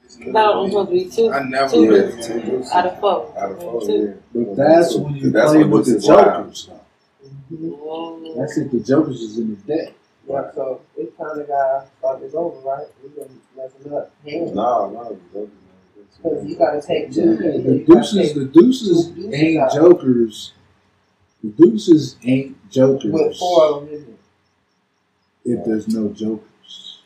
It's 0.03 0.17
No, 0.19 0.63
I'm 0.63 0.69
supposed 0.71 0.89
to 0.89 0.93
be 0.95 1.09
two. 1.09 1.31
I 1.31 1.43
never 1.43 1.71
two 1.71 1.87
really 1.89 2.11
deuces. 2.11 2.27
did 2.27 2.43
Yeah, 2.43 2.49
deuces. 2.51 2.71
Out 2.73 2.85
of 2.87 2.99
four. 2.99 3.33
Out 3.37 3.51
of 3.51 3.59
four, 3.59 3.81
Two. 3.81 4.15
yeah. 4.33 4.43
But 4.45 4.55
that's 4.57 4.95
when 4.97 5.15
you 5.15 5.29
That's 5.31 5.51
play 5.51 5.59
when 5.61 5.69
with 5.71 5.85
the 5.85 5.91
deuces 5.93 6.09
wild. 6.09 6.25
jokers. 6.43 6.69
though. 6.69 7.55
Mm. 7.55 8.37
That's 8.37 8.57
if 8.57 8.71
the 8.71 8.79
jokers 8.79 9.21
is 9.21 9.37
in 9.37 9.55
the 9.55 9.75
deck. 9.77 9.93
Yeah, 10.31 10.51
so 10.53 10.81
it's 10.97 11.15
kind 11.17 11.41
of 11.41 11.47
gotta 11.47 11.87
start 11.99 12.21
this 12.21 12.33
over, 12.33 12.59
right? 12.67 12.87
We 13.03 13.09
been 13.09 13.41
messing 13.55 13.93
up. 13.93 14.11
Hands. 14.25 14.51
No, 14.53 14.89
no, 14.89 15.19
jokers, 15.33 15.49
Because 16.17 16.45
you 16.47 16.55
gotta 16.55 16.81
take 16.81 17.07
Yeah, 17.09 17.23
two. 17.23 17.37
the 17.37 17.83
deuces, 17.85 18.27
take 18.27 18.35
the 18.35 18.45
deuces 18.45 19.07
two 19.07 19.13
deuces 19.15 19.33
ain't 19.33 19.61
out. 19.61 19.73
jokers. 19.73 20.53
The 21.43 21.49
deuces 21.49 22.15
ain't 22.23 22.69
jokers. 22.71 23.11
With 23.11 23.37
four 23.37 23.65
of 23.65 23.85
them, 23.85 23.93
isn't 23.95 24.09
it? 24.09 24.19
If 25.43 25.65
there's 25.65 25.87
no 25.87 26.09
jokers. 26.09 26.99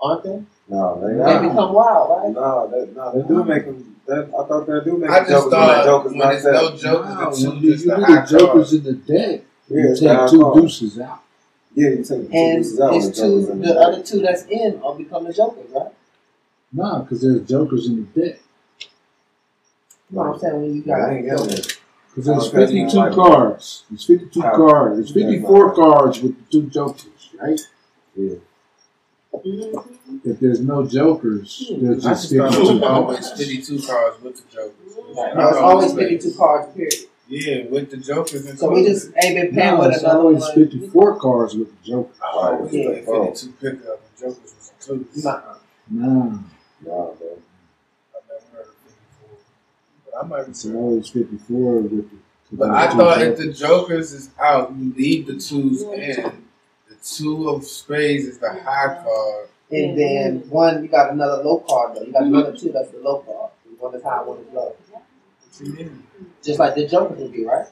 Aren't 0.00 0.24
they? 0.24 0.42
No, 0.68 1.00
they 1.06 1.14
They 1.14 1.20
are. 1.20 1.48
become 1.48 1.72
wild, 1.72 2.10
right? 2.24 2.32
No, 2.32 2.68
they, 2.70 2.92
no, 2.92 3.12
they 3.22 3.28
do 3.28 3.44
make 3.44 3.64
them. 3.64 3.96
That, 4.06 4.28
I 4.38 4.46
thought 4.46 4.66
they 4.66 4.80
do 4.84 4.98
make 4.98 5.10
I 5.10 5.20
them 5.20 5.28
just 5.28 5.44
jokers. 5.44 5.50
thought 5.50 5.84
jokers 5.84 6.10
when 6.12 6.18
not 6.18 6.30
there's 6.32 6.42
that. 6.44 6.52
no 6.52 6.76
jokers, 6.76 7.14
Wow, 7.14 7.30
the 7.30 7.46
when 7.48 7.60
two 7.60 7.66
you, 7.66 7.72
is 7.72 7.84
you 7.84 7.90
the 7.90 7.96
the 7.96 8.26
jokers 8.38 8.70
card. 8.70 8.78
in 8.78 8.84
the 8.84 8.92
deck, 8.94 9.40
Yeah, 9.68 9.80
you 9.82 9.88
it's 9.90 10.00
take 10.00 10.30
two 10.30 10.40
card. 10.42 10.54
deuces 10.54 10.98
out. 11.00 11.23
Yeah, 11.74 11.90
you 11.90 11.96
take 11.96 12.06
the 12.06 12.14
two 12.14 12.32
And 12.32 12.62
deuces 12.62 12.80
out 12.80 12.90
when 12.92 13.00
it's 13.00 13.08
the 13.08 13.26
two, 13.26 13.46
the 13.46 13.54
the 13.54 13.80
other 13.80 14.02
two 14.02 14.20
that's 14.20 14.44
in 14.44 14.80
are 14.82 14.94
becoming 14.94 15.32
jokers, 15.32 15.70
right? 15.72 15.92
Nah, 16.72 17.00
because 17.00 17.22
there's 17.22 17.48
jokers 17.48 17.86
in 17.86 18.08
the 18.14 18.20
deck. 18.20 18.40
You 20.10 20.16
know 20.16 20.22
what 20.22 20.34
I'm 20.34 20.38
saying? 20.40 20.62
When 20.62 20.74
you 20.76 20.82
got 20.82 21.00
I 21.00 21.14
ain't 21.16 21.26
getting 21.26 21.50
it. 21.50 21.78
Because 22.14 22.26
there's 22.26 22.50
52 22.50 22.96
like- 22.96 23.12
cards. 23.12 23.84
There's 23.90 24.04
52 24.04 24.40
How- 24.40 24.56
cards. 24.56 24.96
There's 24.98 25.12
54 25.12 25.74
cards 25.74 26.22
with 26.22 26.36
the 26.36 26.52
two 26.52 26.70
jokers, 26.70 27.30
right? 27.40 27.60
Yeah. 28.14 28.36
If 30.24 30.38
there's 30.38 30.60
no 30.60 30.86
jokers, 30.86 31.68
hmm. 31.68 31.84
there's 31.84 32.04
just 32.04 32.30
just 32.30 32.36
thought 32.36 32.54
it 32.54 32.56
52 32.56 32.72
was 32.74 32.82
always 32.82 33.26
cards. 33.26 33.44
52 33.44 33.86
cards 33.86 34.22
with 34.22 34.36
the 34.36 34.56
jokers. 34.56 34.96
no, 35.34 35.48
it's 35.48 35.58
always 35.58 35.92
52 35.92 36.38
cards, 36.38 36.72
period. 36.72 36.94
Yeah, 37.26 37.64
with 37.70 37.90
the 37.90 37.96
jokers 37.96 38.46
and 38.46 38.58
So 38.58 38.70
we 38.70 38.84
just 38.84 39.06
ain't 39.22 39.34
been 39.36 39.54
paying 39.54 39.74
No, 39.74 39.80
with 39.80 39.92
it's 39.94 40.02
another 40.02 40.18
always 40.20 40.40
one. 40.42 40.54
54 40.54 41.18
cards 41.18 41.54
with 41.56 41.68
the 41.70 41.90
jokers. 41.90 42.16
I 42.22 42.26
always 42.36 42.72
Yeah. 42.74 42.82
played 43.02 43.06
52 43.38 43.52
pickup 43.60 44.00
and 44.02 44.18
jokers 44.18 44.54
was 44.54 44.72
twos. 44.80 45.24
Nah. 45.24 45.40
Nah, 45.90 46.06
Nah, 46.06 46.32
bro. 46.82 47.08
I've 48.14 48.28
never 48.28 48.40
heard 48.52 48.66
of 48.66 48.74
54. 48.84 49.38
But 50.04 50.18
I 50.24 50.26
might 50.26 50.44
be 50.44 50.50
it's 50.50 50.66
always 50.66 51.08
54 51.08 51.80
with 51.80 51.90
the. 51.90 51.96
with 51.96 52.58
But 52.58 52.66
the 52.68 52.74
I 52.74 52.86
two 52.88 52.96
thought 52.98 53.22
if 53.22 53.38
the 53.38 53.52
jokers 53.52 54.12
is 54.12 54.30
out, 54.38 54.74
you 54.76 54.92
leave 54.94 55.26
the 55.26 55.38
twos 55.38 55.82
in. 55.82 56.44
The 56.90 56.96
two 57.02 57.48
of 57.48 57.64
spades 57.64 58.26
is 58.26 58.38
the 58.38 58.50
high 58.52 59.02
card. 59.02 59.48
And 59.70 59.98
then 59.98 60.50
one, 60.50 60.82
you 60.82 60.88
got 60.90 61.10
another 61.10 61.42
low 61.42 61.58
card 61.60 61.96
though. 61.96 62.02
You 62.02 62.12
got 62.12 62.24
another 62.24 62.54
two 62.54 62.70
that's 62.70 62.90
the 62.90 62.98
low 62.98 63.20
card. 63.20 63.50
One 63.78 63.94
is 63.94 64.02
high, 64.02 64.22
one 64.22 64.38
is 64.38 64.52
low. 64.52 64.76
What? 65.60 65.86
Just 66.42 66.58
like 66.58 66.74
the 66.74 66.86
Joker 66.86 67.14
would 67.14 67.32
be, 67.32 67.44
right? 67.44 67.66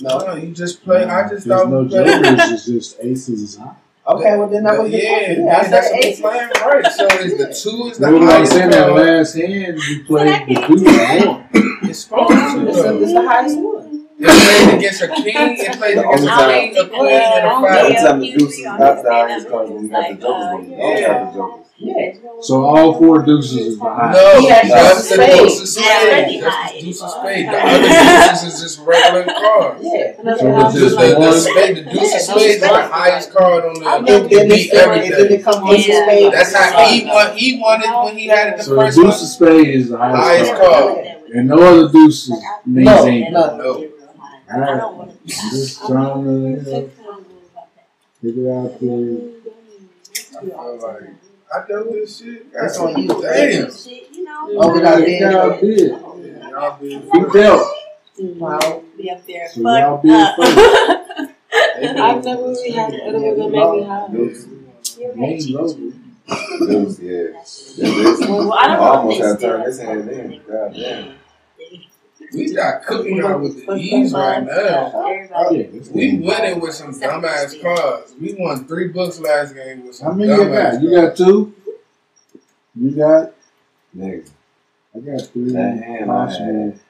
No. 0.00 0.18
No, 0.18 0.34
you 0.36 0.52
just 0.52 0.82
play. 0.84 1.04
I 1.04 1.28
just 1.28 1.46
There's 1.46 1.60
thought 1.60 1.70
no 1.70 1.82
we 1.82 1.88
played. 1.88 2.06
jokers, 2.06 2.50
it's 2.52 2.66
just 2.66 2.96
aces 3.00 3.42
is 3.42 3.56
high. 3.56 3.74
Okay, 4.06 4.36
well 4.38 4.48
then 4.48 4.62
that 4.64 4.78
was 4.80 4.90
the 4.90 4.96
yeah, 5.02 5.18
question. 5.18 5.44
yeah, 5.46 5.56
I 5.58 5.62
said 5.64 5.72
that's 5.72 5.90
what 5.90 6.00
we 6.02 6.08
ace. 6.08 6.20
playing 6.20 6.48
right. 6.48 6.92
So 6.92 7.06
is 7.06 7.36
the 7.36 7.46
two 7.70 7.88
is 7.90 7.98
the 7.98 8.06
Remember 8.06 8.26
I 8.30 8.34
highest 8.36 8.52
said 8.52 8.72
that 8.72 8.92
last 8.92 9.34
hand, 9.34 9.78
you 9.82 10.04
played 10.04 10.48
the 10.48 10.54
deuce 10.66 11.26
one. 11.26 11.48
It's 11.90 11.98
supposed 11.98 12.30
to. 12.30 12.68
It's, 12.68 12.76
the- 12.76 12.82
though. 12.82 13.02
it's 13.02 13.12
the 13.12 13.22
highest 13.28 13.58
one. 13.58 14.06
It 14.20 14.26
plays 14.26 14.74
against 14.74 15.02
a 15.02 15.08
king. 15.08 15.24
It 15.60 15.76
plays 15.78 15.94
The 15.94 16.08
against 16.08 16.24
a 16.24 16.26
time- 16.28 16.50
king, 16.50 16.76
a 16.78 16.88
queen, 16.88 17.06
and 17.06 17.46
a 17.46 17.50
Every 17.50 17.94
five. 17.94 18.06
time 18.06 18.20
the 18.20 18.32
deuces 18.32 18.64
not 18.64 18.78
the 19.02 19.10
highest 19.12 19.48
card 19.48 19.68
when 19.70 19.82
you 19.84 19.88
got 19.90 20.08
the 20.08 20.14
jokers 20.14 20.54
when 20.54 20.70
you 20.70 20.76
don't 20.76 21.02
have 21.02 21.26
the 21.26 21.38
jokers. 21.38 21.66
Yeah. 21.80 22.12
So 22.40 22.64
all 22.64 22.98
four 22.98 23.22
deuces 23.24 23.56
is 23.56 23.78
the 23.78 23.84
high. 23.84 24.12
No, 24.12 24.40
He 24.40 24.48
had 24.48 24.66
just 24.66 25.08
deuce 25.08 25.16
the 25.16 25.22
of 25.22 25.28
spades. 25.28 25.40
deuce 25.40 25.60
of 25.62 25.68
spades. 25.68 26.18
That's 26.42 26.72
the 26.72 26.80
deuce 26.80 27.02
of 27.02 27.10
spades. 27.10 27.48
The 27.50 27.56
other 27.56 27.88
deuces 28.28 28.54
is 28.54 28.60
just 28.62 28.78
regular 28.86 29.24
cards. 29.24 29.80
Yeah. 29.84 30.16
So 30.16 30.22
The, 30.22 30.30
it's 30.66 30.74
the, 30.74 30.80
just 30.80 30.96
the, 30.98 31.18
one. 31.18 31.32
spade, 31.38 31.76
the 31.76 31.82
deuce 31.92 32.14
of 32.14 32.20
spades 32.20 32.54
is 32.54 32.60
the 32.60 32.68
highest 32.68 33.32
card 33.32 33.64
on 33.64 33.74
the. 33.74 33.88
And 33.88 34.08
It 34.08 34.30
then 34.30 34.48
beat 34.48 34.52
it's 34.52 34.72
and 34.72 34.90
then 34.90 35.12
everything. 35.12 35.38
it 35.38 35.44
comes 35.44 35.70
ace 35.72 35.88
of 35.88 35.94
spades. 36.04 36.34
That's 36.34 36.54
how 36.54 36.84
he 36.86 37.04
won. 37.06 37.36
He 37.36 37.60
won 37.60 37.80
it 37.82 38.04
when 38.04 38.16
he 38.18 38.26
had 38.26 38.48
it 38.48 38.56
the 38.56 38.62
So 38.64 38.70
the 38.70 38.76
first 38.82 38.96
deuce 38.98 39.22
of 39.22 39.28
spade 39.28 39.68
is 39.68 39.88
the 39.90 39.98
highest, 39.98 40.22
Highest 40.50 40.52
card. 40.60 40.94
card. 40.94 41.06
And 41.34 41.48
no 41.48 41.56
other 41.62 41.92
deuces 41.92 42.30
means 42.66 42.86
No, 42.86 43.04
anything. 43.06 43.32
no. 43.32 43.56
No. 43.56 43.88
Alright. 44.52 44.82
I'm 44.82 45.10
just 45.26 45.86
trying 45.86 46.24
to 46.24 46.30
you 46.32 46.72
know, 46.72 46.90
figure 48.20 48.52
out 48.58 48.80
the. 48.80 49.34
I 50.38 50.40
feel 50.40 50.78
like 50.82 51.27
I 51.54 51.66
do 51.66 51.84
this 51.92 52.18
shit. 52.18 52.52
That's 52.52 52.78
on 52.78 52.96
you. 53.00 53.08
Damn. 53.08 53.70
Oh, 54.60 54.72
we 54.74 54.80
got 54.80 54.98
big. 54.98 55.20
Y'all 55.20 55.60
did. 55.60 55.90
Y'all 56.50 56.78
be 56.80 56.94
Who 57.12 57.30
dealt? 57.32 57.72
Wow. 58.18 58.82
Be 58.96 59.10
up 59.10 59.26
there. 59.26 59.48
So 59.48 59.60
y'all 59.60 59.96
Fuck 59.96 60.02
bid 60.02 60.12
up. 60.12 60.36
first. 60.36 61.30
I've 61.98 62.24
never 62.24 62.42
really 62.42 62.70
had 62.72 62.92
it 62.92 63.12
was 63.12 63.22
gonna 63.38 63.50
make 63.50 63.70
me 63.72 63.82
high. 63.84 64.06
You 64.98 65.24
ain't 65.24 65.50
loaded. 65.50 65.94
Deuce, 66.58 66.98
yeah. 66.98 67.12
Yeah, 67.12 68.02
this- 68.02 68.20
Well, 68.28 68.52
I 68.52 68.56
I 68.62 68.66
don't 68.66 68.76
know. 68.76 68.82
almost 68.92 69.20
if 69.20 69.24
had 69.26 69.38
they 69.38 69.46
turned 69.46 69.62
still- 69.62 69.64
this 69.64 69.78
hand 69.80 70.10
in. 70.10 70.42
God 70.48 70.74
damn. 70.74 71.14
We 72.32 72.52
got 72.54 72.82
cooking 72.84 73.20
out 73.22 73.40
with 73.40 73.64
the 73.64 73.74
ease 73.76 74.12
right 74.12 74.38
uh, 74.38 74.40
now. 74.40 74.92
Oh, 74.94 75.50
yeah, 75.52 75.66
We 75.92 76.16
good. 76.16 76.20
winning 76.26 76.60
with 76.60 76.74
some 76.74 76.92
dumbass 76.92 77.60
cards. 77.62 78.14
We 78.20 78.34
won 78.34 78.66
three 78.66 78.88
books 78.88 79.20
last 79.20 79.54
game 79.54 79.86
with 79.86 80.00
How 80.00 80.08
some 80.08 80.18
many 80.18 80.32
you 80.32 80.38
dumbass 80.38 80.72
got? 80.72 80.82
You 80.82 80.90
got 80.90 81.16
two? 81.16 81.54
You 82.74 82.90
got? 82.90 83.32
Nigga, 83.96 84.30
I 84.94 84.98
got 85.00 85.20
three. 85.28 85.52
that 85.52 85.82
hand 85.82 86.10
I 86.10 86.30
had, 86.30 86.80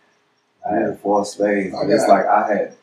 I 0.69 0.75
had 0.75 1.01
four 1.01 1.25
spades, 1.25 1.75
I 1.75 1.85
but 1.85 1.91
it's 1.91 2.09
like 2.09 2.27
I 2.27 2.53
had 2.53 2.75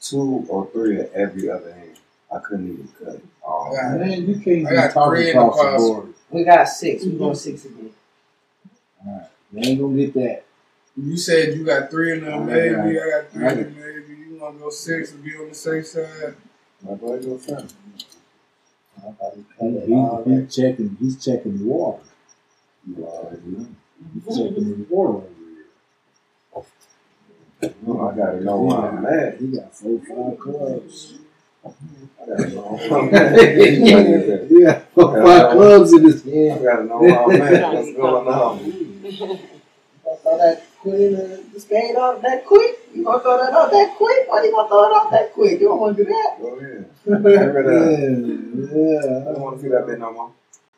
two 0.00 0.44
or 0.48 0.68
three 0.72 1.00
of 1.00 1.12
every 1.14 1.50
other 1.50 1.72
hand. 1.72 1.96
I 2.34 2.38
couldn't 2.40 2.72
even 2.72 2.88
cut 2.98 3.14
it. 3.14 3.24
Oh, 3.46 3.74
got- 3.74 3.98
Man, 3.98 4.26
you 4.28 4.34
can't 4.40 4.66
I 4.66 4.70
be 4.70 4.76
got 4.76 5.08
three 5.08 5.30
in 5.30 5.36
the 5.36 5.42
across 5.46 5.72
the 5.82 5.88
board. 5.88 6.14
We 6.30 6.44
got 6.44 6.64
six. 6.68 7.04
We 7.04 7.12
going 7.12 7.34
six 7.34 7.64
again. 7.64 7.90
All 9.06 9.12
right. 9.12 9.28
You 9.52 9.70
ain't 9.70 9.80
gonna 9.80 9.96
get 9.96 10.14
that. 10.14 10.44
You 10.96 11.16
said 11.16 11.54
you 11.54 11.64
got 11.64 11.90
three 11.90 12.12
in 12.12 12.24
them, 12.24 12.42
I 12.42 12.44
maybe. 12.44 12.74
got- 12.74 12.84
I 13.06 13.10
got 13.22 13.32
three 13.32 13.46
I 13.46 13.50
in 13.52 13.56
them, 13.62 13.74
maybe. 13.76 14.20
You 14.20 14.38
want 14.40 14.56
to 14.58 14.64
go 14.64 14.70
six 14.70 15.12
and 15.12 15.24
be 15.24 15.36
on 15.36 15.48
the 15.48 15.54
safe 15.54 15.86
side? 15.86 16.34
my 16.82 16.94
boy 16.94 17.18
go 17.20 17.38
first. 17.38 17.74
He, 19.60 19.66
he, 19.66 20.30
he's 20.34 20.54
checking. 20.56 20.96
He's 21.00 21.24
checking 21.24 21.58
the 21.58 21.64
water. 21.64 22.02
You 22.86 23.04
already 23.06 23.40
know. 23.46 23.66
He's 24.14 24.36
checking 24.36 24.68
the 24.78 24.86
water 24.90 25.24
over 26.54 26.66
here. 27.62 27.72
No, 27.86 28.08
I 28.08 28.16
gotta 28.16 28.40
know 28.40 28.60
where 28.60 28.76
I'm 28.78 29.06
at. 29.06 29.38
He 29.38 29.46
got 29.48 29.74
four, 29.74 29.98
five 30.00 30.38
clubs. 30.38 31.14
I 31.64 32.26
gotta 32.26 32.48
know 32.50 32.60
where 32.76 32.98
I'm 33.00 33.14
at. 33.14 34.48
He 34.48 34.62
got 34.62 34.92
four, 34.92 35.22
five 35.22 35.50
clubs 35.52 35.92
in 35.92 36.02
his 36.04 36.22
hand. 36.24 36.34
I 36.36 36.54
hand. 36.54 36.64
gotta 36.64 36.84
know 36.84 36.98
where 37.00 37.22
I'm 37.24 37.42
at. 37.42 37.74
What's 37.74 37.92
going 37.96 38.28
on? 38.28 39.38
You 40.12 40.18
gonna 40.18 40.36
throw 40.36 40.38
that 40.38 40.62
queen 40.80 41.14
and 41.14 41.52
the 41.52 41.60
spade 41.60 41.96
out 41.96 42.20
that 42.22 42.44
quick? 42.44 42.80
You 42.94 43.04
gonna 43.04 43.20
throw 43.22 43.38
that 43.38 43.52
out 43.52 43.70
that 43.70 43.94
quick? 43.96 44.28
Why 44.28 44.44
you 44.44 44.50
gonna 44.52 44.68
throw 44.68 44.84
it 44.84 44.96
out 44.96 45.10
that 45.10 45.32
quick? 45.32 45.60
You 45.60 45.68
don't 45.68 45.80
want 45.80 45.96
to 45.96 46.04
do 46.04 46.10
that. 46.10 46.36
Go 46.38 46.58
ahead. 46.58 46.90
Get 47.06 47.54
rid 47.54 47.66
of 47.66 47.72
that. 47.72 47.92
Yeah, 48.72 49.30
I 49.30 49.32
don't 49.32 49.40
want 49.40 49.56
to 49.56 49.62
see 49.62 49.68
that 49.68 49.86
bit 49.86 49.98
no 49.98 50.12
more. 50.12 50.32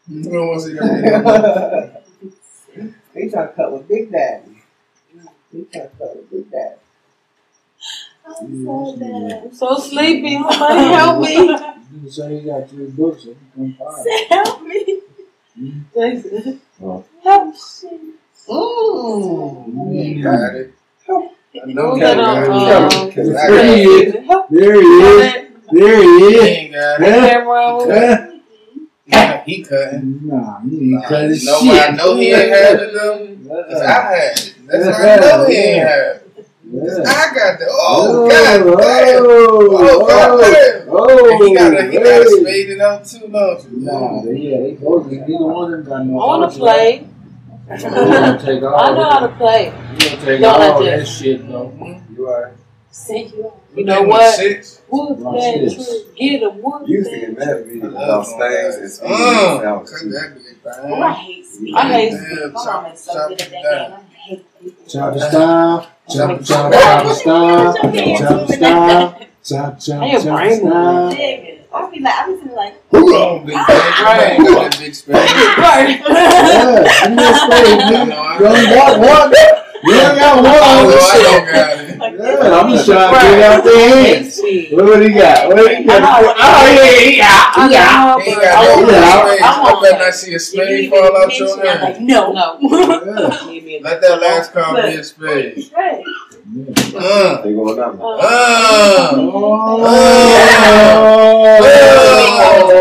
You 0.08 0.22
don't 0.24 0.48
want 0.48 0.60
to 0.60 0.66
see 0.66 0.74
that. 0.74 1.02
bit 1.02 1.12
no 1.12 2.84
more. 2.84 2.92
They 3.14 3.28
trying 3.28 3.48
to 3.48 3.54
cut 3.54 3.72
with 3.72 3.88
Big 3.88 4.10
Daddy. 4.12 4.62
They 5.52 5.62
trying 5.72 5.88
to 5.90 5.96
cut 5.96 6.16
with 6.16 6.30
Big 6.30 6.50
Daddy. 6.50 6.80
I'm 8.26 9.54
so 9.54 9.76
sleepy. 9.76 10.34
Somebody 10.34 10.80
help 10.80 11.20
me. 11.20 11.58
You 11.94 12.10
say 12.10 12.40
he 12.40 12.46
got 12.46 12.68
three 12.68 12.86
books, 12.86 13.22
so 13.22 13.28
he 13.28 13.36
come 13.54 13.76
five. 13.78 14.04
Help 14.28 14.62
me. 14.62 15.00
Hmm? 15.54 16.54
Jason. 18.46 18.54
Help. 18.54 19.66
Mmm. 19.68 20.22
Got 20.22 20.54
it. 20.56 20.74
I 21.56 21.66
know 21.72 21.90
Who 21.90 21.96
you 21.96 22.02
got 22.02 22.16
got 22.16 22.42
it. 22.42 22.48
um, 22.50 23.10
There 23.14 23.76
he 23.76 23.82
is. 23.82 24.12
There 24.50 24.74
he 24.74 24.80
is. 24.80 25.50
There 25.70 25.96
he 26.02 26.08
is. 26.08 26.42
He 26.42 26.48
ain't 26.48 26.72
got 26.72 27.00
it. 27.00 27.04
Huh? 27.12 27.28
Camera. 27.28 27.62
Huh? 27.80 28.30
Yeah, 29.06 29.44
he 29.44 29.62
couldn't. 29.62 30.26
Nah, 30.26 30.60
he 30.60 30.94
ain't 30.94 31.04
cut 31.04 31.22
his 31.24 31.44
No, 31.44 31.60
shit. 31.60 31.70
I 31.70 31.90
know 31.94 32.16
he 32.16 32.32
ain't 32.32 32.48
had 32.50 32.80
it 32.80 32.92
though. 32.92 33.36
Cause 33.68 33.82
I 33.82 33.86
had 33.92 34.38
it. 34.38 34.54
That's 34.66 34.86
why 34.86 35.12
I 35.12 35.16
know 35.16 35.46
he 35.46 35.54
ain't 35.56 35.86
had 35.86 35.98
it. 36.00 36.20
Yeah. 36.66 36.80
I 37.06 37.34
got 37.34 37.58
the 37.58 37.66
oh 37.68 38.24
Oh, 38.24 38.28
god 38.30 38.64
damn. 38.64 39.22
oh, 39.26 39.76
Oh 39.76 40.06
god 40.06 40.40
damn. 40.40 40.88
oh, 40.90 41.30
And 41.30 41.44
he 41.44 41.54
got 41.54 41.78
a 41.78 41.90
he 41.90 41.98
got 41.98 42.22
a 42.26 42.30
spade 42.30 42.70
it 42.70 42.80
up 42.80 43.04
too, 43.06 43.18
don't? 43.28 43.82
Nah, 43.84 44.22
they, 44.22 44.36
yeah, 44.38 44.58
they 44.62 44.72
both, 44.72 45.06
neither 45.06 45.44
one 45.44 45.74
of 45.74 45.84
them 45.84 45.88
got 45.88 46.00
I 46.00 46.04
no 46.04 46.12
want 46.14 46.40
to 46.42 46.46
option. 46.46 46.60
play. 46.60 47.06
You 47.70 47.78
gonna 47.78 48.42
take 48.44 48.62
all 48.62 48.74
I 48.76 48.92
know 48.94 49.10
how 49.10 49.20
to 49.26 49.28
play. 49.36 49.66
You 49.66 49.72
gonna 50.10 50.24
take 50.24 50.40
Y'all 50.40 50.60
all 50.62 50.84
that 50.84 51.06
shit 51.08 51.48
though. 51.48 51.72
You 52.14 52.26
are. 52.28 52.52
You 53.08 53.52
You 53.74 53.84
know 53.84 54.02
what? 54.02 54.34
Six. 54.36 54.82
Wood 54.88 55.18
Watch 55.18 55.40
that 55.42 55.58
this. 55.60 55.74
tree, 56.14 56.30
get 56.30 56.42
a 56.44 56.50
wood 56.50 56.88
You 56.88 56.98
used 56.98 57.10
to 57.10 57.16
that 57.20 57.26
get 57.26 57.38
mad 57.38 57.48
at 57.48 57.66
me 57.66 57.82
I 57.82 57.86
about 57.86 58.08
love 58.08 58.26
stains 58.26 58.76
and 58.76 58.90
speed. 58.90 59.08
Mm. 59.08 59.60
Sound 59.62 59.86
Cut 59.88 60.00
too. 60.00 60.10
that 60.10 60.34
big 60.34 60.42
Oh, 60.66 61.02
I 61.02 61.14
thing. 61.14 61.24
hate 61.24 61.46
speed. 61.46 61.74
I 61.74 61.92
hate 61.92 62.12
Yeah, 62.12 62.18
My 62.46 62.52
mom 62.52 62.64
chop, 62.64 62.92
is 62.94 63.00
so 63.00 63.12
chop 63.14 63.28
good 63.30 63.40
at 63.40 63.46
it 63.48 63.52
that 63.52 63.62
down. 63.62 63.90
game. 63.90 64.00
I 64.00 64.14
hate 64.14 64.46
speed. 64.60 64.74
Chop 64.88 65.14
the 65.14 65.20
style, 65.30 65.80
chop, 66.08 66.44
chop, 66.44 66.72
chop 66.72 67.04
the 67.04 67.14
style, 67.14 67.74
chop 67.74 67.92
the 67.92 68.54
style, 68.54 69.18
chop, 69.42 69.80
chop, 69.80 70.02
I 70.02 70.06
am 70.06 70.12
chop 70.12 70.24
the 70.24 70.30
brain 70.30 70.60
style. 70.60 71.10
Nigga, 71.74 71.86
I 71.86 71.90
be 71.90 72.00
like, 72.00 72.14
I 72.14 72.26
be 72.26 72.36
sitting 72.38 72.54
like, 72.54 72.74
Oh, 72.92 73.40
big 73.40 73.54
spade. 73.58 73.66
Right. 74.04 74.38
You 74.38 74.44
got 74.44 74.70
that 74.70 74.78
big 74.80 74.94
spade. 74.94 75.14
Right. 75.14 76.00
Yeah, 76.00 76.84
give 77.02 77.10
me 77.10 77.16
that 77.16 77.36
spade, 77.42 77.80
nigga. 77.80 78.08
No, 78.08 78.18
I 78.22 78.38
You 78.38 78.46
only 78.46 78.66
got 78.70 78.98
one. 79.00 79.32
You 79.84 79.92
only 80.00 80.20
got 80.20 80.36
one 80.36 80.46
Oh, 80.46 80.80
on 80.80 80.86
this 80.86 81.04
I 81.04 81.14
shit. 81.14 81.24
don't 81.24 81.46
got 81.52 81.78
it. 81.78 81.84
Yeah, 81.94 82.60
I'm 82.60 82.70
just 82.70 82.86
trying 82.86 83.12
to 83.12 83.20
get 83.20 83.42
out 83.42 83.64
their 83.64 84.14
hands. 84.14 84.40
Look 84.72 84.86
what 84.86 85.02
he 85.02 85.08
got. 85.12 85.48
What 85.48 85.76
he 85.78 85.84
got? 85.84 86.02
Oh, 86.04 86.34
yeah, 86.74 87.00
he 87.00 87.20
out. 87.20 87.52
I 87.56 87.68
He 87.68 87.76
out. 87.76 88.20
He 88.22 88.30
ain't 88.30 88.36
but 88.36 88.44
got 88.44 88.54
I 88.54 88.64
no 88.64 88.74
want 88.74 88.86
big 88.86 88.94
Yeah. 88.94 89.04
to. 89.04 89.28
spades. 89.28 89.42
I 89.42 89.44
I 89.44 89.62
want 89.62 89.82
better 89.82 89.98
that. 89.98 90.04
not 90.04 90.14
see 90.14 90.26
a 90.26 90.28
if 90.28 90.32
you 90.34 90.38
spade 90.38 90.84
even 90.84 90.90
fall 90.98 91.16
out 91.16 91.28
mention 91.28 91.46
your 91.46 91.64
it, 91.64 91.68
I'm 91.68 91.78
hand. 91.78 91.82
like, 91.82 92.00
no. 92.00 92.22
Yeah. 92.34 93.46
Need 93.50 93.64
me 93.64 93.76
a- 93.78 93.82
Let 93.82 94.00
that 94.00 94.20
last 94.20 94.52
card 94.52 94.82
be 94.84 94.96
a 94.96 95.04
spade. 95.04 95.70
Right. 96.46 96.94
Uh, 96.94 97.42
They 97.42 97.52
going 97.54 97.78
up. 97.80 97.98
Uh, 97.98 98.04
uh, 98.04 99.14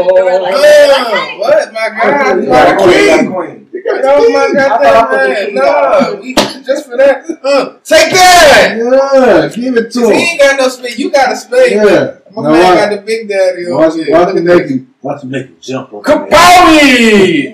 uh, 0.03 1.37
what, 1.39 1.73
my 1.73 1.89
God? 1.89 2.43
You 2.43 2.45
got 2.47 2.73
a 2.73 2.83
queen. 2.83 3.31
queen. 3.33 3.59
Get 3.83 4.05
off 4.05 4.29
my 4.31 4.53
goddamn 4.53 5.35
hand. 5.35 5.55
No, 5.55 6.19
we 6.21 6.33
just 6.35 6.85
for 6.89 6.97
that. 6.97 7.25
Uh, 7.43 7.77
take 7.83 8.11
that. 8.13 8.77
Yeah, 8.77 9.49
give 9.53 9.77
it 9.77 9.91
to 9.91 9.99
He 9.99 10.05
him. 10.05 10.11
ain't 10.13 10.39
got 10.39 10.59
no 10.59 10.67
spade. 10.69 10.97
You 10.99 11.11
got 11.11 11.31
a 11.33 11.35
spade. 11.35 11.71
Yeah. 11.73 12.15
My 12.31 12.43
Now 12.43 12.49
man 12.51 12.63
watch- 12.63 12.77
got 12.77 12.89
the 12.91 12.97
big 13.05 13.27
daddy 13.27 13.65
over 13.67 13.75
Watch, 13.75 13.95
here. 13.95 14.05
watch 14.11 14.27
Look 14.29 14.37
him 14.37 14.43
make 14.45 14.61
this. 14.63 14.71
him, 14.71 14.93
watch 15.01 15.23
him 15.23 15.29
make 15.29 15.45
him 15.47 15.57
jump 15.61 15.93
up. 15.93 16.03
Kapowie! 16.03 17.51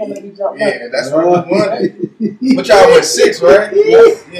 Yeah, 0.58 0.88
that's 0.92 1.10
what 1.12 1.26
we 1.26 1.32
wanted. 1.52 2.10
But 2.56 2.68
y'all 2.68 2.88
went 2.90 3.06
six, 3.06 3.42
right? 3.42 3.72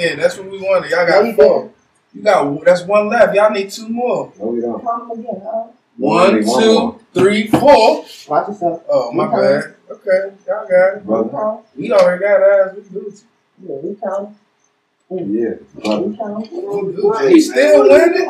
Yeah, 0.00 0.14
that's 0.14 0.38
what 0.38 0.50
we 0.50 0.58
wanted. 0.58 0.90
Y'all 0.90 1.06
got 1.06 1.36
four. 1.36 1.70
You 2.14 2.22
got 2.22 2.64
that's 2.64 2.82
one 2.82 3.08
left. 3.08 3.34
Y'all 3.34 3.50
need 3.50 3.70
two 3.70 3.88
more. 3.88 4.32
No, 4.38 4.46
we 4.46 4.60
don't. 4.62 4.84
Uh, 4.84 5.66
one, 5.96 6.28
Only 6.30 6.44
one 6.44 6.62
two, 6.62 6.74
more. 6.74 7.00
three, 7.12 7.46
four. 7.48 8.04
Watch 8.28 8.48
yourself. 8.48 8.82
Oh, 8.88 9.12
my 9.12 9.26
bad. 9.26 9.74
Okay, 9.90 10.32
y'all 10.46 10.66
got 10.66 10.96
it. 10.96 11.06
Brother. 11.06 11.58
We 11.76 11.92
already 11.92 12.22
got 12.22 12.40
ours. 12.40 12.76
We 12.76 12.82
do. 13.00 13.12
Yeah, 13.62 13.76
we 13.82 13.94
count. 13.96 14.36
Yeah. 15.10 15.54
Brother. 15.74 16.02
We 16.02 16.16
count. 16.16 16.52
We 16.52 17.40
still 17.40 17.82
winning. 17.82 18.28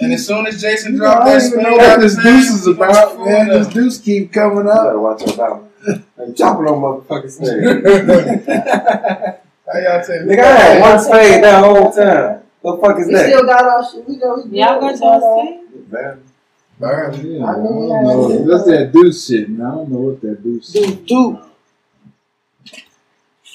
And 0.00 0.12
as 0.12 0.26
soon 0.26 0.46
as 0.46 0.60
Jason 0.60 0.94
I 0.94 0.98
dropped 0.98 1.26
don't 1.26 1.38
that 1.38 1.46
even 1.46 1.50
spade 1.50 1.62
know 1.64 1.76
what 1.76 2.00
this 2.00 2.16
deuce 2.16 2.50
is 2.50 2.66
about, 2.66 3.24
man. 3.24 3.48
This 3.48 3.68
deuce 3.68 3.98
keep 4.00 4.32
coming 4.32 4.64
You 4.64 4.70
up. 4.70 4.84
better 4.86 5.00
watch 5.00 5.26
your 5.26 5.36
mouth. 5.36 5.68
I'm 6.18 6.34
chopping 6.34 6.66
on 6.66 6.80
motherfucking 7.04 7.30
snake. 7.30 7.60
How 9.66 9.78
y'all 9.78 10.02
take 10.04 10.22
Nigga, 10.22 10.38
I 10.44 10.56
had 10.56 10.80
one 10.80 10.98
spade 11.00 11.44
that 11.44 11.64
whole 11.64 11.92
time. 11.92 12.42
The 12.62 12.76
fuck 12.80 12.98
is 13.00 13.06
We 13.08 13.14
that? 13.14 13.26
still 13.28 13.44
got 13.44 13.64
our 13.64 13.90
shit. 13.90 14.08
We 14.08 14.16
know 14.16 14.42
we 14.48 14.58
Y'all 14.58 14.80
got 14.80 14.98
y'all 14.98 15.42
see? 15.42 15.60
Man. 16.82 17.10
Burn. 17.12 17.26
Yeah, 17.26 17.44
I 17.46 17.52
don't 17.54 17.88
know. 17.88 18.44
That's 18.44 18.64
that 18.66 18.92
deuce 18.92 19.26
shit, 19.26 19.48
man. 19.48 19.66
I 19.66 19.70
don't 19.76 19.90
know 19.90 19.98
what 19.98 20.20
that 20.22 20.42
deuce 20.42 20.74
is. 20.74 20.96
Do 20.96 21.38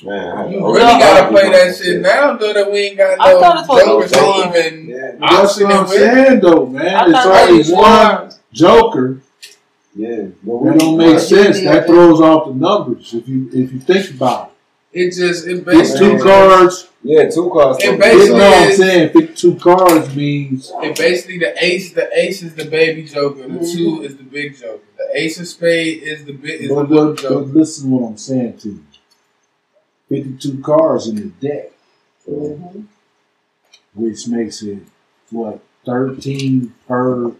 Man, 0.04 0.52
You 0.52 0.60
to- 0.60 0.66
really 0.66 0.78
gotta 0.80 1.28
play 1.32 1.50
that 1.50 1.76
shit 1.76 2.02
now, 2.02 2.38
though, 2.38 2.54
that 2.54 2.72
we 2.72 2.78
ain't 2.80 2.98
got 2.98 3.20
I 3.20 3.34
no 3.34 3.40
thought 3.40 3.66
it 3.66 3.96
was 3.96 4.12
jokers 4.12 4.12
going 4.12 4.52
to 4.54 4.60
even 4.60 4.90
Yeah. 4.90 5.12
That's 5.20 5.60
what 5.60 5.72
I'm 5.72 5.72
option 5.72 5.72
it 5.72 5.80
with. 5.82 5.90
saying, 5.90 6.40
though, 6.42 6.66
man. 6.68 7.10
It's 7.10 7.24
thought 7.24 7.50
only 7.50 7.62
it 7.62 7.76
one 7.76 8.32
joker. 8.54 9.22
Yeah. 9.96 10.26
Well, 10.44 10.72
That 10.72 10.80
don't 10.80 10.98
make 10.98 11.18
sense. 11.20 11.62
That 11.62 11.88
throws 11.88 12.22
off 12.22 12.48
the 12.50 12.54
numbers 12.54 13.12
if 13.16 13.28
you 13.28 13.48
if 13.52 13.74
you 13.74 13.80
think 13.80 14.12
about 14.12 14.52
It 14.52 14.57
just, 15.12 15.48
it 15.48 15.52
it. 15.52 15.58
It's 15.58 15.66
basically, 15.66 16.18
two 16.18 16.24
cards. 16.24 16.90
Yeah, 17.04 17.30
two 17.30 17.50
cards. 17.54 17.84
It 17.84 17.92
You 17.92 17.98
basically 17.98 18.30
know 18.40 18.50
what 18.50 18.64
I'm 18.64 18.70
is- 18.70 18.78
saying? 18.78 19.10
If 19.10 19.16
it's 19.16 19.42
two 19.42 19.56
cards 19.56 20.16
means 20.16 20.72
it 20.76 20.98
basically 20.98 21.40
the 21.40 21.54
ace, 21.64 21.94
the 21.94 22.10
ace 22.18 22.42
is 22.44 22.56
the 22.56 22.66
baby 22.66 23.04
joker, 23.04 23.48
the 23.48 23.60
two 23.60 24.02
is 24.04 24.18
the 24.18 24.24
big 24.24 24.58
joker. 24.58 24.82
The 24.98 25.08
ace 25.22 25.40
of 25.40 25.48
spade 25.48 26.04
is 26.04 26.26
the 26.26 26.34
big, 26.34 26.62
is 26.62 26.70
the 26.70 26.76
But, 26.76 26.90
little 26.90 27.14
but, 27.14 27.16
but 27.16 27.22
joker. 27.30 27.46
listen 27.60 27.90
to 27.90 27.96
what 27.96 28.08
I'm 28.10 28.18
saying 28.18 28.58
to 28.60 28.70
you. 28.70 28.84
52 30.10 30.62
cards 30.62 31.08
in 31.08 31.16
the 31.16 31.48
deck, 31.48 31.72
which 33.94 34.28
makes 34.28 34.62
it, 34.62 34.80
what, 35.32 35.60
13 35.86 36.74
per, 36.88 37.32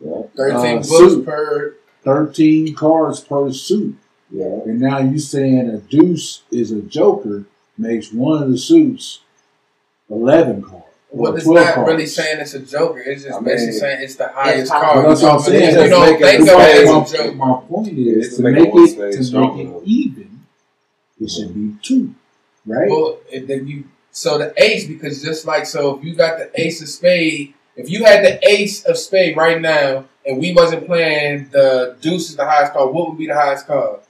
Yeah. 0.00 0.22
Thirteen 0.36 0.78
uh, 0.78 0.82
books 0.82 0.88
suit. 0.88 1.24
per. 1.26 1.74
13 2.04 2.74
cards 2.74 3.20
per 3.20 3.52
suit. 3.52 3.96
Yeah. 4.30 4.44
And 4.44 4.80
now 4.80 4.98
you 4.98 5.18
saying 5.18 5.68
a 5.70 5.78
deuce 5.78 6.42
is 6.50 6.70
a 6.72 6.82
joker 6.82 7.44
makes 7.76 8.12
one 8.12 8.42
of 8.42 8.50
the 8.50 8.58
suits 8.58 9.20
11 10.10 10.62
cards. 10.62 10.84
Well, 11.10 11.32
Or 11.32 11.36
it's 11.36 11.44
12 11.46 11.66
not 11.66 11.74
cards. 11.74 11.88
really 11.90 12.06
saying 12.06 12.40
it's 12.40 12.52
a 12.54 12.58
joker. 12.60 12.98
It's 12.98 13.22
just 13.24 13.38
I 13.38 13.40
basically 13.42 13.70
mean, 13.72 13.80
saying 13.80 14.02
it's 14.02 14.16
the 14.16 14.28
highest 14.28 14.70
high. 14.72 14.80
card. 14.80 15.06
That's 15.06 15.22
what 15.22 15.30
I'm 15.32 15.38
You 15.38 15.44
saying. 15.44 15.84
You 15.84 15.88
don't 15.90 16.18
Just 16.18 16.30
think 16.30 16.40
of 16.40 16.48
it- 16.48 16.52
it 16.52 16.56
my, 16.56 17.02
as 17.04 17.12
a 17.12 17.16
joker. 17.16 17.32
my 17.34 17.60
point 17.66 17.98
is 17.98 18.26
It's 18.26 18.36
to 18.36 18.42
to 18.42 18.48
make 18.48 18.54
make 18.56 18.68
it 18.68 18.74
one 18.74 18.84
it 18.84 18.88
spade 18.90 19.12
to 19.14 19.24
stronger. 19.24 19.64
make 19.64 19.74
it 19.74 19.82
even, 19.86 20.40
it 21.20 21.30
should 21.30 21.54
be 21.54 21.74
two, 21.82 22.14
right? 22.66 22.88
Well, 22.90 23.18
if 23.32 23.46
then 23.46 23.66
you 23.66 23.84
so 24.12 24.36
the 24.36 24.52
ace 24.62 24.86
because 24.86 25.22
just 25.22 25.46
like 25.46 25.64
so, 25.64 25.96
if 25.96 26.04
you 26.04 26.14
got 26.14 26.38
the 26.38 26.50
ace 26.60 26.82
of 26.82 26.88
spade, 26.90 27.54
if 27.76 27.88
you 27.88 28.04
had 28.04 28.22
the 28.24 28.46
ace 28.46 28.84
of 28.84 28.98
spade 28.98 29.36
right 29.36 29.60
now, 29.60 30.04
and 30.26 30.38
we 30.38 30.52
wasn't 30.52 30.84
playing 30.86 31.48
the 31.52 31.96
deuce 32.02 32.28
is 32.28 32.36
the 32.36 32.44
highest 32.44 32.74
card, 32.74 32.92
what 32.92 33.08
would 33.08 33.18
be 33.18 33.26
the 33.28 33.34
highest 33.34 33.66
card? 33.66 34.00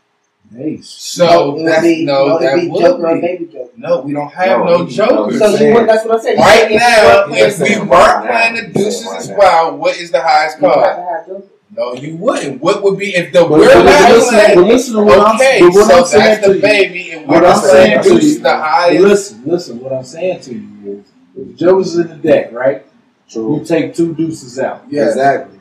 Ace. 0.57 0.89
So 0.89 1.51
it 1.57 1.63
would 1.63 1.69
that's 1.69 1.83
be, 1.83 2.05
no, 2.05 2.37
it'd 2.37 2.49
that 2.49 2.55
be 2.57 2.69
would 2.69 2.81
joker 2.81 3.07
or 3.07 3.15
be. 3.17 3.21
baby 3.21 3.47
joker. 3.47 3.71
No, 3.77 4.01
we 4.01 4.13
don't 4.13 4.33
have 4.33 4.59
No, 4.61 4.65
no, 4.65 4.81
you- 4.85 4.91
jokers. 4.91 5.39
So 5.39 5.49
you, 5.51 5.87
that's 5.87 6.05
what 6.07 6.19
I 6.19 6.23
said. 6.23 6.33
You 6.33 6.39
right 6.39 6.69
said 6.69 6.77
now, 6.79 7.25
if 7.29 7.59
we 7.61 7.67
saying 7.67 7.89
weren't 7.89 8.27
playing 8.27 8.55
the 8.55 8.73
deuces 8.73 9.09
as 9.15 9.29
well, 9.37 9.77
what 9.77 9.97
is 9.97 10.11
the 10.11 10.21
highest 10.23 10.57
you 10.61 10.69
card? 10.69 10.97
to 10.97 11.03
have 11.03 11.27
joker. 11.27 11.47
No, 11.77 11.93
you 11.95 12.17
wouldn't. 12.17 12.63
What 12.63 12.83
would 12.83 12.99
be 12.99 13.15
if 13.15 13.31
the 13.33 13.41
But, 13.43 13.51
we're 13.51 13.73
but 13.75 13.85
not 13.85 14.11
listen, 14.11 14.35
but 14.35 14.55
playing? 14.55 14.69
listen 14.69 14.95
to 14.95 15.03
what 15.03 15.35
Okay, 15.37 15.59
I'm, 15.61 15.67
but 15.69 15.75
what 15.75 15.91
so 15.91 15.99
I'm 15.99 16.05
saying 16.07 16.25
that's 16.25 16.43
to 16.47 16.49
the 16.49 16.55
you. 16.57 16.63
baby, 16.63 17.11
and 17.13 17.29
What 17.29 17.43
we're 17.43 17.49
I'm 17.49 17.61
saying 17.61 18.01
playing 18.01 18.03
to 18.03 18.09
deuce 18.09 18.23
you. 18.25 18.29
is 18.31 18.41
the 18.41 18.57
highest. 18.57 19.03
Listen, 19.05 19.43
listen. 19.45 19.81
What 19.81 19.93
I'm 19.93 20.05
saying 20.05 20.41
to 20.41 20.55
you 20.55 21.05
is, 21.05 21.13
if 21.37 21.47
the 21.49 21.53
Joker's 21.55 21.97
in 21.99 22.09
the 22.09 22.15
deck, 22.17 22.53
right? 22.53 22.87
True. 23.29 23.59
You 23.59 23.65
take 23.67 23.95
two 23.95 24.15
deuces 24.15 24.59
out. 24.59 24.85
Yeah. 24.89 25.09
Exactly. 25.09 25.58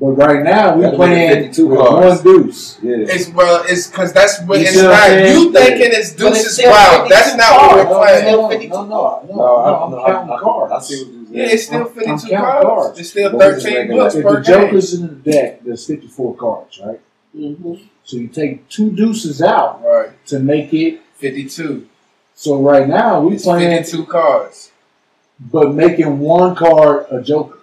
But 0.00 0.10
right 0.12 0.44
now 0.44 0.76
we 0.76 0.82
Gotta 0.84 0.84
make 0.84 0.92
it 0.92 0.96
playing 0.96 1.42
52 1.46 1.66
with 1.66 1.78
cards. 1.80 2.24
one 2.24 2.36
deuce. 2.42 2.78
Yeah. 2.82 2.96
It's 3.00 3.28
well, 3.30 3.64
it's 3.66 3.88
because 3.88 4.12
that's 4.12 4.40
what 4.42 4.60
You 4.60 4.66
it's 4.66 4.74
see 4.76 4.82
not. 4.82 4.96
saying? 5.06 5.36
You 5.40 5.52
thinking 5.52 5.88
it's 5.90 6.12
But 6.12 6.26
it's 6.28 6.38
deuces 6.38 6.54
still 6.54 6.70
wild. 6.70 7.10
That's 7.10 7.34
not 7.36 7.56
what 7.56 7.76
we're 7.76 7.84
cards. 7.84 7.98
playing. 7.98 8.22
Still 8.28 8.42
no, 8.42 8.48
52 8.48 8.68
no, 8.74 8.84
no, 8.84 9.24
no, 9.28 9.34
No, 9.34 9.56
I, 9.56 9.84
I'm 9.86 9.94
I, 9.94 10.06
counting 10.12 10.30
I, 10.30 10.34
I, 10.36 10.40
cards. 10.40 10.72
I 10.72 10.80
see 10.80 11.02
what 11.04 11.12
you're 11.12 11.24
saying. 11.24 11.34
Yeah, 11.36 11.52
it's 11.54 11.64
still 11.66 11.78
I'm- 11.78 11.86
I'm 11.88 12.18
52 12.18 12.36
cards. 12.36 12.64
cards. 12.66 12.98
It's 13.00 13.10
still 13.10 13.30
But 13.32 13.38
13 13.40 13.88
books 13.90 14.14
If 14.14 14.22
per 14.24 14.36
the. 14.36 14.40
Joker's 14.44 14.94
in 14.94 15.02
the 15.08 15.30
deck, 15.32 15.64
there's 15.64 15.86
54 15.86 16.36
cards, 16.36 16.80
right? 16.84 17.00
Mm-hmm. 17.36 17.74
So 18.04 18.16
you 18.16 18.28
take 18.28 18.68
two 18.68 18.90
deuces 18.92 19.42
out 19.42 19.82
Right, 19.84 20.10
to 20.28 20.38
make 20.38 20.72
it. 20.72 21.00
52. 21.16 21.86
So 22.36 22.62
right 22.62 22.88
now 22.88 23.20
we 23.20 23.36
playing, 23.36 23.82
52 23.82 24.06
cards. 24.06 24.70
but 25.40 25.74
making 25.74 26.20
one 26.20 26.54
card 26.54 27.06
a 27.10 27.20
Joker. 27.20 27.57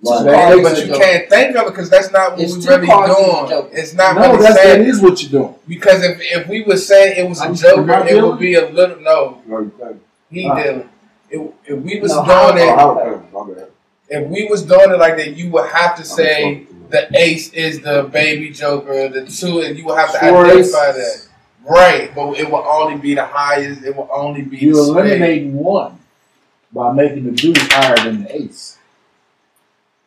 Right. 0.00 0.24
That 0.24 0.56
Yeah, 0.56 0.62
but 0.62 0.86
you 0.86 0.94
a- 0.94 0.98
can't 0.98 1.28
think 1.28 1.56
of 1.56 1.66
it 1.66 1.70
because 1.70 1.90
that's 1.90 2.12
not 2.12 2.32
what 2.32 2.40
It's 2.40 2.54
we 2.56 2.62
two 2.62 2.68
really 2.70 2.86
cards 2.86 3.18
in 3.18 3.24
the 3.26 3.46
doing. 3.48 3.68
It's 3.72 3.94
not 3.94 4.14
No, 4.16 4.20
really 4.30 4.42
that's 4.42 4.54
that 4.54 4.62
saying 4.62 4.86
is 4.86 5.00
what 5.02 5.20
you're 5.22 5.30
doing. 5.42 5.54
because 5.66 6.04
if 6.04 6.20
if 6.20 6.46
we 6.48 6.62
would 6.62 6.78
say 6.78 7.16
it 7.18 7.28
was 7.28 7.40
a 7.40 7.44
I'm- 7.44 7.54
joker, 7.54 7.80
am 7.82 7.90
I 7.90 8.06
it 8.06 8.08
dealing? 8.10 8.30
would 8.30 8.38
be 8.38 8.54
a 8.54 8.68
little 8.68 9.00
no. 9.00 9.38
No, 9.46 9.58
you 9.60 9.72
can't. 9.78 10.00
He 10.30 10.46
Ah. 10.48 10.54
dealing. 10.54 10.88
If, 11.30 11.42
if 11.66 11.78
we 11.80 12.00
was 12.00 12.12
No, 12.14 12.24
doing 12.24 12.28
how- 12.28 12.56
it, 12.56 12.60
Oh, 12.60 12.76
how 12.76 12.98
it 13.00 13.04
comes. 13.32 13.32
My 13.32 13.54
bad. 13.54 13.68
if 14.08 14.28
we 14.28 14.44
was 14.48 14.62
doing 14.62 14.90
it 14.92 14.98
like 14.98 15.16
that, 15.16 15.36
you 15.36 15.50
would 15.50 15.68
have 15.68 15.96
to 15.96 16.04
say 16.04 16.62
the 16.90 17.08
ace 17.18 17.52
is 17.52 17.80
the 17.80 18.04
baby 18.04 18.50
joker, 18.50 19.08
the 19.08 19.26
two, 19.26 19.60
and 19.62 19.76
you 19.76 19.84
would 19.84 19.98
have 19.98 20.12
to 20.12 20.18
Four 20.20 20.46
identify 20.46 20.90
aces. 20.90 21.28
that. 21.66 21.70
Right, 21.70 22.14
but 22.14 22.38
it 22.38 22.48
will 22.50 22.64
only 22.66 22.96
be 22.98 23.14
the 23.14 23.24
highest. 23.26 23.82
It 23.84 23.94
will 23.96 24.08
only 24.14 24.40
be 24.42 24.56
You're 24.58 24.74
the 24.76 24.84
spade. 24.84 24.96
eliminating 24.96 25.54
one. 25.54 25.98
by 26.72 26.92
making 26.92 27.24
the 27.24 27.30
deuce 27.32 27.58
higher 27.72 27.96
than 27.96 28.22
the 28.24 28.36
ace. 28.42 28.77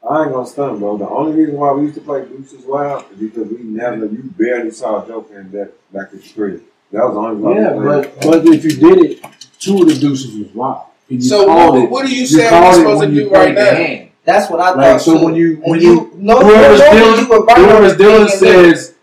I 0.10 0.24
ain't 0.24 0.34
gonna 0.34 0.48
stunt, 0.48 0.80
bro. 0.80 0.98
The 0.98 1.08
only 1.08 1.34
reason 1.38 1.58
why 1.58 1.72
we 1.74 1.84
used 1.84 1.96
to 1.96 2.02
play 2.02 2.26
Deuces 2.26 2.66
Wild 2.66 3.06
is 3.12 3.20
because 3.20 3.48
we 3.50 3.60
never, 3.64 4.06
you 4.08 4.24
barely 4.38 4.72
saw 4.72 5.04
a 5.04 5.08
joker 5.08 5.40
in 5.40 5.52
that 5.52 5.72
back 5.94 6.10
at 6.14 6.22
three. 6.22 6.60
That 6.92 7.06
was 7.06 7.14
the 7.14 7.20
only 7.20 7.84
reason. 7.84 8.04
Yeah, 8.04 8.20
but 8.20 8.44
but 8.46 8.46
if 8.54 8.64
you 8.66 8.72
did 8.72 8.98
it, 9.12 9.26
two 9.60 9.82
of 9.82 9.88
the 9.88 9.96
deuces 9.96 10.36
was 10.38 10.48
wild. 10.54 10.86
And 11.10 11.22
you 11.24 11.30
So 11.30 11.46
called 11.46 11.76
what, 11.76 11.84
it- 11.84 11.90
what 11.92 12.06
are 12.06 12.10
you 12.10 12.26
saying 12.26 12.50
called 12.50 12.64
we're 12.64 12.72
it 12.72 12.76
supposed 12.84 13.00
when 13.00 13.10
to 13.10 13.16
you 13.16 13.24
do 13.26 13.30
right 13.30 13.44
played 13.44 13.58
the 13.58 13.64
now? 13.72 13.76
hand. 13.78 14.08
That's 14.26 14.52
what 14.52 14.60
I 14.60 14.70
Like 14.72 14.76
thought. 14.78 15.02
so 15.02 15.18
too. 15.20 15.26
when 15.26 15.36
you 15.36 15.54
And 15.62 15.72
when 15.72 15.82
you, 15.82 15.90
you 15.94 16.12
no, 16.18 16.40
whoever's 16.40 16.80
no, 16.80 16.92
dealing 16.92 17.20
you 17.26 17.30
were 17.30 17.46
right 17.46 17.58
on 17.58 17.64
whoever's 17.66 17.98
the 17.98 18.04
dealing 18.04 18.28
thing 18.28 18.66
and 18.68 18.78
says 18.78 18.94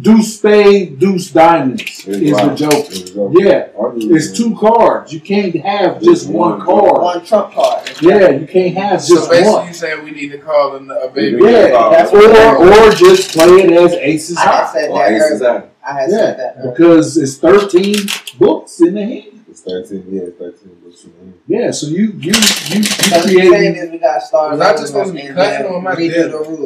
deuce 0.00 0.38
spade, 0.38 0.98
deuce 0.98 1.30
diamonds 1.30 1.82
It's 1.82 2.06
is 2.08 2.20
the 2.20 2.32
wild. 2.32 2.56
joker. 2.56 2.76
It's. 2.76 3.10
Yeah. 3.14 3.68
All 3.76 3.92
It's 3.96 4.32
two 4.36 4.56
cards. 4.56 5.12
You 5.12 5.20
can't 5.20 5.54
have 5.56 6.00
just 6.02 6.28
one 6.28 6.58
one 6.58 6.60
card. 6.66 7.02
one 7.02 7.24
trump 7.24 7.52
card. 7.52 7.89
Yeah, 8.02 8.30
you 8.30 8.46
can't 8.46 8.74
have 8.76 9.00
So 9.02 9.14
just 9.16 9.30
basically, 9.30 9.52
one. 9.52 9.66
you 9.68 9.74
saying 9.74 10.04
we 10.04 10.10
need 10.12 10.30
to 10.32 10.38
call 10.38 10.76
in 10.76 10.90
a 10.90 11.08
baby? 11.08 11.38
Yeah, 11.42 11.50
Yeah, 11.68 11.88
that's 11.90 12.12
what 12.12 12.24
or 12.30 12.86
or 12.86 12.90
just 12.92 13.32
play 13.36 13.46
it 13.62 13.72
as 13.72 13.92
aces 13.92 14.36
I 14.36 14.40
had 14.40 14.50
high. 14.64 14.72
said 14.72 14.90
that 14.90 15.12
aces 15.12 15.42
earlier. 15.42 15.50
out. 15.58 15.70
I 15.86 15.92
had 16.00 16.10
said 16.10 16.38
that 16.38 16.54
Yeah, 16.56 16.60
earlier. 16.62 16.70
because 16.72 17.16
it's 17.16 17.36
thirteen 17.38 17.96
books 18.38 18.80
in 18.80 18.94
the 18.94 19.04
hand. 19.04 19.24
It's 19.50 19.62
13, 19.62 20.04
yeah, 20.10 20.22
it's 20.22 20.38
13 20.38 20.76
books 20.84 21.02
in 21.04 21.10
the 21.12 21.18
hand. 21.18 21.34
Yeah, 21.48 21.70
so 21.72 21.88
you 21.88 22.12
you 22.18 22.32
you 22.32 22.32
So 22.32 22.74
you 22.76 22.82
the 22.82 23.20
thing 23.26 23.50
creating. 23.50 23.76
is, 23.76 23.90
we 23.90 23.98
got 23.98 24.22
stars. 24.22 24.52
Was 24.52 24.60
I 24.60 24.72
just 24.74 24.86
supposed 24.88 25.14
to 25.14 25.20
be 25.20 25.26
cutting 25.28 25.66
or 25.66 25.78
am 25.78 25.86
I 25.88 25.94
redo 25.96 26.12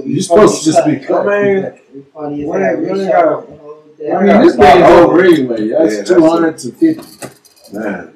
dead? 0.03 0.07
You're 0.07 0.23
supposed 0.23 0.59
to 0.65 0.73
just 0.73 0.85
be 0.87 0.97
cut. 0.97 1.25
cut. 1.25 1.27
I 1.29 1.43
mean, 1.43 1.81
You 1.95 2.07
funny 2.13 2.43
as 2.45 2.49
hell. 2.51 2.77
We 2.77 3.01
ain't 3.01 3.11
gotta- 3.13 3.29
whole 3.37 3.83
day. 3.99 4.13
I 4.13 4.23
mean, 4.23 4.47
this 4.47 4.57
game's 4.57 4.91
over 4.91 5.25
anyway. 5.25 5.63
Yeah, 5.63 5.79
That's 5.81 5.97
that's 5.97 6.11
two 6.11 6.27
hundred 6.29 6.59
to 6.59 6.73
fifty. 6.73 7.29
Man, 7.73 8.14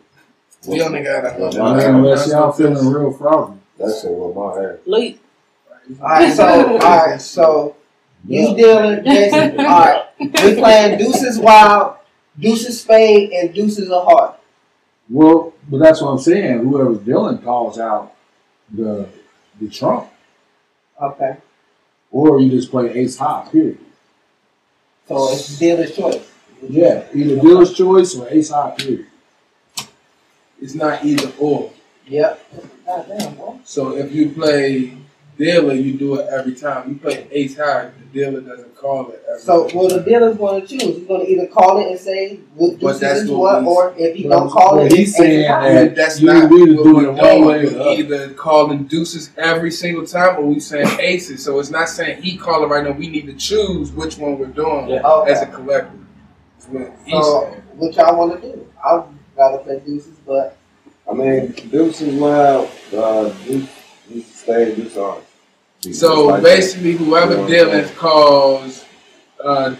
We 0.67 0.83
only 0.83 1.03
got 1.03 1.25
a 1.25 1.39
Well, 1.39 1.53
hundred. 1.53 1.95
Unless 1.95 2.29
y'all 2.29 2.53
feeling 2.53 2.87
real 2.89 3.13
froggy. 3.13 3.59
That's 3.79 4.03
shit 4.03 4.11
with 4.11 4.35
my 4.35 4.55
hair. 4.55 4.81
Leap. 4.87 5.21
Alright, 6.01 6.33
so 6.35 6.45
alright, 6.79 7.21
so 7.21 7.77
you 8.27 8.55
dealing 8.57 9.05
Jason. 9.05 9.59
Alright. 9.61 10.05
We 10.21 10.27
playing 10.57 10.99
deuces 10.99 11.39
wild, 11.39 11.95
deuces 12.39 12.81
spade, 12.81 13.31
and 13.31 13.55
deuces 13.55 13.89
of 13.89 14.05
heart. 14.05 14.39
Well, 15.09 15.55
but 15.71 15.79
that's 15.79 16.03
what 16.03 16.09
I'm 16.09 16.19
saying. 16.19 16.59
Whoever's 16.59 16.99
dealing 16.99 17.39
calls 17.39 17.79
out 17.79 18.15
the 18.71 19.09
the 19.61 19.69
trump, 19.71 20.09
Okay. 21.01 21.37
or 22.11 22.41
you 22.41 22.51
just 22.51 22.71
play 22.71 22.91
ace 22.91 23.17
high. 23.17 23.49
Period. 23.51 23.79
So 25.07 25.33
it's 25.33 25.57
dealer's 25.59 25.95
choice. 25.97 26.29
Yeah, 26.69 27.05
either 27.15 27.37
dealer's 27.41 27.73
choice 27.75 28.17
or 28.17 28.29
ace 28.29 28.51
high. 28.51 28.75
Period. 28.77 29.07
It's 30.61 30.75
not 30.75 31.05
either 31.05 31.33
or. 31.39 31.71
Yep. 32.07 32.41
So 33.65 33.97
if 33.97 34.13
you 34.13 34.31
play 34.31 34.95
dealer, 35.37 35.75
you 35.75 35.97
do 35.99 36.19
it 36.19 36.27
every 36.31 36.55
time. 36.55 36.89
You 36.89 36.97
play 36.97 37.29
ace 37.31 37.57
high, 37.57 37.91
the 37.99 38.19
dealer 38.19 38.41
doesn't 38.41 38.75
call 38.75 39.11
it. 39.11 39.23
Every 39.29 39.41
So 39.41 39.69
time. 39.69 39.77
well 39.77 39.89
the 39.89 40.01
dealer's 40.01 40.37
gonna 40.39 40.67
choose. 40.67 40.83
He's 40.83 41.07
gonna 41.07 41.25
either 41.25 41.47
call 41.47 41.79
it 41.79 41.91
and 41.91 42.01
say 42.01 42.41
what 42.55 42.73
But 42.81 42.81
deuces 42.81 43.01
that's 43.01 43.29
what 43.31 43.63
what, 43.63 43.65
or 43.65 43.95
if 43.99 44.17
he 44.17 44.23
don't 44.25 44.49
call 44.51 44.79
it, 44.81 44.91
he's 44.93 45.11
ace 45.11 45.17
saying 45.19 45.49
high. 45.51 45.73
that 45.75 45.95
that's 45.95 46.21
you 46.21 46.27
not 46.27 46.37
either 46.45 46.49
what 46.49 46.67
do 46.67 46.95
we're 46.95 47.03
doing. 47.05 47.17
way 47.17 47.39
or 47.41 47.59
We 47.63 47.69
the 47.69 47.81
other. 47.81 47.91
either 47.91 48.31
calling 48.35 48.85
deuces 48.85 49.31
every 49.37 49.71
single 49.71 50.07
time, 50.07 50.39
or 50.39 50.43
we 50.47 50.59
saying 50.61 50.89
aces. 50.99 51.45
So 51.45 51.59
it's 51.61 51.71
not 51.71 51.89
saying 51.91 52.23
he 52.23 52.37
calling 52.39 52.69
right 52.71 52.83
now. 52.85 52.93
We 52.93 53.09
need 53.09 53.27
to 53.27 53.35
choose 53.35 53.93
which 53.93 54.17
one 54.19 54.39
we're 54.39 54.47
doing 54.47 54.91
Okay. 55.05 55.31
as 55.31 55.43
a 55.43 55.47
collective. 55.47 56.01
That's 56.59 56.69
what 56.69 56.93
he's 57.05 57.25
So 57.25 57.55
what 57.77 57.95
y'all 57.95 58.17
wanna 58.19 58.41
do? 58.41 58.67
I'd 58.85 59.03
rather 59.37 59.59
play 59.59 59.81
deuces, 59.87 60.18
but 60.29 60.57
I 61.11 61.15
mean, 61.15 61.53
Deuces 61.71 62.15
Wild, 62.15 62.71
uh, 62.95 63.31
Deuce, 63.45 63.69
Deuce 64.09 64.27
Spade, 64.41 64.77
Deuce 64.77 64.97
Orange. 64.97 65.25
So 65.93 66.27
Like 66.27 66.43
basically, 66.43 66.93
whoever 66.93 67.37
Yeah. 67.37 67.47
dealing 67.47 67.89
calls 67.97 68.85
uh, 69.45 69.71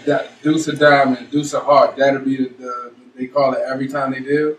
deuce 0.41 0.67
of 0.69 0.79
diamond, 0.79 1.29
deuce 1.31 1.53
of 1.53 1.63
heart, 1.63 1.95
that'll 1.97 2.21
be 2.21 2.37
the, 2.37 2.49
the 2.57 2.91
they 3.15 3.27
call 3.27 3.53
it 3.53 3.61
every 3.67 3.87
time 3.89 4.11
they 4.13 4.21
deal. 4.21 4.55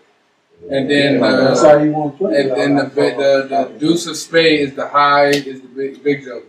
And 0.70 0.90
then 0.90 1.18
Yeah, 1.18 1.26
uh, 1.26 1.44
That's 1.48 1.62
how 1.62 1.78
you 1.78 1.90
want 1.92 2.12
to 2.12 2.18
play. 2.18 2.40
and 2.42 2.50
then 2.50 2.76
the, 2.76 2.84
big- 2.84 3.16
the 3.16 3.46
the 3.48 3.78
deuce 3.78 4.06
of 4.06 4.16
spade 4.16 4.60
is 4.60 4.74
the 4.74 4.86
high 4.88 5.28
is 5.30 5.62
the 5.62 5.68
big 5.68 6.02
big 6.04 6.18
joker. 6.24 6.46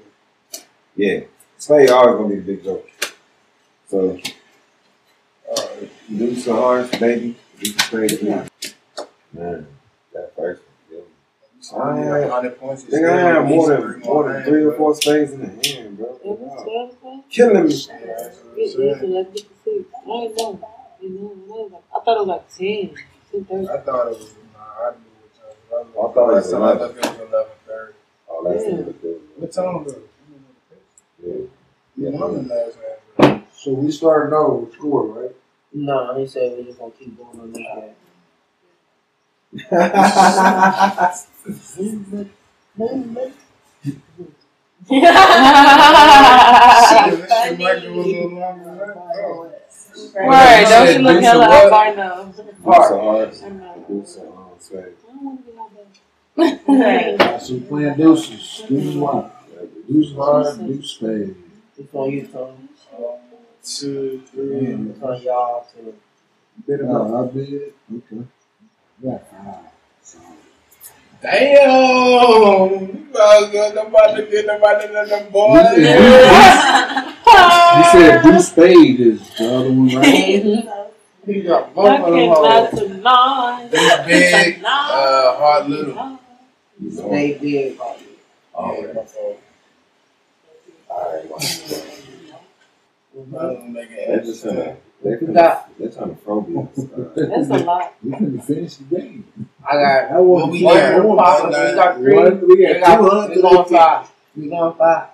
Yeah, 0.97 1.21
Spade 1.57 1.89
always 1.89 2.15
gonna 2.17 2.29
be 2.29 2.35
the 2.35 2.47
big 2.53 2.63
joke. 2.65 2.85
So, 3.89 4.19
uh, 5.55 5.67
Deuce 6.17 6.47
Orange, 6.49 6.91
baby, 6.99 7.37
Deuce 7.59 7.75
Spade, 7.87 8.19
yeah. 8.21 8.47
Man, 9.33 9.67
that 10.13 10.35
first 10.35 10.61
one. 10.63 11.03
I 11.73 12.09
Like 12.09 12.29
100 12.29 12.59
points. 12.59 12.83
I 12.85 12.87
think 12.89 13.05
I 13.05 13.17
had 13.17 13.45
more 13.45 13.67
than 13.69 13.99
more 14.01 14.33
than 14.33 14.43
three 14.43 14.63
or 14.63 14.73
four 14.73 14.95
spades 14.95 15.31
in 15.31 15.41
the 15.41 15.47
hand, 15.69 15.97
bro. 15.97 16.19
Wow. 16.23 16.63
twelve, 16.63 16.99
twelve? 16.99 17.29
Killing 17.29 17.65
me. 17.67 17.73
It 17.73 18.59
is 18.59 18.75
eleven 18.75 19.31
to 19.33 19.39
six. 19.39 19.49
I 20.05 20.11
ain't 20.11 20.37
know. 20.37 20.59
You 21.01 21.09
know, 21.09 21.31
I 21.31 21.61
was 21.61 21.71
like- 21.71 21.83
I 21.95 21.99
thought 22.03 22.17
it 22.17 22.19
was 22.19 22.27
like 22.27 22.57
ten. 22.57 22.95
Ten 23.31 23.45
thirty. 23.45 23.69
I 23.69 23.77
thought 23.81 24.07
it 24.07 24.17
was. 24.17 24.35
Nah, 24.53 24.59
I 24.59 24.91
knew. 24.91 25.79
I 25.79 26.13
thought 26.13 26.29
it 26.29 26.33
was 26.33 26.45
Last 26.45 26.51
time 26.51 26.63
I 26.63 26.71
11. 26.71 26.87
looked, 26.87 26.97
it 26.97 27.09
was 27.11 27.19
eleven 27.29 27.53
thirty. 27.67 27.93
Oh, 28.29 28.43
that's 28.43 28.65
Yeah. 28.65 29.11
What 29.37 29.51
time 29.51 29.83
was 29.83 29.93
it? 29.93 30.09
Yeah. 31.23 31.33
You 31.97 32.11
won 32.17 32.47
the 32.47 32.53
last 32.53 32.77
round. 33.19 33.43
So 33.53 33.73
we 33.73 33.91
started 33.91 34.35
over 34.35 34.55
with 34.65 34.73
score, 34.73 35.05
right? 35.05 35.35
no, 35.73 36.17
he 36.19 36.27
said 36.27 36.57
we're 36.57 36.63
just 36.65 36.79
gonna 36.79 36.91
keep 36.91 37.15
going 37.17 37.39
on 37.39 37.51
this 37.53 37.57
game. 37.61 37.67
Shit, 37.67 37.77
Michael 37.77 37.79
was 37.79 37.79
on 37.79 37.79
longer 37.79 37.81
than 37.81 37.81
that. 37.81 37.95
Right, 39.53 39.63
don't 50.67 50.87
said 50.87 50.95
you 50.95 51.03
look 51.03 51.15
deuce 51.15 51.25
hella 51.25 51.45
of 51.45 51.51
what? 51.51 51.73
albino? 51.73 52.33
Deuce 52.63 52.91
Orange, 52.91 53.35
I 53.43 53.49
know. 53.49 53.85
Deuce 53.89 54.17
Orange, 54.17 54.61
Spade. 54.61 54.79
I 54.79 55.11
don't 55.11 55.23
want 55.25 55.45
to 55.45 55.51
be 55.51 55.57
like 55.57 56.65
that. 56.67 57.41
So 57.41 57.53
we 57.55 57.59
playing 57.61 57.95
deuces. 57.97 58.63
Deuces 58.69 58.95
wild. 58.95 59.31
Deuce 59.87 60.15
hard, 60.15 60.59
deuce 60.65 60.91
spade. 60.91 61.35
It's 61.77 61.93
on 61.93 62.11
you, 62.11 62.27
Tony. 62.27 62.69
Two, 63.63 64.23
three. 64.31 64.67
It's 64.67 65.01
on 65.01 65.21
y'all 65.21 65.67
too. 65.73 65.93
No, 66.67 67.29
I 67.29 67.33
did. 67.33 67.73
Okay. 67.93 68.25
Yeah. 69.03 69.17
five. 69.17 69.71
Damn! 71.21 72.71
You 72.71 73.07
guys 73.13 73.51
got 73.51 73.75
nobody 73.75 74.31
get 74.31 74.45
nobody 74.45 74.85
in 74.85 74.93
the 74.93 75.27
boy. 75.31 75.57
You 77.77 77.83
said 77.91 78.21
deuce 78.23 78.49
spade 78.49 78.99
is 78.99 79.29
the 79.37 79.55
other 79.55 79.69
one, 79.69 79.95
right? 79.95 80.87
He 81.25 81.41
got 81.41 81.73
both 81.73 81.99
of 82.01 82.13
them 82.13 82.33
cannot 82.35 82.69
hoes. 82.71 83.71
This 83.71 84.05
big, 84.05 84.63
uh, 84.65 85.37
hard 85.37 85.69
little. 85.69 86.19
They 86.79 87.37
did. 87.39 87.77
Oh, 88.53 88.75
Yeah, 88.81 88.93
my 88.93 89.03
fault. 89.03 89.39
Alright, 90.89 91.25
I'm 93.15 93.73
gonna 93.73 94.77
make 95.03 95.21
it 95.21 95.33
They're 95.33 95.33
trying 95.33 95.33
to, 95.33 95.33
they're 95.33 95.33
You 95.33 95.33
trying 95.33 95.33
got- 95.33 95.67
to, 95.67 95.79
they're 95.79 95.91
trying 95.91 96.15
to 96.15 96.21
throw 96.21 96.41
me. 96.41 96.67
That's 97.15 97.49
a 97.49 97.65
lot. 97.65 97.93
We 98.03 98.11
couldn't 98.11 98.41
finish 98.41 98.75
the 98.75 98.83
game. 98.95 99.25
I 99.69 99.73
got 99.73 100.11
I 100.11 100.19
want 100.19 100.43
Well, 100.43 100.51
we 100.51 100.63
one 100.63 100.75
got- 100.75 101.03
more 101.03 101.17
possible. 101.17 101.49
We 101.49 101.75
got 101.75 101.97
three. 101.97 102.13
One, 102.15 102.41
we 102.41 102.47
We 102.55 102.63
got 102.79 102.97
two 102.97 103.03
we 103.03 103.09
hundred. 103.09 103.41
going 103.41 103.65
five. 103.69 104.11
We 104.35 104.49
going 104.49 104.73
five. 104.77 105.07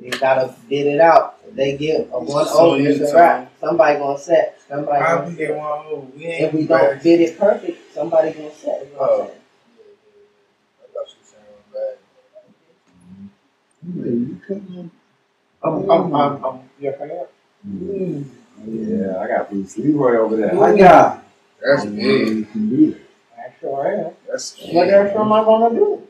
You 0.00 0.10
gotta 0.12 0.54
bid 0.68 0.86
it 0.86 1.00
out. 1.00 1.36
If 1.46 1.54
they 1.56 1.76
get 1.76 2.08
a 2.12 2.18
one 2.18 2.48
over, 2.48 2.80
it's 2.80 3.12
a 3.12 3.14
wrap. 3.14 3.52
Somebody 3.60 3.98
gonna 3.98 4.18
set. 4.18 4.58
Somebody 4.68 5.04
How 5.04 5.16
gonna 5.18 5.28
we 5.30 5.36
get 5.36 5.56
one 5.56 5.86
over? 5.86 6.06
We 6.16 6.24
ain't 6.26 6.44
If 6.46 6.52
we 6.54 6.66
back. 6.66 6.82
don't 6.90 7.02
bid 7.02 7.20
it 7.20 7.38
perfect, 7.38 7.92
somebody 7.94 8.30
gonna 8.32 8.50
set. 8.54 8.86
You 8.86 8.92
know 8.94 8.98
what 9.00 9.10
I'm 9.20 9.26
saying? 9.26 9.38
I 10.80 10.92
thought 10.94 11.08
you 11.08 11.22
said 11.22 11.40
it 11.50 11.74
was. 11.74 11.96
Mm-hmm. 13.86 14.30
You 14.30 14.40
couldn't. 14.46 14.90
I'm, 15.62 15.90
I'm, 15.90 16.14
I'm, 16.14 16.44
I'm, 16.44 16.60
you're 16.78 16.92
correct. 16.94 17.32
Mm. 17.68 18.24
Yeah, 18.66 19.18
I 19.18 19.28
got 19.28 19.50
Bruce 19.50 19.76
Leroy 19.78 20.18
over 20.18 20.36
there. 20.36 20.62
I 20.62 20.76
got. 20.76 21.24
That's 21.62 21.84
mm-hmm. 21.84 22.00
You 22.00 22.44
can 22.44 22.68
do 22.68 22.90
that. 22.92 23.00
I 23.38 23.60
sure 23.60 24.06
am. 24.06 24.12
That's 24.28 24.58
What 24.72 24.88
else 24.88 25.16
am 25.16 25.32
I 25.32 25.44
gonna 25.44 25.74
do? 25.74 26.02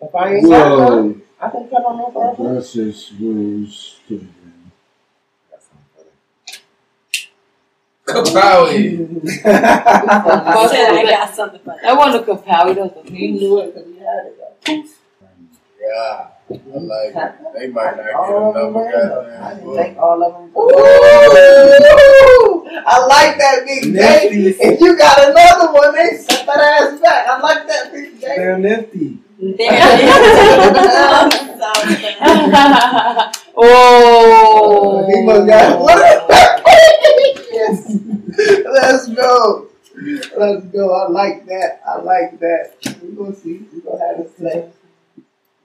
If 0.00 0.14
I 0.14 0.34
ain't 0.34 0.48
got 0.48 0.50
Well, 0.50 1.02
none, 1.02 1.22
I 1.40 1.50
can 1.50 1.68
cut 1.68 1.84
on 1.84 1.98
no 1.98 2.06
person. 2.10 2.54
that's 2.54 2.72
just 2.72 3.12
rules 3.20 4.00
to 4.08 4.18
the 4.18 4.24
game. 4.24 4.72
Kapowie. 8.06 9.42
But 9.42 10.72
I 10.74 11.04
got 11.04 11.34
something 11.34 11.60
funny. 11.60 11.80
That 11.82 11.96
wasn't 11.96 12.28
a 12.28 12.32
kapow. 12.32 12.74
That 12.74 12.96
was 12.96 13.06
a 13.06 13.12
You 13.12 13.32
knew 13.32 13.60
it 13.60 13.74
because 13.74 13.88
you 13.88 13.98
had 13.98 14.26
it. 14.26 14.88
Though. 15.82 15.88
Yeah. 15.88 16.28
I 16.52 16.56
like 16.78 17.14
it. 17.14 17.32
They 17.54 17.66
might 17.68 17.96
not 17.96 18.04
get 18.04 18.14
All 18.14 18.50
of 18.50 18.56
another 18.56 18.72
man. 18.72 18.94
I 19.42 19.54
goddamn 19.54 19.60
can 19.60 19.76
take 19.76 19.96
all 19.98 20.22
of 20.22 20.32
them. 20.34 20.50
Ooh! 20.56 20.72
I 22.84 23.06
like 23.06 23.38
that 23.38 23.64
Big 23.66 23.94
J. 23.94 24.28
If 24.60 24.80
you 24.80 24.98
got 24.98 25.18
another 25.18 25.72
one, 25.72 25.94
they 25.94 26.16
set 26.16 26.46
that 26.46 26.58
ass 26.58 27.00
back. 27.00 27.26
I 27.28 27.40
like 27.40 27.66
that 27.68 27.92
Big 27.92 28.20
J. 28.20 28.26
They're 28.36 28.58
nifty. 28.58 29.18
They're 29.38 29.56
nifty. 29.56 29.68
oh. 33.56 35.04
He 35.08 35.22
must 35.24 35.46
got 35.46 35.80
what? 35.80 36.26
yes. 37.52 37.98
Let's 38.72 39.08
go. 39.08 39.68
Let's 40.36 40.66
go. 40.66 40.92
I 40.94 41.08
like 41.08 41.46
that. 41.46 41.80
I 41.86 41.98
like 42.00 42.38
that. 42.40 42.74
We're 43.02 43.24
gonna 43.24 43.34
see. 43.36 43.66
We 43.72 43.80
gonna 43.80 43.98
have 44.06 44.20
it 44.20 44.72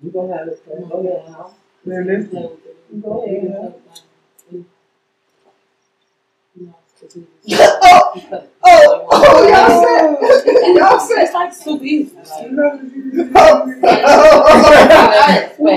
play. 0.02 0.04
We 0.04 0.12
gonna 0.12 0.38
have 0.38 0.48
it 0.48 0.66
play. 0.66 0.76
Go 0.90 1.00
ahead 1.00 1.32
now. 1.32 1.52
They're 1.86 2.04
nifty. 2.04 2.50
Go 3.02 3.24
ahead. 3.26 3.76
Oh, 7.04 8.48
oh, 8.64 9.08
oh, 9.12 9.48
y'all 9.48 9.70
said, 9.84 10.76
y'all 10.76 11.00
said. 11.00 11.24
It's 11.24 11.34
like 11.34 11.54
super 11.54 11.84
easy. 11.84 12.16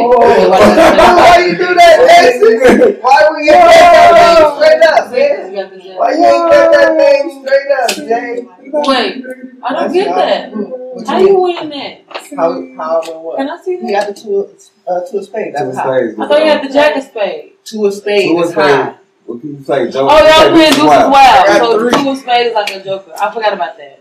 Why 0.08 1.44
you 1.46 1.56
do 1.56 1.74
that, 1.74 1.96
Jason? 2.08 3.00
Why 3.00 3.28
we 3.34 3.40
ain't 3.40 3.50
get 3.50 3.68
that 3.70 4.10
thing 4.16 4.48
straight 4.56 4.82
up, 4.82 5.12
man? 5.12 5.96
Why 5.96 6.10
you 6.12 6.24
ain't 6.24 6.50
get 6.50 6.66
that 6.72 6.90
thing 6.98 7.24
straight 7.44 7.70
up, 7.70 7.90
Jay? 7.96 8.32
Wait, 8.72 9.24
I 9.62 9.66
don't 9.72 9.92
get 9.92 10.08
that. 10.14 11.06
How 11.06 11.18
you 11.18 11.40
win 11.40 11.68
that? 11.70 12.02
How, 12.36 12.52
how, 12.76 13.00
and 13.02 13.22
what? 13.22 13.36
Can 13.38 13.48
I 13.48 13.62
see 13.62 13.76
He 13.78 13.92
that? 13.92 14.06
got 14.06 14.14
the 14.14 14.20
two, 14.20 14.48
uh, 14.86 15.00
two 15.10 15.18
of 15.18 15.24
spades. 15.24 15.58
Two 15.58 15.64
of 15.66 15.74
spades. 15.74 16.18
I 16.18 16.28
thought 16.28 16.40
you 16.40 16.46
had 16.50 16.68
the 16.68 16.72
jack 16.72 16.96
of 16.96 17.04
spade. 17.04 17.52
Two 17.64 17.86
of 17.86 17.94
spades 17.94 18.30
Two 18.30 18.42
of 18.42 18.50
spades. 18.50 18.96
When 19.30 19.38
people 19.38 19.60
oh, 19.60 19.62
say 19.62 19.90
joke, 19.92 20.10
Oh, 20.10 20.18
y'all 20.26 20.50
playing 20.50 20.72
say 20.72 20.80
as 20.80 20.86
wild. 20.86 21.12
wild. 21.12 21.46
I 21.46 21.58
got 21.58 21.70
So 21.70 21.78
three. 21.78 22.02
two 22.02 22.10
of 22.10 22.18
spades 22.18 22.48
is 22.48 22.54
like 22.54 22.70
a 22.74 22.82
joker. 22.84 23.12
I 23.20 23.32
forgot 23.32 23.52
about 23.52 23.76
that. 23.76 24.00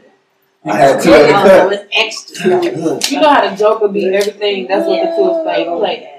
I 0.66 0.76
had 0.76 1.02
two 1.04 1.14
in 1.14 1.28
the 1.28 1.36
Oh, 1.36 1.70
it's 1.70 1.86
extra. 1.94 3.12
You 3.14 3.22
know 3.22 3.30
how 3.30 3.48
the 3.48 3.56
joker 3.56 3.88
be 3.90 4.08
everything. 4.08 4.66
That's 4.68 4.88
what 4.88 5.00
the 5.00 5.16
two 5.16 5.30
of 5.30 5.46
spades 5.46 5.70
play. 5.70 6.16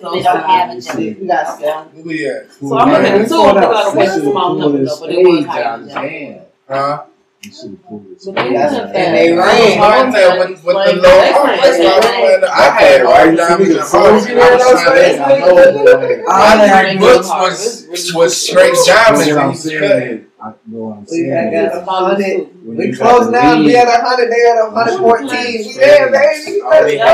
So 0.00 0.10
they 0.10 0.22
don't 0.22 0.42
have 0.42 0.70
a 0.70 0.80
joke. 0.80 1.20
We 1.20 1.26
got 1.26 1.58
seven. 1.58 2.02
Who? 2.02 2.68
So 2.68 2.78
I'm 2.78 2.90
looking 2.92 3.06
at 3.06 3.28
two 3.28 3.42
of 3.42 3.54
them 3.54 3.70
like, 3.70 3.86
okay, 3.88 4.06
this 4.06 4.16
is 4.16 4.22
a 4.26 4.30
small 4.30 4.54
number 4.54 4.84
though, 4.86 5.00
but 5.00 5.10
it 5.10 5.18
was 5.18 5.44
higher. 5.44 6.46
Huh? 6.66 7.04
You 7.46 7.52
should 7.52 7.70
have 7.70 7.82
pulled 7.86 8.06
it. 8.10 8.18
But 8.26 8.34
they 8.34 8.42
and 8.42 9.14
they 9.14 9.30
that. 9.30 9.38
ran. 9.38 9.82
I'm 9.82 10.10
with, 10.38 10.64
with 10.64 10.64
the 10.64 10.72
low 10.72 11.02
they 11.02 11.32
heart. 11.32 11.60
playing 11.60 11.62
That's 11.62 11.78
why 11.78 11.94
I'm 11.94 12.00
that. 12.00 12.14
playing 12.18 12.40
the- 12.40 12.50
I 12.50 12.70
had 12.74 13.02
all 13.02 13.12
Right, 13.12 13.36
diamonds 13.36 13.70
and 13.70 13.78
as 13.78 13.90
soon 13.90 14.02
you 14.02 14.32
and 14.32 14.40
I 14.40 14.46
hear 14.46 14.52
was 14.56 14.62
those 14.64 14.82
trying 14.82 14.94
to- 14.96 15.04
spades, 15.06 15.20
I 15.20 15.38
know. 15.38 16.24
My 16.26 16.34
I 16.34 16.90
three 16.90 16.98
books 16.98 17.28
was 17.28 18.12
was 18.14 18.36
straight 18.36 18.74
diamonds. 18.86 19.28
what 19.28 19.38
I'm 19.38 19.50
and 19.50 19.58
he 19.58 19.78
cut. 19.78 19.88
saying. 19.88 20.26
I 20.36 20.48
know 20.68 20.82
what 20.84 20.96
I'm 20.98 21.00
We 21.00 21.06
saying. 21.16 21.52
got 21.52 21.76
a 21.76 21.84
hundred. 21.84 22.66
We 22.66 22.86
you 22.86 22.96
close 22.96 23.30
now. 23.30 23.56
We 23.58 23.64
lead, 23.66 23.76
at 23.76 23.88
a 23.88 24.04
hundred. 24.04 24.28
They 24.30 24.40
had 24.46 24.58
a 24.58 24.70
hundred 24.70 24.98
fourteen. 24.98 25.66
We 25.66 25.72
there, 25.74 26.10
baby. 26.12 26.60
I 26.62 26.82
didn't 26.84 27.06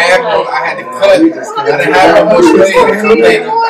have 0.00 0.22
no. 0.22 0.44
I 0.44 0.66
had 0.66 0.76
to 0.78 0.84
cut. 0.84 1.10
I 1.10 1.76
didn't 1.76 1.92
have 1.94 2.14
no 2.16 2.24
more 2.30 2.42
spades. 2.42 2.76
I 2.78 2.78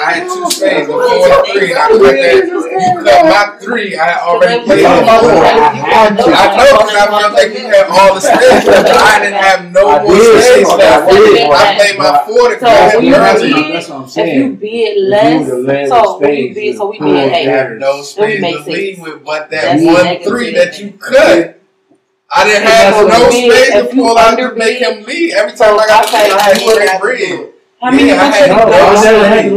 I 0.06 0.12
had 0.12 0.22
two 0.28 0.50
spades, 0.50 0.86
the 0.86 0.92
four 0.92 1.02
and 1.02 1.46
three. 1.52 1.70
And 1.72 1.78
I 1.80 1.88
cut 1.88 1.98
that. 2.00 2.59
You 2.80 3.04
cut 3.04 3.24
my 3.24 3.58
three. 3.58 3.96
I 3.96 4.18
already 4.20 4.64
played 4.64 4.80
Yeah. 4.80 4.88
I 4.90 5.72
had 5.74 6.16
to. 6.16 6.24
I 6.24 6.56
know 6.56 6.78
because 6.78 6.94
I 6.94 7.06
felt 7.20 7.32
like 7.34 7.52
you 7.52 7.66
had 7.68 7.86
all 7.88 8.14
the 8.14 8.20
spades, 8.20 8.64
but 8.64 8.86
I 8.90 9.18
didn't 9.20 9.40
have 9.42 9.72
no 9.72 9.88
I 9.88 10.02
more 10.02 10.14
did. 10.14 10.42
spades 10.44 10.70
I 10.70 10.76
left. 10.76 11.10
did. 11.10 11.50
I 11.50 11.74
played 11.76 11.98
my 11.98 12.22
four 12.26 12.48
to 12.48 12.58
So 12.58 12.66
cut 12.66 12.96
when 12.96 13.04
you 13.06 13.12
bid, 13.12 13.74
That's 13.74 13.88
what 13.88 13.96
I'm 13.98 14.04
if 14.04 14.36
you 14.36 14.48
bid 14.54 14.96
If 14.96 15.08
less, 15.10 15.46
you 15.46 15.88
so 15.88 16.18
with 16.18 16.22
when 16.22 16.34
you 16.36 16.52
spades, 16.52 16.54
bid, 16.54 16.76
so 16.76 16.90
we 16.90 16.98
bid 16.98 17.06
would've 17.06 17.32
eight. 17.32 17.78
no 17.78 17.92
Then 17.92 17.96
we 17.98 18.02
spades 18.04 18.40
make 18.42 18.56
to 18.56 18.64
six. 18.64 18.76
lead 18.76 19.02
with, 19.02 19.24
but 19.24 19.50
that 19.50 19.80
one 19.80 20.22
three 20.24 20.54
that 20.54 20.78
you 20.80 20.92
cut. 20.92 21.56
I 22.32 22.44
didn't 22.44 22.68
have 22.68 23.08
no 23.08 23.26
if 23.26 23.34
you 23.34 23.50
spades 23.52 23.74
to 23.74 23.82
bid- 23.84 23.94
pull 23.94 24.16
out 24.18 24.36
to 24.36 24.54
make 24.54 24.78
him 24.78 25.02
lead. 25.04 25.32
Every 25.34 25.52
time 25.56 25.78
I 25.78 25.86
got 25.86 26.06
I 26.06 26.28
to 26.28 26.34
I 26.34 26.40
had 26.42 26.56
say- 26.56 26.66
straight 26.66 27.00
bread. 27.00 27.48
How 27.82 27.90
many 27.90 28.08
Yeah, 28.08 28.20
I 28.22 28.24
had 28.26 28.50
you 28.50 28.56
No, 28.56 28.64
no 28.66 28.72
I 28.72 28.94
got? 28.94 29.04
never 29.04 29.28
had 29.28 29.42
to 29.48 29.56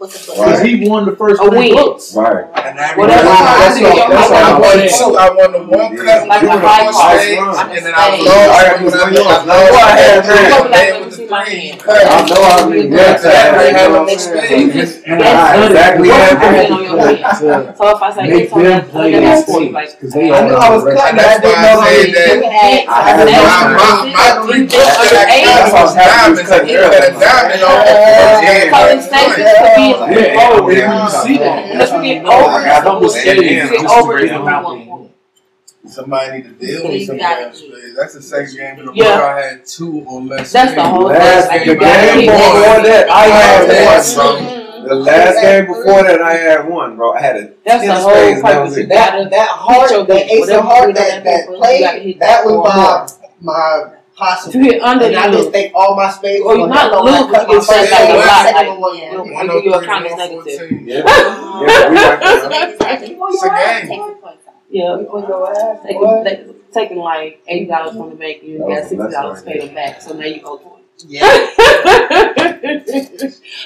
lead. 0.00 0.10
Because 0.12 0.38
Right. 0.38 0.66
he 0.66 0.88
won 0.88 1.06
the 1.06 1.16
first 1.16 1.40
A 1.42 1.44
three 1.50 1.72
win. 1.72 1.74
books. 1.76 2.14
Right. 2.14 2.44
And 2.54 2.78
I 2.80 2.96
Whatever. 2.96 3.22
remember 3.22 3.30
I, 3.30 3.58
That's 3.60 3.78
did- 3.78 3.86
all- 3.86 4.08
that's 4.08 4.30
I 4.30 4.52
all 4.52 4.60
won 4.60 4.78
I'm 4.80 4.88
two. 4.88 5.16
I 5.16 5.30
won 5.30 5.52
the 5.52 5.58
one 5.76 5.96
cut, 5.96 6.28
Like 6.28 6.40
two 6.40 6.46
a 6.46 6.54
with 6.54 6.62
high 6.64 6.90
four 6.90 7.48
I'm 7.50 7.70
and 7.70 7.84
then 7.86 7.94
a 7.94 7.96
I 7.96 8.08
spade. 8.10 8.26
lost. 8.26 8.36
All 8.40 8.46
right, 8.50 8.76
when 8.80 8.86
I 8.86 8.90
so 8.90 8.98
lost, 8.98 9.12
you 9.12 9.20
I 9.20 9.22
know 9.44 9.70
lost. 9.70 9.84
I 9.84 9.96
had 10.00 10.24
I 11.32 11.44
three. 11.44 11.68
had 11.68 11.78
Let 11.78 11.78
with 11.78 11.78
me 11.78 11.78
the 11.78 11.78
see 11.78 11.80
my 11.80 11.80
three. 11.80 11.80
hand. 11.80 11.80
Cut. 11.80 12.06
I 12.06 12.28
know 12.28 12.42
I 12.42 12.68
mean, 12.68 12.92
yes, 12.92 13.24
I 13.24 13.30
I 13.30 13.32
had 13.32 13.76
had 13.76 13.92
no 13.92 14.04
no 14.04 14.16
So 14.16 14.54
you 14.54 14.70
spades. 14.70 14.74
just 14.74 15.04
And 15.06 15.20
that's 15.20 15.40
I 15.40 15.56
other- 15.56 15.66
exactly 15.66 16.08
what's 16.08 16.28
had 16.28 16.36
the 16.40 16.40
that. 16.40 16.70
win 16.70 16.72
on 16.72 16.82
your 16.84 16.98
hand? 17.00 17.18
To 17.40 17.74
So 17.76 17.84
if 17.96 18.02
I 18.02 18.10
say 18.14 18.22
make 18.28 18.44
it's 18.44 18.52
on 18.52 18.62
them 18.62 18.70
that, 18.72 18.88
play 18.90 19.12
look 19.12 19.14
at 19.14 19.20
their 19.20 19.36
that 19.36 19.46
forty, 19.46 19.66
spades. 19.66 19.74
like 19.74 19.90
Because 20.00 20.12
they 20.14 20.32
I 20.32 20.40
knew 20.48 20.54
I 20.54 20.70
was 20.70 20.84
all 20.84 20.92
cutting. 20.96 21.16
That's 21.16 21.28
I 21.30 21.40
didn't 21.40 21.56
why 21.56 21.62
know 21.62 21.80
I 21.80 21.86
I 21.86 21.90
said 21.90 22.14
that. 22.14 22.34
you 22.34 22.50
had 22.50 22.88
I 22.88 23.00
had 23.10 23.26
My, 23.26 23.34
no 23.34 23.78
my, 23.80 24.12
my 24.12 24.28
three 24.46 24.62
books 24.66 24.96
that 25.10 25.26
I 25.28 25.34
Eight. 25.34 25.46
cut 25.46 25.72
was 25.72 25.94
diamonds, 25.94 26.50
and 26.50 26.68
he 26.68 26.74
cut 26.76 26.94
a 26.94 27.12
diamond 27.16 27.62
on 27.62 27.78
it. 27.86 27.96
So 28.70 28.80
in 28.90 29.00
stages 29.02 29.50
could 29.60 29.74
be 29.76 29.86
Yeah, 29.90 30.50
over. 30.50 30.72
yeah, 30.72 31.04
you 31.04 31.10
see 31.10 31.38
that. 31.38 31.58
And 31.70 31.80
if 31.82 31.90
you 31.92 32.02
get 32.02 32.24
over, 32.26 32.58
I 32.58 32.64
got 32.66 32.84
double 32.84 33.06
if 33.06 33.12
spades 33.12 33.42
you 33.42 33.60
just 33.60 33.72
get 33.72 33.82
to 33.82 33.88
over, 33.94 34.12
bring 34.12 34.24
it's 34.24 34.32
them 34.32 34.42
only 34.42 34.52
out 34.52 34.64
one 34.64 34.78
there. 34.78 34.86
point. 34.86 35.09
Somebody 35.86 36.32
need 36.32 36.42
to 36.44 36.50
deal 36.66 36.82
with 36.84 37.00
You 37.00 37.06
some 37.06 37.16
gotta 37.16 37.44
damn 37.44 37.52
be- 37.52 37.94
That's 37.96 38.14
the 38.14 38.22
second 38.22 38.54
game 38.56 38.78
in 38.80 38.86
the 38.86 38.92
Yeah. 38.94 39.18
row 39.18 39.26
I 39.36 39.40
had 39.40 39.64
two 39.66 40.04
or 40.06 40.20
less. 40.20 40.52
That's 40.52 40.74
the 40.74 40.82
whole 40.82 41.04
Last 41.04 41.48
thing. 41.48 41.58
Like, 41.58 41.66
the 41.66 41.72
you 41.72 41.78
game 41.80 42.26
before 42.26 42.82
that, 42.84 43.10
I 43.10 43.24
had 43.26 43.68
Yes, 43.68 44.16
one. 44.16 44.26
bro. 44.26 44.36
Mm-hmm. 44.42 44.88
The 44.88 44.94
last 44.94 45.40
game 45.42 45.66
before 45.66 46.02
that, 46.04 46.20
I 46.22 46.32
had 46.34 46.68
one, 46.68 46.96
bro. 46.96 47.12
I 47.12 47.20
had 47.20 47.36
a 47.36 47.50
That's 47.64 47.80
ten 47.80 47.88
the 47.88 47.94
whole 47.94 48.10
spades. 48.14 48.42
That 48.42 48.54
purpose. 48.54 48.68
was 48.70 48.76
You 48.78 48.84
it. 48.84 48.88
gotta 48.90 49.18
That 49.24 49.30
that 49.30 49.48
heart, 49.48 49.88
that 50.08 50.30
ace 50.30 50.48
of 50.48 50.64
heart 50.64 50.88
you 50.88 50.94
that 50.94 51.08
that 51.08 51.24
that 51.24 51.40
paper, 51.40 51.52
you 51.52 51.58
gotta 51.58 51.58
played, 51.60 52.02
hit 52.02 52.18
that 52.20 52.44
that 52.44 52.46
was 52.46 53.16
my 53.40 53.52
my 53.52 53.84
possible. 54.16 54.50
If 54.50 54.54
you 54.66 54.72
hit 54.72 54.82
under, 54.82 55.04
and 55.06 55.16
I 55.16 55.26
you 55.26 55.32
just 55.32 55.44
lose. 55.44 55.52
think 55.52 55.72
all 55.74 55.96
my 55.96 56.10
spades. 56.10 56.44
Or 56.44 56.52
oh, 56.52 56.56
you're 56.58 56.68
not 56.68 56.90
gonna 56.90 57.10
lose, 57.10 57.30
cut 57.32 57.46
but 57.46 57.48
you 57.48 57.48
my 57.48 57.54
get 57.54 57.64
set 57.64 57.76
first 57.80 57.90
back 57.90 58.00
game, 58.00 58.10
a 58.10 58.18
my 58.18 58.24
lot. 58.26 58.44
second 58.44 58.80
Like, 58.80 58.94
you 58.94 59.00
Yeah. 59.02 59.12
know, 59.12 59.24
One 59.24 59.50
I 59.50 59.52
oh 59.52 59.56
a 59.56 59.62
three, 59.78 59.86
count 59.86 60.04
as 60.06 60.10
one 60.12 60.18
negative. 60.20 60.58
fourteen. 60.60 60.84
Yeah, 60.86 60.96
yeah, 60.96 61.88
we 61.88 61.96
like 61.96 62.20
that. 62.20 62.50
Yeah. 62.50 62.70
Yeah. 63.40 63.84
You 63.90 64.39
put 64.70 65.28
your 65.28 65.50
ass, 65.50 65.78
They 65.84 65.92
boy. 65.94 66.54
taking 66.72 66.98
like 66.98 67.42
eighty 67.48 67.66
dollars 67.66 67.96
from 67.96 68.10
the 68.10 68.16
bank, 68.16 68.42
you 68.42 68.58
got 68.58 68.84
sixty 68.88 68.96
dollars 68.96 69.42
best 69.42 69.46
paid 69.46 69.62
them 69.62 69.74
back. 69.74 70.00
So 70.00 70.14
now 70.14 70.26
you 70.26 70.40
owe 70.44 70.56
twenty. 70.58 70.76
Yeah. 71.08 71.20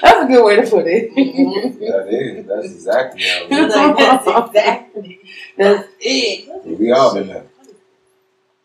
That's 0.01 0.23
a 0.23 0.25
good 0.27 0.45
way 0.45 0.55
to 0.55 0.69
put 0.69 0.85
it. 0.87 1.13
That 1.15 2.07
is. 2.09 2.45
That's 2.47 2.71
exactly 2.71 3.23
how 3.23 3.43
it 3.45 3.51
is. 3.51 3.75
Like, 3.75 3.97
that's 3.97 4.27
exactly. 4.47 5.19
That's 5.57 5.87
it. 5.99 6.79
We 6.79 6.91
all 6.91 7.13
been 7.13 7.27
there. 7.27 7.45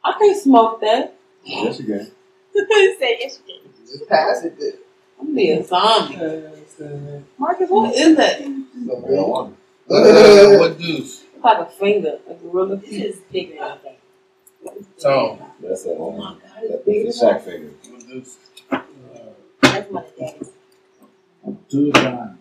I 0.04 0.12
can't 0.18 0.38
smoke 0.40 0.80
that. 0.82 1.14
Yes, 1.44 1.80
you 1.80 1.86
can. 1.86 2.10
Say 2.98 3.18
yes, 3.20 3.40
you 3.46 3.54
can. 3.54 3.86
Just 3.86 4.08
pass 4.08 4.44
it. 4.44 4.58
There. 4.58 4.72
I'm 5.20 5.34
being 5.34 5.58
a 5.60 5.64
zombie. 5.64 6.16
Markus, 7.38 7.68
what 7.70 7.94
is 7.94 8.16
that? 8.16 8.40
Marijuana. 8.40 9.52
Uh, 9.90 10.58
What 10.58 10.78
deuce? 10.78 11.19
It's 11.40 11.44
like 11.46 11.66
a 11.66 11.70
finger, 11.70 12.18
a 12.28 12.34
really 12.42 12.76
This 12.76 12.92
is 13.16 13.20
bigger 13.32 13.54
than 13.54 13.78
that. 13.82 15.00
Tone. 15.00 15.42
That's 15.62 15.86
a 15.86 15.92
um, 15.92 15.96
Oh 16.00 16.12
my 16.12 16.34
god, 16.34 16.40
that- 16.68 16.84
that's 16.84 17.22
a 17.22 17.24
Shaq 17.24 17.40
finger. 17.40 17.70
What 17.88 18.06
that's 19.62 19.88
one 19.90 20.04
of 20.04 20.16
daddy's. 20.18 20.50
Two 21.70 21.92
times. 21.92 22.38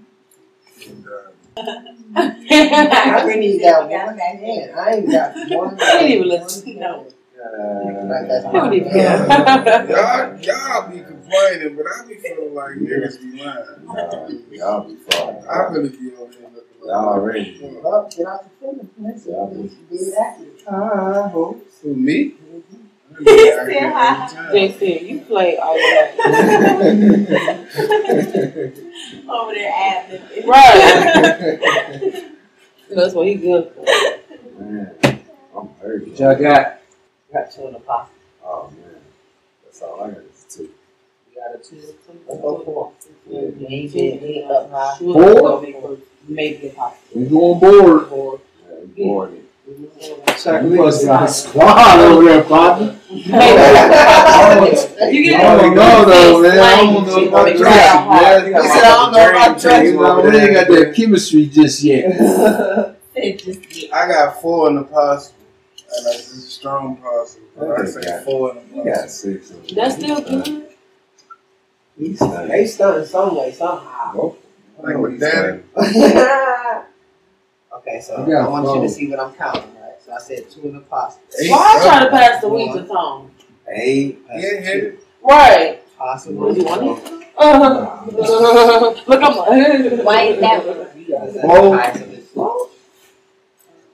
I 2.17 3.23
really 3.23 3.39
need 3.39 3.61
that 3.63 3.87
one 3.89 4.17
hand. 4.17 4.71
I 4.77 4.95
ain't 4.95 5.09
got 5.09 5.33
one. 5.49 5.77
I 5.81 5.83
uh, 5.85 5.99
didn't 5.99 6.11
even 6.11 6.27
listen. 6.27 6.79
No. 6.79 7.07
I 7.41 8.51
don't 8.51 8.73
even 8.73 8.95
Yeah. 8.97 9.87
care. 9.87 11.15
Y'all, 11.29 11.53
y'all 11.53 11.59
be 11.59 11.69
complaining, 11.69 11.75
but 11.77 11.85
I 11.87 11.89
be 12.07 12.15
feeling 12.15 12.53
like 12.55 12.71
niggas 12.75 13.19
be 13.21 13.27
lying. 13.43 13.65
Nah, 13.85 14.29
Y'all 14.51 14.83
be 14.87 14.95
fine. 14.95 15.37
I 15.49 15.51
really 15.71 15.89
be 15.89 15.97
on 15.97 16.01
here 16.31 16.49
looking 16.53 16.79
like 16.81 16.87
Y'all 16.87 17.09
already. 17.09 17.59
Well, 17.83 18.09
get 18.15 18.25
out 18.27 18.41
the 18.43 18.49
finish, 18.65 18.91
man. 18.97 19.13
Y'all 19.25 19.49
So 19.49 19.55
be- 19.55 19.69
you 19.69 19.75
Be 19.89 19.97
active. 20.19 20.53
I 20.71 20.73
hope. 21.29 21.57
Who, 21.83 21.89
me? 21.95 22.33
He 23.19 23.25
said 23.25 23.91
hi. 23.91 24.27
JC, 24.53 24.81
you 25.09 25.15
play 25.21 25.57
all 25.57 25.77
your 25.77 25.95
life. 25.95 26.15
Over 29.29 29.53
there 29.53 29.73
ad-libbing. 29.75 30.45
Right. 30.47 32.23
That's 32.91 33.13
what 33.13 33.27
he 33.27 33.33
good 33.35 33.71
for. 33.73 33.83
Man, 34.63 34.95
I'm 35.53 35.67
hurt. 35.81 36.07
What 36.07 36.19
y'all 36.19 36.35
got? 36.35 36.79
Got 37.33 37.51
two 37.51 37.67
in 37.67 37.73
the 37.73 37.79
pocket. 37.79 38.13
Oh 38.45 38.69
man, 38.69 39.01
that's 39.65 39.81
all 39.81 40.01
I 40.03 40.11
got 40.11 40.21
is 41.59 41.67
two. 41.67 41.75
You 41.75 41.81
got 41.81 42.35
a 42.35 42.37
two. 42.37 42.63
Four. 42.65 42.91
Yeah, 43.27 43.49
he 43.67 43.87
did. 43.87 44.21
He 44.21 44.43
up 44.43 44.69
high. 44.71 44.97
Four? 44.97 45.61
Maybe 46.27 46.67
a 46.67 46.69
pocket. 46.71 46.99
We 47.15 47.25
going 47.25 47.59
board. 47.59 48.07
Four. 48.07 48.39
Yeah, 48.67 48.75
we 48.95 49.03
bored. 49.03 49.31
You 49.67 49.91
must 50.77 51.05
got 51.05 51.23
a 51.23 51.27
squad 51.27 51.99
over 51.99 52.23
there, 52.23 52.43
partner. 52.43 52.95
You 53.11 53.33
I 53.35 53.37
don't 55.57 55.75
know 55.75 56.05
though, 56.05 56.41
man. 56.41 56.59
I 56.59 56.61
don't 56.77 57.05
know 57.05 57.27
about 57.27 57.45
Make 57.45 57.57
Tracy, 57.57 57.69
it 57.69 57.73
man. 58.09 58.45
He 58.45 58.51
said, 58.67 58.83
I 58.83 58.85
don't 58.95 59.11
know 59.11 59.29
about 59.29 59.63
You 59.63 59.69
we 60.31 60.37
ain't 60.39 60.53
got 60.53 60.67
that 60.67 60.93
chemistry 60.95 61.45
just 61.47 61.83
yet. 61.83 62.03
Just 63.15 63.61
get. 63.69 63.93
I 63.93 64.07
got 64.07 64.41
four 64.41 64.69
in 64.69 64.75
the 64.75 64.83
possible. 64.83 65.35
And 65.91 66.05
uh, 66.05 66.09
like, 66.09 66.17
this 66.17 66.31
is 66.31 66.45
a 66.45 66.49
strong 66.49 66.97
possible. 66.97 67.47
I 67.61 67.85
say 67.85 68.23
four 68.23 68.51
in 68.55 68.69
the 68.69 68.75
You 68.77 68.83
got 68.85 69.09
six. 69.09 69.51
That's 69.75 69.95
still 69.95 70.21
good. 70.21 70.68
He's- 71.99 72.19
They 72.47 72.65
stunned 72.65 73.05
some 73.07 73.35
way, 73.35 73.51
somehow. 73.51 74.13
Nope. 74.15 74.43
Like 74.81 74.97
with 74.97 75.19
daddy. 75.19 75.59
okay, 77.75 77.99
so 78.01 78.15
I 78.15 78.47
want 78.47 78.65
you 78.75 78.81
to 78.81 78.89
see 78.89 79.09
what 79.09 79.19
I'm 79.19 79.33
counting, 79.33 79.75
right? 79.75 80.01
So 80.05 80.13
I 80.13 80.19
said 80.19 80.49
two 80.49 80.61
in 80.61 80.73
the 80.75 80.79
possible. 80.79 81.25
Eight 81.41 81.51
Why 81.51 81.77
I 81.77 81.83
try 81.85 82.03
to 82.05 82.09
pass 82.09 82.41
the 82.41 82.47
weed 82.47 82.71
to 82.73 82.85
Tom? 82.85 83.29
Eight. 83.67 84.19
Yeah, 84.29 84.39
hit. 84.61 84.99
Right. 85.21 85.81
Possible. 85.97 86.53
Do 86.53 86.59
you 86.61 86.65
want 86.65 86.99
it? 87.05 87.27
Uh, 87.37 88.05
look, 89.07 89.21
I'm 89.23 89.35
like, 89.35 90.03
Why 90.05 90.21
is 90.23 90.39
that 90.39 90.65
one? 90.65 90.87
You 90.97 91.05
guys 91.13 91.35
are 91.37 91.41
Whoa. 91.47 91.71
the 91.71 91.77
highest 91.77 92.01
of 92.01 92.11
this. 92.11 92.25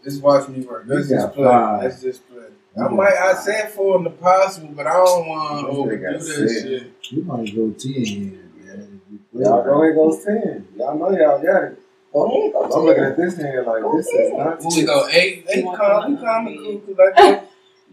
Just 0.04 0.22
watch 0.22 0.48
me 0.50 0.60
work. 0.62 0.84
Let's 0.88 1.10
You 1.10 1.16
just 1.16 1.28
got 1.28 1.34
play. 1.36 1.88
Let's 1.88 2.02
just 2.04 2.30
play. 2.30 2.44
I 2.78 2.88
might. 2.90 3.14
I 3.14 3.34
said 3.36 3.72
four 3.72 3.98
in 3.98 4.04
the 4.04 4.10
possible, 4.10 4.70
but 4.76 4.86
I 4.88 4.94
don't 4.94 5.28
want 5.28 5.60
to 5.62 5.68
This 5.68 5.76
overdo 5.78 5.98
got 6.04 6.14
that 6.14 6.22
six. 6.24 6.62
shit. 6.62 6.94
You 7.12 7.24
might 7.24 7.56
go 7.56 7.72
ten 7.72 7.94
here, 7.94 8.40
man. 8.58 9.02
Y'all 9.34 9.64
go 9.64 9.82
ahead 9.84 9.96
goes 9.96 10.24
ten. 10.26 10.68
Y'all 10.76 10.98
know 10.98 11.12
y'all 11.12 11.42
got 11.42 11.64
it. 11.64 11.80
Oh, 12.14 12.28
go 12.28 12.40
ahead, 12.40 12.54
go 12.54 12.64
I'm 12.64 12.70
to 12.72 12.78
looking 12.80 13.04
at 13.04 13.18
this 13.18 13.38
hand 13.38 13.66
like 13.66 13.84
oh, 13.84 13.98
this 13.98 14.08
is 14.08 14.32
not. 14.34 14.60
When 14.64 14.76
we 14.76 14.84
go 14.84 15.08
eight, 15.10 15.46
eight 15.50 15.66
calm, 15.66 16.12
we 16.16 16.18
calm 16.22 16.48
and 16.48 16.58
cool. 16.60 16.80
Cause 16.80 16.96
I 17.00 17.22
think 17.22 17.44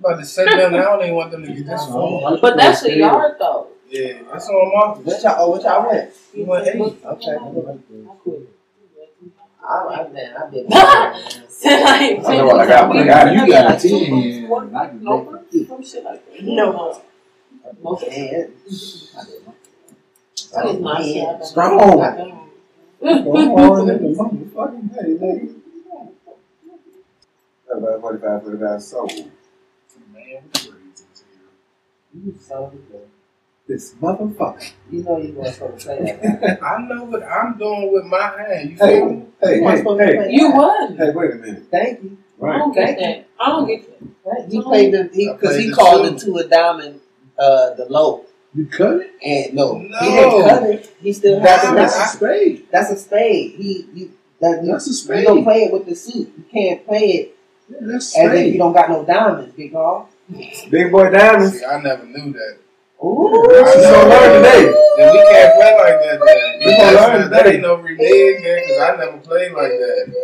about 0.00 0.18
to 0.18 0.24
set 0.24 0.46
them. 0.46 0.74
I 0.74 0.78
don't 0.78 1.02
even 1.02 1.14
want 1.14 1.30
them 1.30 1.42
to 1.44 1.52
get 1.52 1.66
this 1.66 1.86
phone. 1.86 2.38
but 2.40 2.56
that's 2.56 2.82
a 2.84 2.96
yard 2.96 3.36
though. 3.38 3.68
Yeah, 3.88 4.22
that's 4.32 4.48
on 4.48 4.72
my. 4.74 4.98
What 5.00 5.22
y'all, 5.22 5.34
oh, 5.38 5.50
what 5.50 5.62
y'all 5.62 5.88
went? 5.88 6.10
You 6.34 6.44
went 6.46 6.66
eight. 6.66 7.04
Okay. 7.04 8.41
I, 9.64 9.74
I, 9.74 10.08
man, 10.08 10.34
I 10.36 10.50
did. 10.50 10.66
Said 11.50 11.82
I 11.82 11.98
ain't 12.04 12.26
I 12.26 12.36
know 12.36 12.46
what 12.46 12.60
I 12.60 12.66
got. 12.66 12.88
What 12.88 12.98
I 12.98 13.04
got. 13.06 13.32
You 13.32 13.46
got 13.46 13.84
a 13.84 13.88
ten 13.88 13.98
here, 13.98 14.56
and 14.56 14.76
I 14.76 14.88
can 14.88 15.02
No, 15.04 15.30
make 15.30 15.42
it. 15.52 15.68
some 15.68 15.84
shit 15.84 16.04
like 16.04 16.26
that. 16.32 16.42
No. 16.42 17.02
No. 17.82 17.98
Man. 18.00 18.52
That 20.52 20.66
is 20.66 20.80
my 20.80 21.02
shit. 21.02 21.44
Strong. 21.46 21.78
Go 23.00 23.56
on 23.56 23.90
in 23.90 24.02
the 24.02 24.08
motherfucking 24.18 24.94
day, 24.94 25.10
nigga. 25.24 25.54
About 27.74 28.00
45 28.00 28.42
for 28.44 28.50
the 28.50 28.56
guy 28.58 28.78
sold. 28.78 29.12
You 32.14 32.34
so 32.38 32.72
good. 32.90 33.08
This 33.68 33.94
motherfucker. 33.94 34.72
You 34.90 35.04
know 35.04 35.18
you 35.18 35.32
weren't 35.34 35.54
supposed 35.54 35.74
to 35.74 35.80
say 35.80 36.18
that. 36.20 36.62
I 36.62 36.82
know 36.82 37.04
what 37.04 37.22
I'm 37.22 37.56
doing 37.56 37.92
with 37.92 38.04
my 38.04 38.34
hand. 38.36 38.70
You 38.70 38.76
feel 38.76 39.06
me? 39.10 39.26
Hey, 39.40 39.56
You 39.56 39.62
weren't 39.62 39.74
hey, 39.74 39.78
supposed 39.78 39.98
to 40.00 40.06
hey, 40.06 40.28
You 40.32 40.50
won. 40.52 40.96
hey, 40.96 41.10
wait 41.14 41.30
a 41.30 41.34
minute. 41.36 41.64
Thank 41.70 42.02
you. 42.02 42.18
I 42.42 42.58
don't 42.58 42.74
get 42.74 42.98
that. 42.98 43.28
I 43.38 43.46
don't 43.50 43.66
get 43.68 43.86
that. 43.88 44.08
Right. 44.24 44.50
He 44.50 44.60
played 44.60 44.92
the 44.92 45.10
he 45.14 45.28
because 45.32 45.50
played 45.54 45.60
he 45.62 45.68
the 45.70 45.74
called 45.76 46.04
two. 46.06 46.10
the 46.14 46.20
two 46.20 46.36
a 46.38 46.48
diamond, 46.48 47.00
uh, 47.38 47.74
the 47.74 47.86
low, 47.88 48.26
You 48.52 48.66
cut 48.66 48.96
it? 49.00 49.12
and 49.24 49.54
no, 49.54 49.78
No. 49.78 49.98
he 50.00 50.06
didn't 50.10 50.48
cut 50.48 50.62
it. 50.64 50.96
He 51.00 51.12
still 51.12 51.38
has 51.40 51.62
it. 51.62 51.74
That's 51.76 51.96
That's 51.96 52.14
a 52.14 52.16
spade. 52.16 52.66
that's 52.72 52.90
a 52.90 52.96
spade. 52.96 53.54
He 53.54 53.86
you 53.94 54.12
that 54.40 54.60
you, 54.64 54.72
That's 54.72 54.86
a 54.86 54.90
you 54.90 54.94
spade. 54.94 55.24
don't 55.24 55.44
play 55.44 55.62
it 55.64 55.72
with 55.72 55.86
the 55.86 55.94
suit. 55.94 56.32
You 56.36 56.44
can't 56.52 56.84
play 56.84 56.98
it 56.98 57.36
Yeah, 57.68 57.76
that's 57.82 58.18
as 58.18 58.34
if 58.40 58.52
you 58.54 58.58
don't 58.58 58.72
got 58.72 58.88
no 58.90 59.04
diamonds, 59.04 59.54
big 59.54 59.72
dog. 59.72 60.08
Big 60.68 60.90
boy 60.90 61.10
diamonds. 61.10 61.60
See, 61.60 61.64
I 61.64 61.80
never 61.80 62.04
knew 62.06 62.32
that. 62.32 62.56
Ooh, 63.04 63.44
This 63.48 63.74
is 63.76 63.82
so 63.84 64.08
learn 64.08 64.42
today. 64.42 64.72
Then 64.96 65.12
we 65.12 65.18
can't 65.30 65.54
play 65.56 65.74
like 65.74 65.98
that. 66.02 66.20
Then. 66.24 66.58
We 66.60 66.76
gonna 66.76 66.92
learn 66.96 67.20
not- 67.22 67.30
that 67.30 67.42
today. 67.44 67.52
ain't 67.54 67.62
no 67.62 67.74
renege 67.76 68.42
then, 68.42 68.62
because 68.62 68.78
I 68.80 68.96
never 68.96 69.18
played 69.18 69.52
like 69.52 69.70
that. 69.72 70.14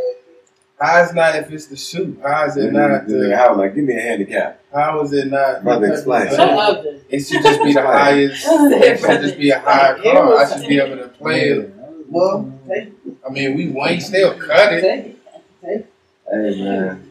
How 0.81 1.03
is 1.03 1.13
not 1.13 1.35
if 1.35 1.51
it's 1.51 1.67
the 1.67 1.77
shoot? 1.77 2.21
How 2.23 2.45
is 2.47 2.57
it 2.57 2.73
not 2.73 2.91
Nigga, 2.91 3.31
the? 3.31 3.37
How 3.37 3.57
like 3.57 3.75
give 3.75 3.83
me 3.85 3.97
a 3.97 4.01
handicap. 4.01 4.61
How 4.73 5.01
is 5.01 5.13
it 5.13 5.27
not? 5.27 5.65
Brother, 5.65 5.93
explain. 5.93 6.31
Some 6.31 6.51
of 6.57 6.85
them. 6.85 7.01
It 7.09 7.19
should 7.21 7.43
just 7.43 7.61
be 7.65 7.73
the 7.73 7.83
highest. 7.83 8.47
It 8.49 9.01
should 9.01 9.21
just 9.23 9.39
be 9.39 9.51
a 9.51 9.59
higher 9.59 9.97
card. 10.01 10.37
I 10.39 10.57
should 10.57 10.69
be 10.69 10.79
able 10.79 10.99
to 11.03 11.09
play 11.09 11.49
it. 11.51 11.75
well, 12.09 12.53
I 12.71 13.31
mean, 13.33 13.57
we 13.57 13.69
won. 13.71 14.01
Still 14.01 14.39
cut 14.39 14.73
it, 14.75 14.79
it. 14.79 14.83
take 14.83 15.05
it, 15.07 15.19
take 15.63 15.81
it. 15.81 15.93
Hey 16.31 16.63
man. 16.63 17.11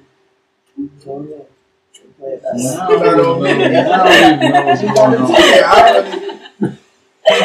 Go 2.19 2.25
ahead. 2.25 2.41
Play. 2.41 2.67
I 2.67 2.87
don't 2.87 3.47
even 3.47 3.73
know- 3.73 3.91
I 3.91 4.03
don't 4.03 4.33
even 4.33 4.51
know 4.53 4.65
what's 4.65 4.81
going 4.81 5.21
on. 5.21 5.29
Yeah, 5.31 5.71
I 5.71 5.91
really 5.91 6.77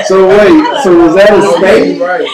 So 0.07 0.29
wait, 0.29 0.83
so 0.85 0.97
was 1.05 1.15
that 1.17 1.31
a 1.31 1.61
know 1.61 1.99
right. 2.01 2.29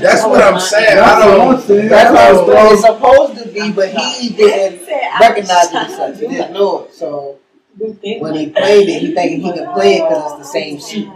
That's 0.00 0.24
what 0.24 0.42
I'm 0.42 0.60
saying. 0.60 0.96
That's 0.96 1.22
I 1.22 1.26
don't. 1.26 1.60
I'm. 1.60 1.88
That's 1.88 2.12
That's 2.12 2.38
what 2.38 2.46
what 2.48 2.72
it's 2.72 2.82
supposed 2.82 3.42
to 3.42 3.48
be, 3.48 3.72
but 3.72 3.88
he 3.90 4.28
didn't 4.30 4.86
recognize 5.18 5.68
it 5.72 5.74
was. 5.74 5.88
He 5.88 5.96
trying 5.96 6.12
to 6.12 6.18
do 6.20 6.28
didn't 6.28 6.52
know 6.52 6.84
it. 6.84 6.94
So 6.94 7.38
when 7.78 8.34
he 8.34 8.50
played 8.50 8.88
it, 8.88 9.00
he 9.00 9.14
thinking 9.14 9.40
he 9.40 9.52
can 9.52 9.72
play 9.72 9.94
it 9.96 10.08
because 10.08 10.32
it's 10.32 10.38
the 10.46 10.52
same 10.52 10.78
suit. 10.80 11.08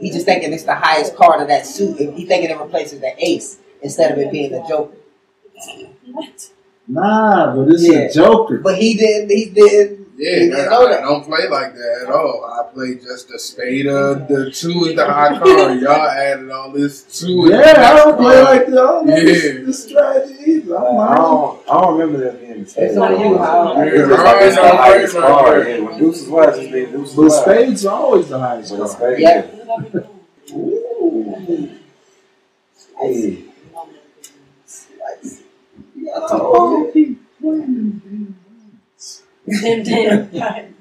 He 0.00 0.10
just 0.10 0.26
thinking 0.26 0.52
it's 0.52 0.64
the 0.64 0.74
highest 0.74 1.14
card 1.14 1.40
of 1.42 1.48
that 1.48 1.64
suit. 1.66 1.96
He 1.98 2.24
thinking 2.26 2.50
it 2.50 2.58
replaces 2.58 3.00
the 3.00 3.14
ace 3.24 3.58
instead 3.82 4.10
of 4.10 4.18
it 4.18 4.32
being 4.32 4.50
the 4.50 4.64
joker. 4.68 4.96
What? 6.10 6.50
Nah, 6.88 7.54
but 7.54 7.68
it's 7.72 7.86
Yeah. 7.86 7.98
a 8.00 8.12
joker. 8.12 8.58
But 8.58 8.78
he 8.78 8.94
didn't. 8.94 9.30
He 9.30 9.44
didn't. 9.46 9.99
Yeah, 10.22 10.38
he 10.38 10.52
I, 10.52 10.66
I 10.66 11.00
don't 11.00 11.24
play 11.24 11.48
like 11.48 11.72
that 11.74 12.02
at 12.06 12.10
all. 12.12 12.44
I 12.44 12.70
play 12.74 12.96
just 12.96 13.28
the 13.30 13.38
spade 13.38 13.86
of 13.86 14.28
the 14.28 14.50
two 14.50 14.84
is 14.84 14.94
the 14.94 15.06
high 15.06 15.38
card. 15.42 15.80
Y'all 15.80 16.08
added 16.08 16.50
all 16.50 16.70
this 16.70 17.02
two. 17.04 17.46
is 17.46 17.50
the 17.52 17.56
Yeah, 17.56 17.72
I 17.90 17.96
don't 17.96 18.08
next 18.10 18.20
play 18.20 18.42
like 18.42 18.66
that. 18.66 18.72
I 18.72 18.76
don't 18.76 19.06
know 19.06 19.16
Yeah. 19.16 19.24
this, 19.24 19.66
this 19.66 19.84
strategy 19.88 20.34
either. 20.46 20.76
I 20.78 20.88
I'm 20.88 20.96
not. 20.96 21.16
don't, 21.16 21.70
I 21.70 21.80
don't 21.80 21.98
remember 21.98 22.18
that 22.24 22.38
being 22.40 22.64
the 22.64 22.68
spade. 22.68 22.90
It's 22.90 22.98
on 22.98 23.18
you, 23.18 23.38
Howard. 23.38 23.86
Yeah, 23.86 24.00
It's 24.00 24.08
just 24.08 24.24
like 24.24 24.42
it's 24.42 24.56
the 24.56 24.62
highest 24.76 25.12
play 25.14 25.22
like 25.22 25.30
card. 25.30 25.66
that. 25.66 25.70
And 25.78 25.86
when 25.86 25.98
deuces 25.98 26.28
was, 26.28 26.58
it's 26.58 26.70
been 26.72 26.92
deuces 26.92 27.16
But 27.16 27.22
was. 27.22 27.40
spades 27.40 27.86
are 27.86 27.98
always 28.00 28.28
the 28.28 28.38
highest 28.38 28.70
the 28.72 28.76
card. 28.76 28.90
spade, 28.90 29.20
Yeah. 29.20 29.46
Hey. 33.00 33.44
Oh, 36.12 36.90
keep 36.92 37.20
playing 37.40 38.34
them 39.50 39.82
Damn, 39.82 39.84
damn. 39.84 40.30
games. 40.30 40.74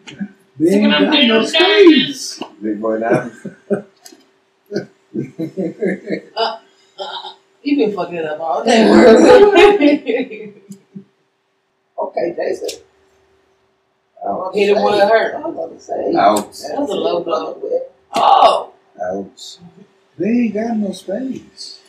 They 0.60 0.70
ain't 0.76 0.92
got 0.92 1.28
no 1.28 1.46
spades. 1.46 2.44
Big 2.62 2.82
boy 2.82 3.00
diamonds. 3.00 3.48
Uh, 6.36 6.58
uh, 7.00 7.34
you 7.64 7.78
been 7.78 7.96
fucking 7.96 8.16
it 8.16 8.26
up 8.26 8.40
all 8.40 8.64
day. 8.64 10.54
Okay, 12.00 12.34
Jason. 12.36 12.80
Ouch. 14.26 14.54
Hit 14.56 14.70
him 14.76 14.84
where 14.84 14.96
it 15.04 15.10
hurt. 15.10 15.36
I 15.36 15.48
was 15.48 15.54
about 15.54 15.72
to 15.72 15.80
say. 15.82 16.16
Ouch. 16.16 16.62
That 16.62 16.80
was 16.80 16.90
a 16.90 16.96
low 16.96 17.24
blow. 17.24 17.62
Oh, 18.16 18.74
Ouch. 19.02 19.58
They 20.18 20.28
ain't 20.30 20.54
got 20.54 20.78
no 20.78 20.92
spades. 20.94 21.82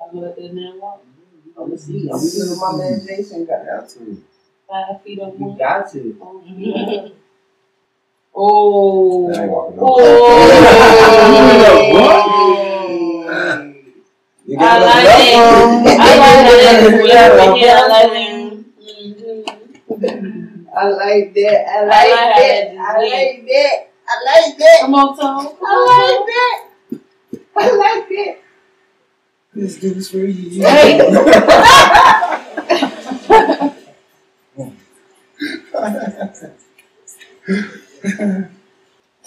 I 0.00 0.14
would 0.14 0.24
have 0.26 0.36
done 0.36 0.56
that 0.56 0.76
walk. 0.80 1.02
I'm 1.58 1.64
gonna 1.66 1.78
see. 1.78 2.00
I'm 2.02 2.08
gonna 2.08 2.20
see 2.20 2.48
what 2.54 2.72
my 2.72 2.78
man 2.84 3.06
Jason 3.06 3.46
got. 3.46 3.64
Got 3.66 3.90
to. 4.68 4.72
Five 4.72 5.02
feet 5.02 5.20
on 5.20 5.30
You 5.40 5.56
got 5.58 5.90
to. 5.92 6.16
Oh, 6.22 6.42
yeah. 6.46 7.08
Oh. 8.34 9.28
That 9.32 9.40
ain't 9.42 9.50
walking 9.50 9.78
Oh. 9.80 10.46
You 14.48 14.56
I 14.58 14.60
got 14.60 14.80
like 14.82 15.04
enough 15.04 15.20
it. 15.20 15.98
I 15.98 16.02
like 17.36 17.56
it. 17.58 17.66
I 17.68 17.86
like 17.88 18.12
it. 18.12 18.52
Mhm. 19.90 20.66
I 20.76 20.88
like 20.88 21.34
that. 21.34 21.66
I 21.66 21.70
I 21.78 21.80
like 21.86 22.10
like 22.10 22.36
that. 22.36 22.64
I 22.78 22.80
like 22.98 23.38
that. 23.46 23.76
I 24.08 24.10
like 24.24 24.58
that. 24.58 24.78
Come 24.82 24.94
on, 24.94 25.16
Tom. 25.16 25.56
I 25.62 25.74
like 25.90 26.26
that. 26.26 26.56
I 27.56 27.58
like 27.76 28.08
that. 28.08 28.34
This 29.54 29.76
dude's 29.76 30.10
for 30.10 30.18
you. 30.18 30.62
Hey. 35.76 36.50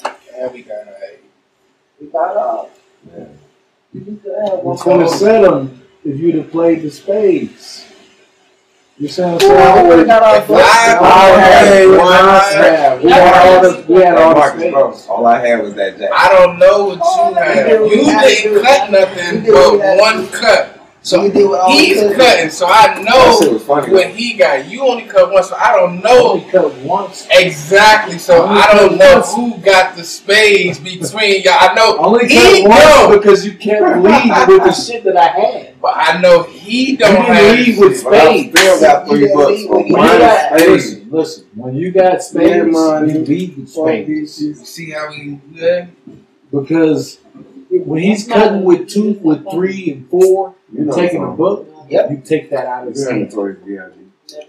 Yeah, 0.02 0.47
we 0.54 0.62
got 0.64 0.88
a. 0.88 1.18
We 2.00 2.08
got 2.08 2.38
off. 2.38 2.70
Yeah. 3.16 3.26
You 3.93 4.20
could 4.24 4.34
have 4.45 4.60
one 4.60 4.66
What's 4.66 4.84
gonna 4.84 5.10
set 5.10 5.41
them 5.41 5.82
if 6.06 6.20
you'd 6.20 6.36
have 6.36 6.52
played 6.52 6.82
the 6.84 6.91
spades? 6.91 7.86
You 8.97 9.08
saying 9.08 9.39
Ooh, 9.43 9.52
I 9.54 9.84
would've 9.84 10.08
got 10.08 10.24
off 10.24 10.38
If 10.43 10.47
first. 10.47 10.66
I- 10.66 10.97
I 11.02 11.39
had 11.39 11.68
Hey, 11.68 11.88
one. 11.88 12.00
I- 12.00 12.52
Yeah, 12.54 12.95
we 13.02 13.12
had 13.12 13.47
all 13.47 13.62
the 13.62 13.84
we 13.93 14.02
had 14.02 14.18
all 14.18 14.30
the 14.34 14.39
Markus, 14.39 14.60
spades. 14.60 14.74
bro, 14.74 14.93
all 15.16 15.26
I 15.26 15.45
had 15.47 15.64
was 15.64 15.74
that 15.76 15.97
jack. 15.97 16.10
I 16.14 16.28
don't 16.30 16.60
know 16.60 16.86
what 16.86 16.95
you 16.95 17.02
oh, 17.04 17.34
had. 17.34 17.70
You 17.70 17.82
we 17.84 18.04
had 18.06 18.28
to 18.28 18.43
didn't 18.43 18.64
cut 18.66 18.91
nothing 18.91 19.43
did 19.43 19.54
what 19.54 19.72
we 19.74 19.78
but 19.80 19.97
one 20.00 20.28
cut. 20.30 20.79
So 21.10 21.24
You 21.24 21.32
did 21.32 21.49
what 21.49 21.60
all 21.62 21.72
he's 21.72 21.95
cousins- 21.97 22.16
cutting, 22.18 22.49
so 22.51 22.68
I 22.68 22.70
That 22.70 22.95
shit 22.97 23.05
know 23.05 23.53
was 23.53 23.64
funny. 23.64 23.91
what 23.93 24.07
he 24.10 24.34
got. 24.34 24.70
You 24.70 24.82
only 24.84 25.03
cut 25.05 25.32
once, 25.32 25.49
so 25.49 25.55
I 25.55 25.76
don't 25.76 26.03
know 26.03 26.34
only 26.34 26.45
cut 26.51 26.72
once. 26.82 27.28
exactly. 27.32 28.20
So 28.20 28.43
Only 28.43 28.62
I 28.62 28.74
don't 28.78 28.97
know 28.99 29.14
once. 29.16 29.34
who 29.34 29.57
got 29.57 29.95
the 29.95 30.03
spades 30.03 30.78
between 30.78 31.41
y'all. 31.41 31.53
I 31.60 31.74
know 31.74 31.97
Only 31.97 32.28
he 32.28 32.36
cut 32.36 32.70
once 32.70 32.84
know, 32.84 33.18
because 33.18 33.43
you 33.43 33.53
kept 33.53 34.03
leading 34.03 34.30
with 34.47 34.64
the 34.66 34.72
shit 34.86 35.03
that 35.05 35.18
I 35.18 35.28
had. 35.30 35.82
but 35.82 35.93
I 35.97 36.22
know 36.22 36.43
he 36.43 36.95
don't 36.95 37.12
didn't 37.12 37.26
have. 37.26 37.57
lead 37.57 37.76
the 37.76 37.80
with 37.80 37.95
shit. 37.95 38.03
But 38.03 38.14
I 38.14 38.26
spades. 38.38 38.60
still 38.60 38.80
got 38.82 39.07
three 39.07 39.20
didn't 39.22 39.36
bucks 39.38 39.49
leave 39.51 39.68
for 39.68 39.76
When 39.78 39.88
you 39.88 39.93
one 39.97 40.07
got, 40.20 40.60
spade. 40.60 40.70
listen, 40.70 41.07
listen. 41.10 41.45
When 41.55 41.76
you 41.76 41.91
got 41.91 42.22
spades, 42.22 42.49
Yeah, 42.49 42.64
man. 42.66 43.10
you 43.10 43.20
lead 43.26 43.57
with 43.57 43.74
Fuck 43.74 43.84
spades. 43.88 44.07
these 44.07 44.38
shit. 44.38 44.47
You 44.60 44.66
see 44.66 44.91
how 44.91 45.10
we? 45.10 45.39
Yeah. 45.55 45.86
Because 46.51 47.18
when 47.72 48.01
he's 48.03 48.28
cutting 48.28 48.64
with 48.64 48.88
two, 48.89 49.14
with 49.24 49.49
three, 49.51 49.91
and 49.91 50.10
four, 50.10 50.53
You 50.72 50.80
and 50.80 50.88
know 50.88 50.95
taking 50.95 51.24
a 51.24 51.28
book, 51.32 51.67
Yep. 51.89 52.11
you 52.11 52.17
take 52.17 52.49
that 52.51 52.65
out 52.65 52.88
of 52.88 52.95
Your 52.95 53.09
hand. 53.09 53.22
inventory 53.24 53.55
VIG. 53.65 54.45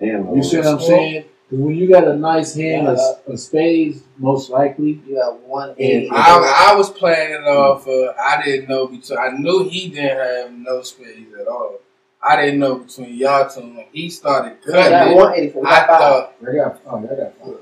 Damn, 0.00 0.36
You 0.36 0.42
see 0.42 0.58
what 0.58 0.66
I'm 0.66 0.80
saying? 0.80 1.24
when 1.50 1.76
you 1.76 1.88
got 1.88 2.08
a 2.08 2.16
nice 2.16 2.54
hand 2.54 2.88
of, 2.88 2.98
of 3.26 3.38
spades, 3.38 4.02
most 4.18 4.50
likely, 4.50 5.00
You 5.06 5.20
have 5.22 5.34
one 5.46 5.74
eighty. 5.78 6.08
I, 6.10 6.70
I 6.72 6.74
was 6.74 6.90
playing 6.90 7.32
it 7.32 7.46
off. 7.46 7.86
Uh, 7.86 8.12
I 8.20 8.42
didn't 8.44 8.68
know 8.68 8.86
between. 8.88 9.18
I 9.18 9.30
knew 9.36 9.68
he 9.68 9.88
didn't 9.90 10.18
have 10.18 10.52
no 10.52 10.82
spades 10.82 11.32
at 11.40 11.46
all. 11.46 11.78
I 12.22 12.36
didn't 12.42 12.58
know 12.60 12.76
between 12.76 13.14
y'all 13.14 13.48
two. 13.48 13.60
When 13.60 13.84
he 13.92 14.10
started 14.10 14.56
got 14.66 14.72
cutting, 14.90 15.12
it, 15.12 15.16
one 15.16 15.34
eighty 15.34 15.50
for 15.50 15.66
I 15.66 15.86
thought 15.86 16.32
I 16.42 16.52
got, 16.56 16.80
oh, 16.86 16.98
I 16.98 17.14
got 17.14 17.38
five. 17.38 17.54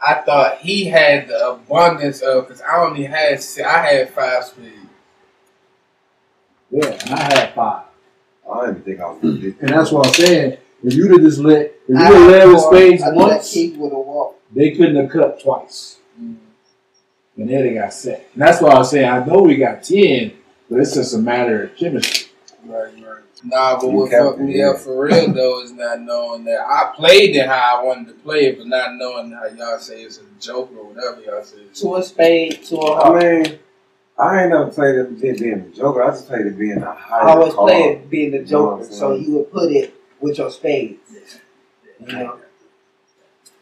I 0.00 0.14
thought 0.22 0.58
he 0.58 0.84
had 0.84 1.28
the 1.28 1.50
abundance 1.50 2.20
of 2.22 2.46
because 2.46 2.62
I 2.62 2.78
only 2.86 3.04
had 3.04 3.44
I 3.64 3.78
had 3.78 4.10
five 4.10 4.44
spades. 4.44 4.74
Yeah, 6.70 6.86
and 6.86 7.10
I 7.14 7.22
had 7.22 7.54
five. 7.54 7.84
I 8.50 8.66
didn't 8.66 8.84
think 8.84 9.00
I 9.00 9.10
was 9.10 9.20
hmm. 9.20 9.28
gonna 9.28 9.40
get 9.40 9.60
And 9.60 9.68
that's 9.70 9.90
what 9.92 10.06
I'm 10.06 10.12
saying. 10.14 10.58
If 10.82 10.94
you'd 10.94 11.10
have 11.10 11.20
just 11.20 11.38
let, 11.38 11.60
if 11.66 11.72
you'd 11.88 11.98
I 11.98 12.04
have 12.04 12.30
led 12.30 12.48
with 12.48 12.56
thought- 12.58 12.72
spades 12.74 13.02
I 13.02 13.10
once, 13.12 13.52
Keith 13.52 13.76
would 13.76 13.92
have 13.92 13.98
walked. 13.98 14.54
they 14.54 14.70
couldn't 14.72 14.96
have 14.96 15.10
cut 15.10 15.40
twice. 15.42 15.98
Hmm. 16.16 16.34
And 17.36 17.48
then 17.50 17.62
they 17.66 17.74
got 17.74 17.92
set. 17.92 18.28
And 18.32 18.42
that's 18.42 18.60
why 18.60 18.70
I 18.72 18.82
say 18.82 19.04
I 19.04 19.24
know 19.24 19.42
we 19.42 19.56
got 19.56 19.82
ten, 19.82 20.32
but 20.70 20.80
it's 20.80 20.94
just 20.94 21.14
a 21.14 21.18
matter 21.18 21.64
of 21.64 21.76
chemistry. 21.76 22.30
Right, 22.64 22.92
right. 22.94 23.22
Nah, 23.44 23.76
but 23.78 23.86
You 23.86 23.92
what 23.92 24.10
fucked 24.10 24.40
it, 24.40 24.42
me 24.42 24.58
yeah. 24.58 24.70
up 24.70 24.78
for 24.78 25.04
real 25.04 25.32
though 25.32 25.62
is 25.62 25.70
not 25.72 26.00
knowing 26.00 26.44
that 26.44 26.60
I 26.60 26.92
played 26.96 27.36
it 27.36 27.46
how 27.46 27.80
I 27.80 27.84
wanted 27.84 28.08
to 28.08 28.14
play 28.14 28.46
it, 28.46 28.58
but 28.58 28.66
not 28.66 28.96
knowing 28.96 29.30
how 29.30 29.46
y'all 29.46 29.78
say 29.78 30.02
it's 30.02 30.18
a 30.18 30.22
joke 30.40 30.72
or 30.76 30.84
whatever 30.92 31.20
y'all 31.22 31.44
say. 31.44 31.58
Two 31.72 31.94
a 31.94 32.02
spade, 32.02 32.64
two 32.64 32.78
of 32.78 32.98
I 32.98 33.02
heart. 33.02 33.22
mean, 33.22 33.58
I 34.18 34.42
ain't 34.42 34.50
never 34.50 34.66
played 34.70 34.96
it 34.96 35.20
being, 35.20 35.36
being 35.38 35.60
a 35.60 35.76
joker. 35.76 36.02
I 36.02 36.10
just 36.10 36.26
played 36.26 36.46
it 36.46 36.58
being 36.58 36.82
a 36.82 36.90
I 36.90 36.94
higher 36.94 37.22
always 37.28 37.54
card. 37.54 37.68
play 37.70 37.82
it 37.82 38.10
being 38.10 38.30
the 38.32 38.38
You 38.38 38.42
know 38.44 38.78
joker, 38.80 38.84
so 38.92 39.14
you 39.14 39.32
would 39.36 39.52
put 39.52 39.70
it 39.72 39.94
with 40.20 40.38
your 40.38 40.50
spades. 40.50 41.38
You 42.00 42.06
know, 42.12 42.38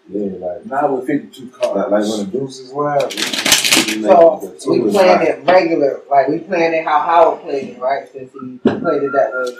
Yeah, 0.08 0.46
like, 0.46 0.66
Not 0.66 0.92
with 0.92 1.06
fifty-two 1.06 1.48
cards. 1.50 1.90
like 1.92 2.02
when 2.02 2.30
the 2.30 2.38
deuce 2.38 2.60
is 2.60 2.72
wild, 2.72 3.12
we, 3.14 3.94
we 3.96 4.02
make 4.02 4.10
so 4.12 4.54
we 4.70 4.80
is 4.82 4.94
playing 4.94 5.18
high. 5.18 5.24
it 5.24 5.44
regular, 5.44 6.00
like 6.10 6.28
we 6.28 6.38
playing 6.38 6.72
it 6.74 6.84
how 6.84 7.00
Howard 7.00 7.42
played 7.42 7.68
it, 7.70 7.80
right? 7.80 8.10
Since 8.10 8.32
he 8.32 8.58
played 8.58 9.02
it 9.02 9.12
that 9.12 9.32
way 9.32 9.56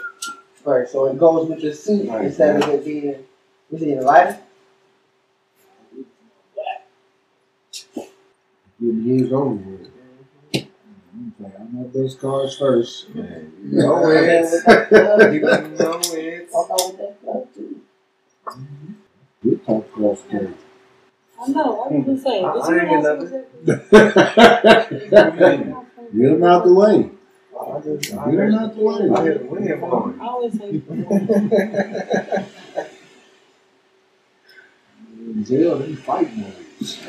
first, 0.63 0.91
so 0.93 1.05
it 1.05 1.19
goes 1.19 1.47
with 1.49 1.61
the 1.61 1.73
suit 1.73 2.09
Right, 2.09 2.25
instead 2.25 2.61
of 2.63 2.69
it 2.69 2.83
being, 2.85 3.23
was 3.69 3.81
it 3.83 3.97
a 3.97 4.01
lighter? 4.01 4.39
Getting 8.79 9.03
his 9.19 9.31
over 9.33 9.59
with. 11.39 11.51
I'm 11.59 11.67
playing 11.71 11.95
on 11.95 12.03
my 12.03 12.09
cards 12.19 12.57
first. 12.57 13.13
Man, 13.15 13.53
you 13.63 13.77
know 13.79 13.95
And 14.09 14.27
then 14.29 14.43
it. 14.45 14.51
with 14.51 14.65
that 14.65 14.89
club, 14.89 15.19
You 15.21 15.27
you 15.33 15.41
know 15.41 15.99
it. 16.03 16.49
walk 16.51 16.69
out 16.71 16.87
with 16.87 16.97
that 16.97 17.13
club 17.23 17.47
too. 17.55 17.81
Good 19.43 19.59
talk 19.65 19.91
cross 19.91 20.21
cards. 20.29 20.57
I 21.39 21.47
know. 21.49 21.81
I 21.81 21.93
was 21.93 22.05
gonna 22.05 22.19
say. 22.19 22.43
I- 22.43 22.53
Did 22.53 22.61
I 22.63 22.71
you 22.73 22.79
ain't 22.79 22.89
guys 23.03 23.03
nothing. 23.03 23.45
Get 26.17 26.31
him 26.31 26.43
out 26.43 26.63
the 26.65 26.73
way. 26.73 27.11
I 27.59 27.79
just, 27.81 28.01
Get 28.11 28.17
I 28.19 28.19
him 28.29 28.35
heard, 28.37 28.53
out 28.53 28.75
the 28.75 28.81
way. 28.81 29.09
I 29.09 29.21
heard 29.21 29.39
the 29.39 29.45
wind 29.45 29.81
blowing. 29.81 30.19
I 30.21 30.23
always 30.25 30.53
say. 30.57 30.69
In 35.17 35.43
jail, 35.45 35.77
they 35.79 35.95
fight 35.95 36.29
movies. 36.35 36.99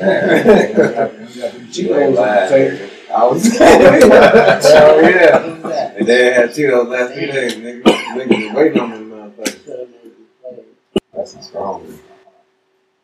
You 1.77 1.95
ain't 1.95 2.15
lying, 2.15 2.49
Say, 2.49 2.69
nigga. 2.71 2.89
I 3.11 3.25
was 3.25 3.57
Hell 3.57 5.01
yeah. 5.01 5.93
And 5.97 6.07
they 6.07 6.33
had 6.33 6.49
Cheetos 6.51 6.87
last 6.87 7.13
few 7.13 7.27
days, 7.27 7.55
nigga. 7.55 7.83
Niggas 7.83 8.45
was 8.45 8.55
waiting 8.55 8.79
on 8.81 8.91
them 8.91 9.09
motherfuckers. 9.11 9.87
That's 11.13 11.35
a 11.35 11.41
strong 11.41 11.83
one. 11.83 11.99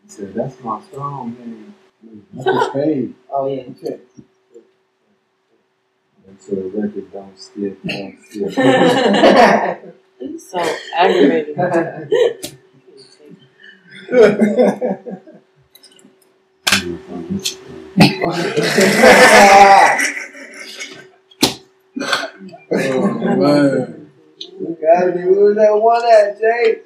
He 0.03 0.09
said, 0.09 0.33
that's 0.35 0.59
my 0.63 0.81
strong 0.83 1.33
man. 1.33 1.73
That's 2.33 2.47
a 2.47 2.69
spade. 2.69 3.15
Oh 3.31 3.47
yeah, 3.47 3.63
true. 3.63 3.99
Until 6.27 6.55
the 6.55 6.81
record 6.81 7.11
don't 7.11 7.39
skip, 7.39 7.81
don't 7.83 8.17
skip. 8.29 8.53
He's 10.19 10.49
so 10.49 10.59
aggravated. 10.95 11.57
Oh, 16.85 16.91
man. 23.37 24.11
You 24.59 24.77
gotta 24.79 25.11
be 25.13 25.23
that 25.55 25.73
one 25.81 26.05
at, 26.05 26.39
Jay? 26.39 26.81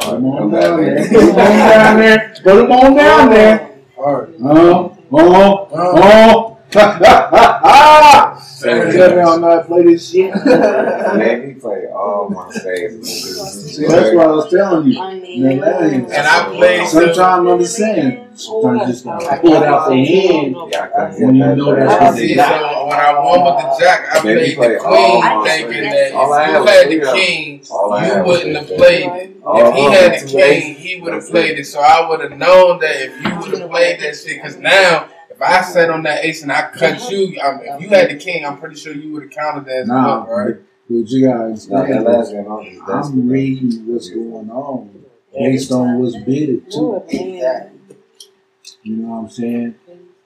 Come 0.00 0.26
on 0.26 0.50
down 0.50 0.76
there. 0.82 1.08
Put 1.08 1.22
him 1.22 1.36
on 1.36 1.52
down 1.56 1.96
there. 1.98 2.34
Put 2.42 2.56
him 2.60 2.72
on 2.72 2.94
down 2.94 3.30
there. 3.30 3.70
Oh, 3.96 4.98
oh, 5.12 5.68
oh. 5.72 6.50
Ha! 8.64 9.14
Me 9.14 9.20
I'm 9.20 9.40
not 9.40 9.66
play 9.66 9.82
this 9.84 10.10
shit. 10.10 10.34
Made 10.44 11.48
me 11.48 11.54
play 11.54 11.86
all 11.94 12.28
my 12.30 12.50
saves. 12.50 13.76
That's 13.78 14.14
what 14.14 14.26
I 14.26 14.30
was 14.30 14.50
telling 14.50 14.88
you. 14.90 14.98
Man, 14.98 15.58
that 15.60 15.82
ain't- 15.82 16.10
And 16.12 16.26
I 16.26 16.44
played 16.56 16.86
Sometimes 16.88 17.18
I'm 17.18 17.48
understand. 17.48 18.20
Sometimes 18.36 18.80
you 18.80 18.86
just 18.86 19.04
gotta 19.04 19.40
pull 19.40 19.54
it 19.54 19.62
out 19.62 19.88
the 19.88 20.04
hand 20.04 20.56
Yeah, 20.68 20.82
I 20.82 20.86
couldn't 20.88 21.26
when 21.26 21.34
you 21.36 21.56
know 21.56 21.72
I 21.76 21.78
that's 21.86 22.00
what 22.02 22.14
see, 22.16 22.26
they 22.28 22.34
so 22.34 22.40
got. 22.40 22.86
when 22.88 22.98
I 22.98 23.18
won 23.20 23.44
with 23.44 23.62
the 23.62 23.84
jack, 23.84 24.14
I 24.14 24.20
played 24.20 24.56
play 24.56 24.68
the 24.74 24.80
queen, 24.80 25.44
thinking 25.44 25.82
that 25.84 26.06
if 26.06 26.12
you 26.12 26.32
had 26.32 26.66
had 26.66 26.88
the 26.90 27.12
king, 27.14 27.62
you 27.62 28.24
wouldn't 28.24 28.56
have 28.56 28.66
played 28.66 29.04
it. 29.04 29.36
All 29.44 29.68
If 29.68 29.74
he 29.76 29.82
had 29.84 30.12
had 30.12 30.22
the 30.22 30.32
king, 30.32 30.74
he 30.74 31.00
would 31.00 31.12
have 31.12 31.28
played 31.28 31.58
it. 31.58 31.64
So 31.66 31.80
I 31.80 32.08
would 32.08 32.20
have 32.20 32.36
known 32.36 32.80
that 32.80 32.96
if 32.96 33.22
you 33.22 33.38
would 33.38 33.60
have 33.60 33.70
played 33.70 34.00
that 34.00 34.16
shit, 34.16 34.42
because 34.42 34.56
now 34.56 35.08
if 35.34 35.42
I 35.42 35.62
sat 35.62 35.90
on 35.90 36.02
that 36.04 36.24
ace 36.24 36.42
and 36.42 36.52
I 36.52 36.70
cut 36.70 37.10
you, 37.10 37.40
I 37.40 37.56
mean, 37.56 37.66
if 37.66 37.80
you 37.82 37.88
had 37.88 38.10
the 38.10 38.16
king, 38.16 38.44
I'm 38.46 38.58
pretty 38.58 38.76
sure 38.76 38.94
you 38.94 39.12
would 39.12 39.22
have 39.24 39.32
counted 39.32 39.64
that 39.66 39.80
as 39.82 39.88
Nah, 39.88 40.20
book, 40.20 40.28
right? 40.30 40.54
but 40.88 41.08
you 41.10 41.26
guys, 41.28 41.68
Not 41.68 41.88
that 41.88 42.02
last 42.02 42.32
game, 42.32 42.46
I 42.46 42.54
was 42.54 42.66
just 42.68 42.80
I'm 42.82 43.00
desperate. 43.02 43.20
reading 43.22 43.86
what's 43.92 44.10
going 44.10 44.50
on 44.50 45.04
based 45.36 45.72
on 45.72 45.98
what's 45.98 46.16
bidded 46.16 46.70
too. 46.70 47.02
Exactly. 47.08 47.96
You 48.82 48.96
know 48.96 49.08
what 49.08 49.16
I'm 49.24 49.30
saying? 49.30 49.74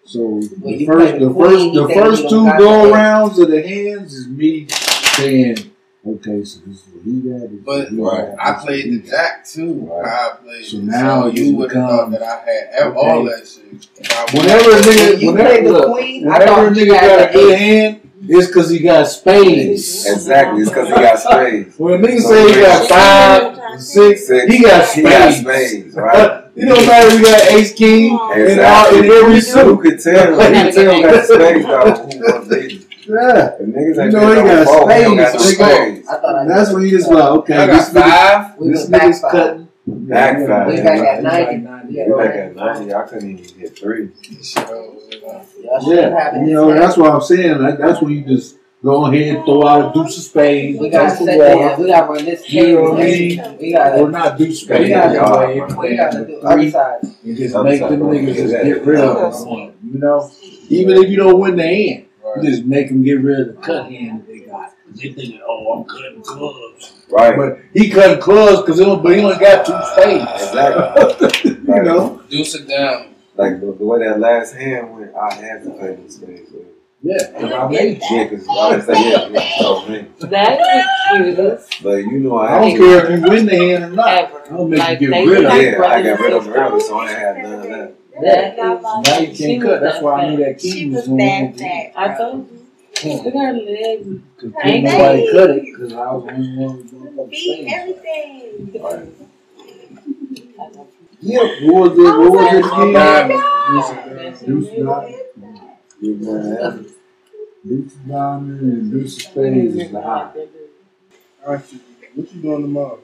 So 0.04 0.40
the 0.40 0.86
first, 0.86 1.18
the 1.18 1.28
the 1.28 1.34
first, 1.34 1.74
the 1.74 1.88
first 1.94 2.28
two 2.30 2.44
go 2.58 2.90
rounds 2.92 3.38
of 3.38 3.50
the 3.50 3.62
hands 3.66 4.14
is 4.14 4.26
me 4.28 4.66
saying, 4.68 5.70
okay, 6.16 6.44
so 6.44 6.60
this 6.66 6.76
is 6.76 6.84
what 6.92 7.04
he 7.04 7.20
got. 7.20 7.50
This 7.50 7.60
But 7.64 7.78
what 7.78 7.88
he 7.90 7.96
Right. 8.00 8.36
got, 8.36 8.46
I 8.46 8.64
played 8.64 8.84
what 8.86 8.92
he 8.92 8.96
the 8.98 9.08
jack 9.10 9.46
too. 9.46 9.88
Right. 9.90 10.06
I 10.06 10.30
played 10.44 10.64
So 10.64 10.76
now 10.78 11.22
so 11.22 11.28
you 11.28 11.56
would 11.56 11.72
have 11.72 11.88
thought 11.88 12.10
that 12.12 12.22
I 12.22 12.36
had 12.50 12.68
ev- 12.88 12.96
all 12.96 13.18
Okay. 13.28 13.28
that 13.36 13.48
shit. 13.48 13.88
If 13.98 14.10
I 14.12 14.14
got. 14.26 14.34
Whenever 14.34 14.70
a 14.70 14.80
nigga, 14.82 15.20
you 15.20 15.32
whenever, 15.32 15.72
the 15.72 15.86
queen, 15.92 16.24
whenever 16.26 16.66
a 16.66 16.70
nigga 16.70 16.88
got 17.00 17.30
a 17.30 17.32
good 17.32 17.52
ace. 17.52 17.58
hand, 17.58 18.00
it's 18.28 18.46
because 18.48 18.70
he 18.70 18.78
got 18.80 19.04
spades. 19.06 20.06
Exactly, 20.06 20.62
it's 20.62 20.70
because 20.70 20.88
he 20.88 20.94
got 20.94 21.18
spades. 21.18 21.78
When 21.78 21.94
a 21.94 22.06
nigga 22.06 22.20
say 22.20 22.48
he 22.54 22.60
got 22.60 22.88
five, 22.88 23.80
six, 23.80 24.26
Six, 24.26 24.52
he 24.52 24.62
got 24.62 24.88
He 24.92 25.02
got 25.02 25.32
spades. 25.32 25.40
spades, 25.40 25.94
right? 25.96 26.44
It 26.56 26.64
don't 26.66 26.86
matter 26.86 27.06
if 27.06 27.18
he 27.18 27.22
got 27.24 27.52
ace 27.52 27.72
king 27.74 28.10
and 28.10 28.18
all 28.20 28.32
Exactly. 28.32 28.98
in 28.98 29.04
every 29.04 29.40
Who 29.64 29.76
could 29.80 30.00
tell? 30.02 30.26
Who 30.26 30.36
could 30.36 30.74
tell 30.74 30.94
who 30.94 31.02
got 31.02 31.24
spades, 31.24 31.66
though? 31.66 31.92
Who 31.94 32.18
was 32.18 32.48
leading? 32.48 32.84
Yeah. 33.08 33.56
If 33.58 33.66
niggas 33.66 34.04
You 34.04 34.10
know 34.12 34.28
he 34.28 34.48
got 34.48 34.58
on 34.58 34.66
four, 34.66 34.92
he 34.92 35.02
don't 35.02 35.16
got 35.16 35.34
no 35.34 35.40
spades, 35.40 35.58
nigga. 35.58 35.74
spades. 35.94 36.08
I 36.08 36.16
thought 36.18 36.34
I 36.36 36.44
That's 36.46 36.72
when 36.72 36.82
you 36.82 36.90
just 36.90 37.10
like, 37.10 37.24
okay, 37.24 37.54
I 37.56 37.66
this 37.66 37.88
got 37.92 38.04
nigga, 38.04 38.10
five. 38.48 38.58
we 38.58 38.68
this 38.72 38.86
nigga's 38.90 39.20
cutting. 39.30 39.68
Back 39.86 40.46
five. 40.46 40.66
We 40.68 40.76
yeah. 40.76 40.82
back 40.84 41.00
at 41.08 41.22
ninety. 41.22 41.56
We 41.56 42.12
back 42.14 42.34
at 42.36 42.54
90. 42.56 42.94
I 42.94 43.02
couldn't 43.04 43.38
even 43.38 43.58
hit 43.58 43.78
three. 43.78 44.10
Y'all 44.56 45.80
should 45.80 45.98
have 45.98 46.14
Yeah, 46.34 46.44
you 46.44 46.52
know 46.52 46.72
that's 46.74 46.96
what 46.96 47.12
I'm 47.12 47.20
saying. 47.20 47.58
That, 47.62 47.78
that's 47.78 48.00
when 48.02 48.12
you 48.12 48.24
just 48.24 48.56
go 48.84 49.06
ahead 49.06 49.36
and 49.36 49.44
throw 49.44 49.66
out 49.66 49.90
a 49.90 49.92
deuce 49.94 50.16
of 50.18 50.24
spades, 50.24 50.78
We 50.78 50.90
gotta 50.90 51.08
test 51.08 51.18
the 51.20 51.24
sit 51.26 51.38
there. 51.38 51.56
water, 51.56 51.82
We 51.82 51.88
gotta 51.88 52.12
run 52.12 52.24
this 52.26 52.50
You 52.52 52.72
know 52.74 52.82
what 52.82 53.00
I 53.00 53.04
mean? 53.04 53.58
We 53.58 53.72
gotta. 53.72 54.00
or 54.02 54.10
not 54.10 54.38
deuce 54.38 54.48
We 54.48 54.54
spades. 54.56 54.90
gotta, 54.90 55.14
Yeah, 55.14 55.20
go 55.24 55.42
ahead 55.42 55.56
man. 55.56 55.70
and 55.70 55.78
we 55.78 55.96
gotta 55.96 56.18
do 56.18 56.26
three 56.26 56.42
other 56.42 56.70
side. 56.70 56.98
and 57.24 57.36
just 57.36 57.54
make 57.64 57.80
them 57.80 58.00
niggas 58.00 58.34
just 58.34 58.52
get 58.64 58.84
rid 58.84 59.00
of 59.00 59.44
them. 59.44 59.72
You 59.90 59.98
know, 59.98 60.30
Even 60.68 60.96
if 61.02 61.08
you 61.10 61.16
don't 61.16 61.40
win 61.40 61.56
the 61.56 61.62
hand, 61.62 62.04
you 62.36 62.50
just 62.50 62.64
make 62.64 62.88
them 62.88 63.02
get 63.02 63.20
rid 63.20 63.40
of 63.40 63.56
the 63.56 63.62
cut 63.62 63.90
hand 63.90 64.20
that 64.20 64.26
they 64.28 64.40
got. 64.40 64.74
They 64.94 65.12
thinking, 65.12 65.40
oh, 65.46 65.78
I'm 65.80 65.84
cutting 65.84 66.22
clubs. 66.22 66.92
Right. 67.10 67.36
But 67.36 67.58
he 67.74 67.90
cutting 67.90 68.20
clubs 68.20 68.62
because 68.62 68.78
but 69.02 69.16
he 69.16 69.22
only 69.22 69.36
got 69.38 69.64
two 69.66 69.72
spades. 69.92 70.24
Ah, 70.26 70.94
exactly. 70.94 71.50
you 71.74 71.82
know? 71.82 72.22
Deuce 72.28 72.54
it 72.54 72.68
down. 72.68 73.14
Like 73.36 73.60
the, 73.60 73.72
the 73.72 73.84
way 73.84 74.00
that 74.00 74.18
last 74.18 74.54
hand 74.54 74.94
went, 74.94 75.12
I 75.14 75.34
had 75.34 75.62
to 75.64 75.70
play 75.70 75.94
this 75.96 76.16
game. 76.16 76.44
Yeah, 77.00 77.14
Yeah, 77.14 77.40
'cause 77.40 77.52
I 77.52 77.68
made 77.68 78.02
Yeah, 78.10 78.24
because 78.24 78.48
I 78.48 78.52
always 78.52 78.84
say, 78.86 78.92
yeah, 79.10 79.28
yeah, 79.28 79.58
so 79.60 79.88
me. 79.88 80.06
That's 80.18 80.28
the 80.28 80.84
cutest 81.16 81.82
But 81.84 81.96
you 81.98 82.18
know, 82.18 82.38
I 82.38 82.56
I 82.56 82.60
don't 82.60 82.76
care 82.76 83.04
if 83.12 83.20
you 83.22 83.30
win 83.30 83.46
the 83.46 83.56
hand 83.56 83.84
or 83.84 83.90
not. 83.90 84.08
ever. 84.08 84.42
I'll 84.50 84.66
make 84.66 84.78
Like, 84.80 85.00
you 85.00 85.10
get 85.10 85.24
rid 85.28 85.38
of 85.38 85.44
like 85.44 85.62
it. 85.62 85.72
Yeah, 85.78 85.84
I 85.86 86.02
got 86.02 86.18
rid 86.20 86.32
of 86.32 86.46
and 86.46 86.54
them 86.54 86.60
early, 86.62 86.80
so 86.80 86.98
I 86.98 87.08
ain't 87.08 87.18
had 87.18 87.36
none 87.44 87.52
of 87.54 87.62
that. 87.68 87.94
That 88.22 88.58
is, 88.58 88.82
Now 88.82 89.18
you 89.18 89.34
She 89.34 89.44
can't 89.44 89.62
cut. 89.62 89.80
That's 89.80 90.02
why 90.02 90.22
I 90.22 90.30
knew 90.30 90.38
fat. 90.44 90.54
that 90.54 90.60
She 90.60 90.72
king 90.72 90.92
was 90.92 91.00
was 91.00 91.08
going 91.08 91.18
that 91.18 91.56
to 91.56 91.64
fat. 91.64 91.92
I 91.96 92.16
told 92.16 92.50
you. 92.50 93.10
Look 93.10 93.26
at 93.26 93.32
her 93.32 93.52
legs. 93.52 94.06
Because 94.36 94.52
Ain't 94.64 94.84
nobody 94.84 95.30
cut 95.32 95.50
it 95.50 95.62
because 95.64 95.92
I 95.92 96.12
was 96.12 96.24
the 96.24 96.32
only 96.32 96.56
one 96.56 96.70
who 96.70 96.82
was 96.82 96.90
doing 96.90 97.16
the 97.16 97.24
Beat 97.24 97.64
thing. 97.64 97.74
everything. 97.74 98.74
Yeah, 101.20 101.40
what 101.62 101.90
was 101.90 101.98
it? 101.98 102.18
What 102.18 102.30
was 102.32 102.46
it 102.54 102.62
Diamond. 102.92 103.40
again? 104.14 104.36
Deuce 104.46 104.68
Diamond. 104.70 105.16
You 106.00 106.14
man, 106.16 106.86
Deuce 107.66 107.92
Diamond 108.08 108.60
and 108.60 108.90
Deuce 108.92 109.16
Spades 109.24 109.74
is 109.76 109.90
the 109.90 110.00
high. 110.00 110.32
Alright, 111.44 111.64
What 112.14 112.34
you 112.34 112.40
doing 112.42 112.62
tomorrow? 112.62 112.98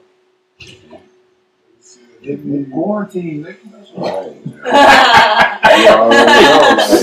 In 2.27 2.71
quarantine, 2.71 3.43
nigga. 3.45 3.57
That's 3.71 3.91
right. 3.95 4.33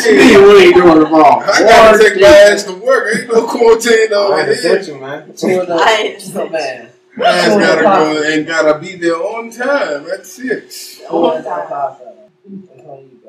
See 0.03 0.37
what 0.37 0.65
he 0.65 0.73
doing 0.73 1.05
tomorrow. 1.05 1.41
I 1.45 1.61
gotta 1.63 1.99
take 1.99 2.21
my 2.21 2.27
ass 2.27 2.65
to 2.65 2.73
work. 2.75 3.15
Ain't 3.17 3.29
no 3.33 3.47
quarantine 3.47 4.13
over 4.13 4.35
I 4.35 4.53
here. 4.55 4.77
ain't 4.77 4.89
you, 4.89 5.01
man. 5.01 5.23
I 5.31 6.17
Oh, 6.35 6.49
man. 6.49 6.89
My 7.17 7.27
ass 7.27 7.49
gotta 7.59 7.83
go 7.83 8.23
and 8.33 8.47
gotta 8.47 8.79
be 8.81 8.97
there 8.97 9.15
on 9.17 9.51
time 9.51 10.07
at 10.11 10.27
six. 10.27 11.01
Oh, 11.09 11.35
that's 11.35 11.47
awesome. 11.47 12.07
That's 12.47 12.87
all 12.87 13.03
you. 13.03 13.21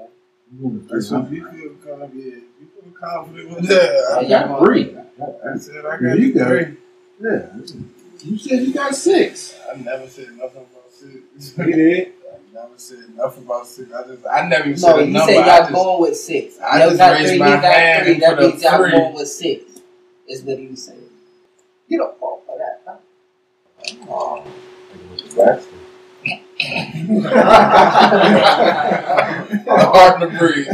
That's 0.90 1.12
what 1.12 1.32
you 1.32 1.42
feel 1.50 1.74
confident. 1.84 2.44
You 2.60 2.68
feel 2.82 2.92
confident 3.00 3.50
with 3.50 3.68
that. 3.68 4.18
I 4.20 4.28
got 4.28 4.60
three. 4.66 4.96
I 4.96 5.58
said 5.58 5.86
I 5.86 5.98
got 5.98 6.00
three. 6.18 6.78
Yeah. 7.22 7.48
You 8.24 8.38
said 8.38 8.60
you 8.64 8.74
got 8.74 8.96
six. 8.96 9.60
I 9.72 9.76
never 9.78 10.08
said 10.08 10.30
nothing 10.38 10.62
about 10.62 10.73
six. 11.04 11.58
You 11.68 11.74
did. 11.76 12.14
I 12.32 12.36
never 12.54 12.78
said 12.78 13.00
nothing 13.16 13.44
about 13.44 13.68
six. 13.68 13.92
I 13.92 14.04
just 14.08 14.26
I 14.26 14.48
never 14.48 14.70
even 14.70 14.82
No, 14.82 14.88
said 14.88 15.00
a 15.00 15.06
you 15.06 15.12
number. 15.14 15.34
said 15.34 15.46
y'all 15.46 15.58
just, 15.60 15.72
going 15.72 16.02
with 16.02 16.18
six. 16.18 16.60
I 16.60 16.80
y'all 16.80 16.88
just 16.90 16.98
got 17.00 17.12
raised 17.14 17.30
three, 17.30 17.40
my 17.40 17.46
hand 17.58 18.06
three. 18.06 18.20
That 18.20 18.40
means 18.40 18.64
y'all 18.64 18.78
going 18.78 19.14
with 19.14 19.28
six. 19.28 19.64
Is 20.28 20.42
what 20.44 20.58
he 20.58 20.68
was 20.68 20.84
saying. 20.84 21.00
You 21.88 21.98
don't 22.00 22.18
fall 22.20 22.42
for 22.46 22.58
that. 22.58 22.82
Huh? 22.86 22.98
Oh, 24.10 24.44
hard 29.68 30.22
to 30.22 30.28
breathe. 30.38 30.68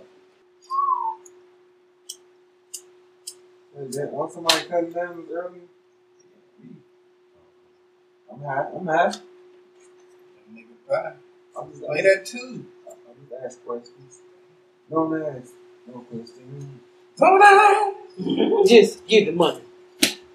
Nigga 3.80 3.88
funny 3.88 3.88
as. 3.88 3.88
Is 3.88 3.96
that- 3.96 4.12
Want 4.12 4.32
somebody 4.32 4.64
cutting 4.68 4.92
down 4.92 5.26
early? 5.32 5.60
I'm 8.32 8.40
high. 8.42 8.68
I'm 8.76 8.86
high. 8.86 9.12
Nigga 10.54 10.66
pie. 10.88 11.12
I'm 11.58 11.70
just, 11.70 11.84
Play 11.84 12.02
that 12.02 12.26
too. 12.26 12.66
I'm 12.88 13.28
just 13.28 13.32
ask 13.44 13.64
questions. 13.64 14.22
Don't 14.90 15.22
ask. 15.22 15.52
No 15.86 16.00
questions. 16.00 16.66
Slow 17.16 17.38
down. 17.38 17.94
Just 18.66 19.06
give 19.06 19.26
the 19.26 19.32
money. 19.32 19.60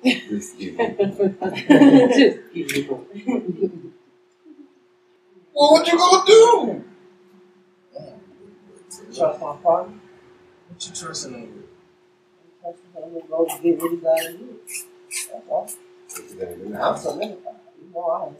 Just 0.03 0.57
give 0.59 0.75
me. 0.77 0.95
Just 0.95 2.39
give 2.53 2.69
the 2.69 2.87
money. 2.89 3.91
Well, 5.53 5.71
what 5.71 5.87
you 5.87 5.97
gonna 5.97 6.25
do? 6.25 6.83
Trust 9.15 9.41
my 9.41 9.55
partner. 9.57 9.95
What 10.69 10.87
you 10.87 10.93
trusting 10.95 11.35
on? 11.35 11.63
Trust 12.61 12.79
him 12.83 12.91
to 12.93 12.93
go 12.93 12.93
get 12.93 12.93
what 12.93 12.93
he 12.93 12.93
got 12.93 12.94
to 12.94 12.94
do. 14.37 14.59
That's 15.31 15.49
all. 15.49 15.69
I'm 16.77 16.97
solidified. 16.97 17.53
You 17.81 17.93
know 17.93 18.05
I 18.05 18.27
am. 18.27 18.35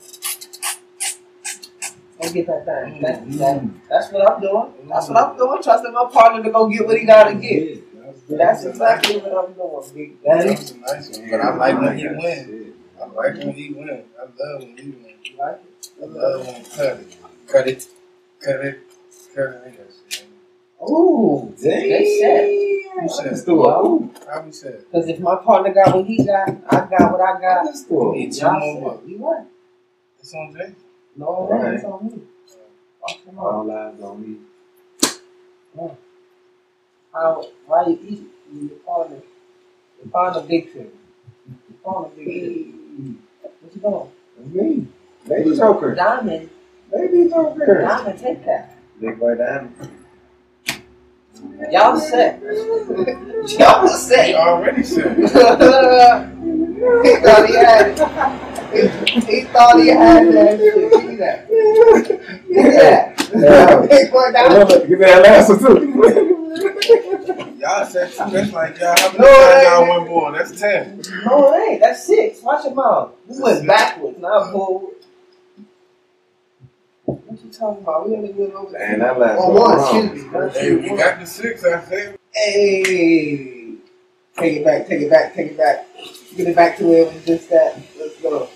Go 2.22 2.32
get 2.32 2.48
that 2.48 2.66
thing. 2.66 3.02
That, 3.02 3.32
that, 3.40 3.70
that's 3.90 4.12
what 4.12 4.32
I'm 4.32 4.42
doing. 4.42 4.74
That's 4.90 5.10
what 5.10 5.18
I'm 5.18 5.38
doing. 5.38 5.62
Trusting 5.62 5.92
my 5.94 6.06
partner 6.12 6.44
to 6.44 6.50
go 6.50 6.70
get 6.70 6.86
what 6.88 6.98
he 6.98 7.06
got 7.06 7.26
to 7.26 7.36
get. 7.36 7.86
That's 8.30 8.64
exactly 8.66 9.18
what 9.18 9.50
I'm 9.50 9.54
doing, 9.54 9.84
Big 9.94 10.24
Daddy. 10.24 10.50
That's 10.50 10.72
a 10.72 10.78
nice 10.78 11.20
one. 11.20 11.30
But 11.30 11.42
I 11.42 11.56
like 11.56 11.82
when 11.82 11.98
he 11.98 12.08
win. 12.08 12.74
I 13.00 13.06
like 13.06 13.38
when 13.38 13.52
he 13.52 13.74
win. 13.74 14.04
I 14.18 14.22
love 14.24 14.64
when 14.64 14.78
he 14.78 14.90
win. 14.92 15.14
You 15.24 15.38
like 15.38 15.62
it? 15.64 15.90
I 16.02 16.06
love 16.06 16.46
when 16.48 16.56
he 16.56 16.64
cut 16.64 17.00
it. 17.00 17.18
Cut 17.48 17.68
it. 17.68 17.88
Cut 18.44 18.66
it. 18.66 18.80
Cut 19.36 19.54
it. 19.68 20.25
Yes. 20.82 20.90
Ooh, 20.90 21.54
they 21.62 22.20
said. 22.20 23.02
Who 23.02 23.10
said? 23.10 23.48
Yo, 23.48 24.12
How 24.28 24.42
we 24.42 24.52
said? 24.52 24.80
Because 24.92 25.08
if 25.10 25.20
my 25.20 25.36
partner 25.36 25.74
got 25.74 25.96
what 25.96 26.06
he 26.06 26.24
got, 26.24 26.50
I 26.70 26.80
got 26.90 27.12
what 27.12 27.22
I 27.22 27.40
got. 27.42 27.66
Let's 27.66 27.84
do 27.84 27.96
We 28.12 28.20
it. 28.20 28.26
need 28.28 28.34
two 28.34 28.40
Y'all 28.42 28.60
more 28.60 28.76
said, 28.76 28.84
bucks. 28.84 29.08
You 29.08 29.18
right. 29.32 29.46
It's 30.20 30.34
on 30.34 30.54
Jay. 30.58 30.76
No, 31.18 31.48
Right. 31.50 31.74
it's 31.76 31.84
on 31.84 32.06
me. 32.06 32.22
Oh, 32.58 32.62
Watch. 33.02 33.20
All 33.38 33.72
eyes 33.72 34.02
on 34.02 34.22
me. 34.22 34.38
How, 37.14 37.46
why 37.68 37.86
you 37.88 38.00
eat? 38.08 38.24
You 38.54 38.70
partner. 38.86 39.18
You 40.04 40.10
partner 40.12 40.42
big 40.42 40.72
thing. 40.74 40.92
You 41.48 41.76
partner 41.84 42.10
big 42.16 42.26
thing. 42.28 43.18
What 43.42 43.76
you 43.76 43.82
doing? 43.82 44.10
That's 44.38 44.50
me. 44.54 44.88
Baby 45.28 45.56
Joker. 45.58 45.96
Diamond. 45.96 46.50
Baby 46.92 47.30
Joker. 47.30 47.82
Diamond, 47.82 48.20
take 48.20 48.46
that. 48.46 48.78
Big 49.00 49.20
boy 49.20 49.36
diamond. 49.36 49.76
Y'all 51.72 51.98
set. 52.00 52.42
Y'all 53.60 53.88
He 53.88 53.94
set. 53.94 54.36
already 54.36 54.84
said. 54.84 55.18
he 55.18 55.28
thought 55.28 56.30
he 57.48 57.56
had 57.56 57.88
it. 57.88 57.98
He, 59.08 59.20
he 59.22 59.44
thought 59.46 59.80
he 59.80 59.88
had 59.88 60.28
that 60.34 60.60
shit. 60.60 60.92
Give 60.92 61.06
me 61.06 61.16
that. 61.18 61.48
Give 61.48 62.50
me 62.50 62.62
that. 62.72 63.04
Yeah. 63.34 63.86
Big 63.88 64.12
boy 64.12 64.32
diamond. 64.32 64.70
Give 64.88 65.00
me 65.00 65.06
that 65.06 65.22
last 65.24 65.50
one 65.50 65.60
too. 65.60 65.76
Y'all 67.60 67.86
said 67.86 68.12
two. 68.12 68.30
That's 68.32 68.52
like 68.54 68.78
y'all. 68.80 68.96
How 68.98 69.08
many 69.12 69.20
No, 69.20 69.26
times 69.26 69.56
ain't. 69.56 69.64
y'all 69.64 69.88
went 70.00 70.10
more? 70.10 70.32
That's 70.32 70.52
ten. 70.60 71.02
No, 71.26 71.54
it 71.54 71.58
ain't. 71.72 71.82
That's 71.82 72.04
six. 72.06 72.42
Watch 72.44 72.64
your 72.66 72.76
mouth. 72.76 73.12
We 73.28 73.40
went 73.42 73.66
backwards, 73.68 74.18
not 74.20 74.52
forward. 74.52 74.94
What 77.36 77.44
you 77.44 77.52
talking 77.52 77.84
about? 77.84 78.08
We 78.10 78.16
only 78.16 78.32
went 78.32 78.54
over 78.54 78.72
Man, 78.72 79.00
that 79.00 79.20
last 79.20 79.40
Oh, 79.44 79.50
one. 79.50 79.56
one, 79.62 79.78
wrong. 79.78 80.06
excuse 80.06 80.24
me. 80.24 80.30
One, 80.30 80.50
Hey, 80.52 80.76
we 80.78 80.90
got 80.96 81.20
the 81.20 81.26
six. 81.26 81.66
I 81.66 81.82
said. 81.84 82.18
Hey, 82.34 83.74
take 84.38 84.58
it 84.60 84.64
back, 84.64 84.88
take 84.88 85.02
it 85.02 85.10
back, 85.12 85.34
take 85.34 85.52
it 85.52 85.58
back. 85.58 85.86
Get 86.38 86.48
it 86.48 86.56
back 86.56 86.78
to 86.78 86.86
where 86.88 87.08
it 87.08 87.14
was 87.14 87.26
just 87.26 87.52
at. 87.52 87.78
Let's 88.00 88.22
go. 88.22 88.48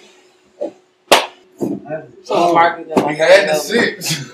So 2.24 2.54
market. 2.54 2.88
We 3.06 3.16
had 3.18 3.50
the 3.50 3.56
six. 3.56 4.32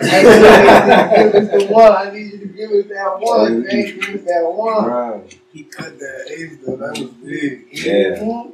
Hey, 0.00 0.20
you 0.24 1.32
give 1.32 1.34
us 1.34 1.48
the 1.66 1.72
one. 1.72 1.92
I 1.92 2.10
need 2.10 2.32
you 2.32 2.38
to 2.40 2.46
give 2.46 2.70
us 2.70 2.86
that 2.88 3.18
one. 3.18 3.62
Man, 3.62 3.98
give 3.98 4.14
us 4.16 4.24
that 4.26 4.42
one. 4.44 4.84
Right. 4.84 5.38
He 5.54 5.62
cut 5.64 5.98
that 5.98 6.26
ace 6.36 6.58
though. 6.66 6.76
That 6.76 6.98
was 6.98 7.10
big. 7.24 7.66
Yeah. 7.72 8.18
Mhm. 8.18 8.52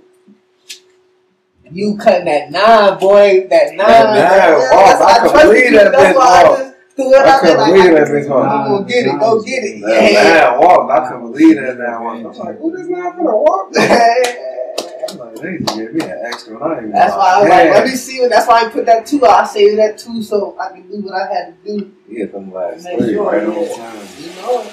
You 1.73 1.97
cutting 1.97 2.25
that 2.27 2.51
nine, 2.51 2.99
boy. 2.99 3.47
That 3.49 3.75
nine. 3.75 3.77
That 3.79 4.05
nine, 4.15 4.71
That's- 4.71 5.01
I 5.01 5.19
trusted 5.29 5.43
believe 5.43 5.65
you. 5.73 5.79
that 5.79 5.93
bitch 5.93 6.15
walk. 6.17 6.27
I 6.29 6.43
just 6.45 6.75
threw 6.97 7.15
it 7.15 7.17
I 7.17 7.19
out 7.19 7.25
there 7.25 7.39
couldn't 7.41 7.57
like 7.59 7.73
believe 7.73 7.91
I- 7.91 7.95
that 8.01 8.09
bitch 8.09 8.29
walk. 8.29 8.51
I'm 8.51 8.71
gonna 8.73 8.85
get 8.87 9.07
it. 9.07 9.21
Go 9.21 9.43
get 9.43 9.65
it. 9.65 9.81
That 9.83 10.13
Yeah. 10.13 10.23
man 10.23 10.59
walked. 10.61 10.91
I 10.91 11.09
couldn't 11.09 11.33
believe 11.33 11.57
that 11.57 11.79
man 11.79 12.03
walked. 12.03 12.39
I'm 12.39 12.47
like, 12.47 12.59
who 12.59 12.77
this 12.77 12.89
man 12.89 13.03
gonna 13.17 13.23
walk? 13.23 13.71
I'm 13.77 15.19
like, 15.19 15.35
they 15.37 15.57
give 15.59 15.95
me 15.95 16.01
an 16.05 16.19
extra 16.25 16.59
nine. 16.59 16.91
That's 16.93 17.15
why 17.17 17.35
I 17.35 17.41
was 17.41 17.49
like, 17.49 17.71
let 17.71 17.85
me 17.85 17.91
see. 17.97 18.27
That's 18.29 18.47
why 18.47 18.63
I 18.65 18.69
put 18.69 18.87
that 18.87 19.07
two. 19.07 19.25
I 19.27 19.45
saved 19.45 19.79
that 19.79 19.99
two 19.99 20.23
so 20.23 20.57
I 20.61 20.69
can 20.73 20.83
do 20.91 21.01
what 21.03 21.15
I 21.15 21.33
had 21.33 21.65
to 21.65 21.79
do. 21.79 21.91
Hit 22.09 22.33
them 22.33 22.53
last 22.53 22.85
Make 22.85 22.99
three 22.99 23.15
sure, 23.15 23.25
right 23.31 23.43
on 23.45 23.55
time. 23.55 24.09
You 24.19 24.31
know. 24.43 24.65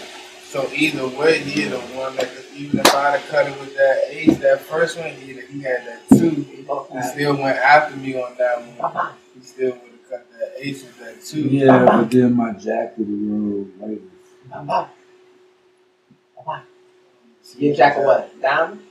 So 0.47 0.69
either 0.73 1.05
way, 1.09 1.39
he 1.39 1.65
the 1.65 1.77
one 1.79 2.15
that 2.15 2.29
could, 2.33 2.45
even 2.55 2.79
if 2.79 2.95
I'd 2.95 3.19
have 3.19 3.29
cut 3.29 3.47
it 3.47 3.59
with 3.59 3.75
that 3.75 4.03
ace, 4.09 4.37
that 4.37 4.61
first 4.61 4.97
one, 4.97 5.09
he, 5.11 5.33
he 5.41 5.61
had 5.61 5.85
that 5.85 6.07
two. 6.09 6.29
He 6.29 6.65
still 7.01 7.35
went 7.35 7.57
after 7.57 7.97
me 7.97 8.15
on 8.21 8.33
that 8.37 8.61
one. 8.79 9.13
He 9.35 9.41
still 9.45 9.71
would 9.71 9.81
have 9.91 10.09
cut 10.09 10.31
that 10.39 10.53
ace 10.57 10.83
with 10.83 10.97
that 10.99 11.21
two. 11.23 11.41
Yeah, 11.41 11.83
but 11.85 12.09
then 12.09 12.33
my 12.33 12.53
jack 12.53 12.97
would 12.97 13.07
have 13.07 13.19
rolled 13.21 13.81
later. 13.81 14.01
Your 17.57 17.75
jack 17.75 17.97
of 17.97 18.03
what? 18.05 18.41
Diamond? 18.41 18.81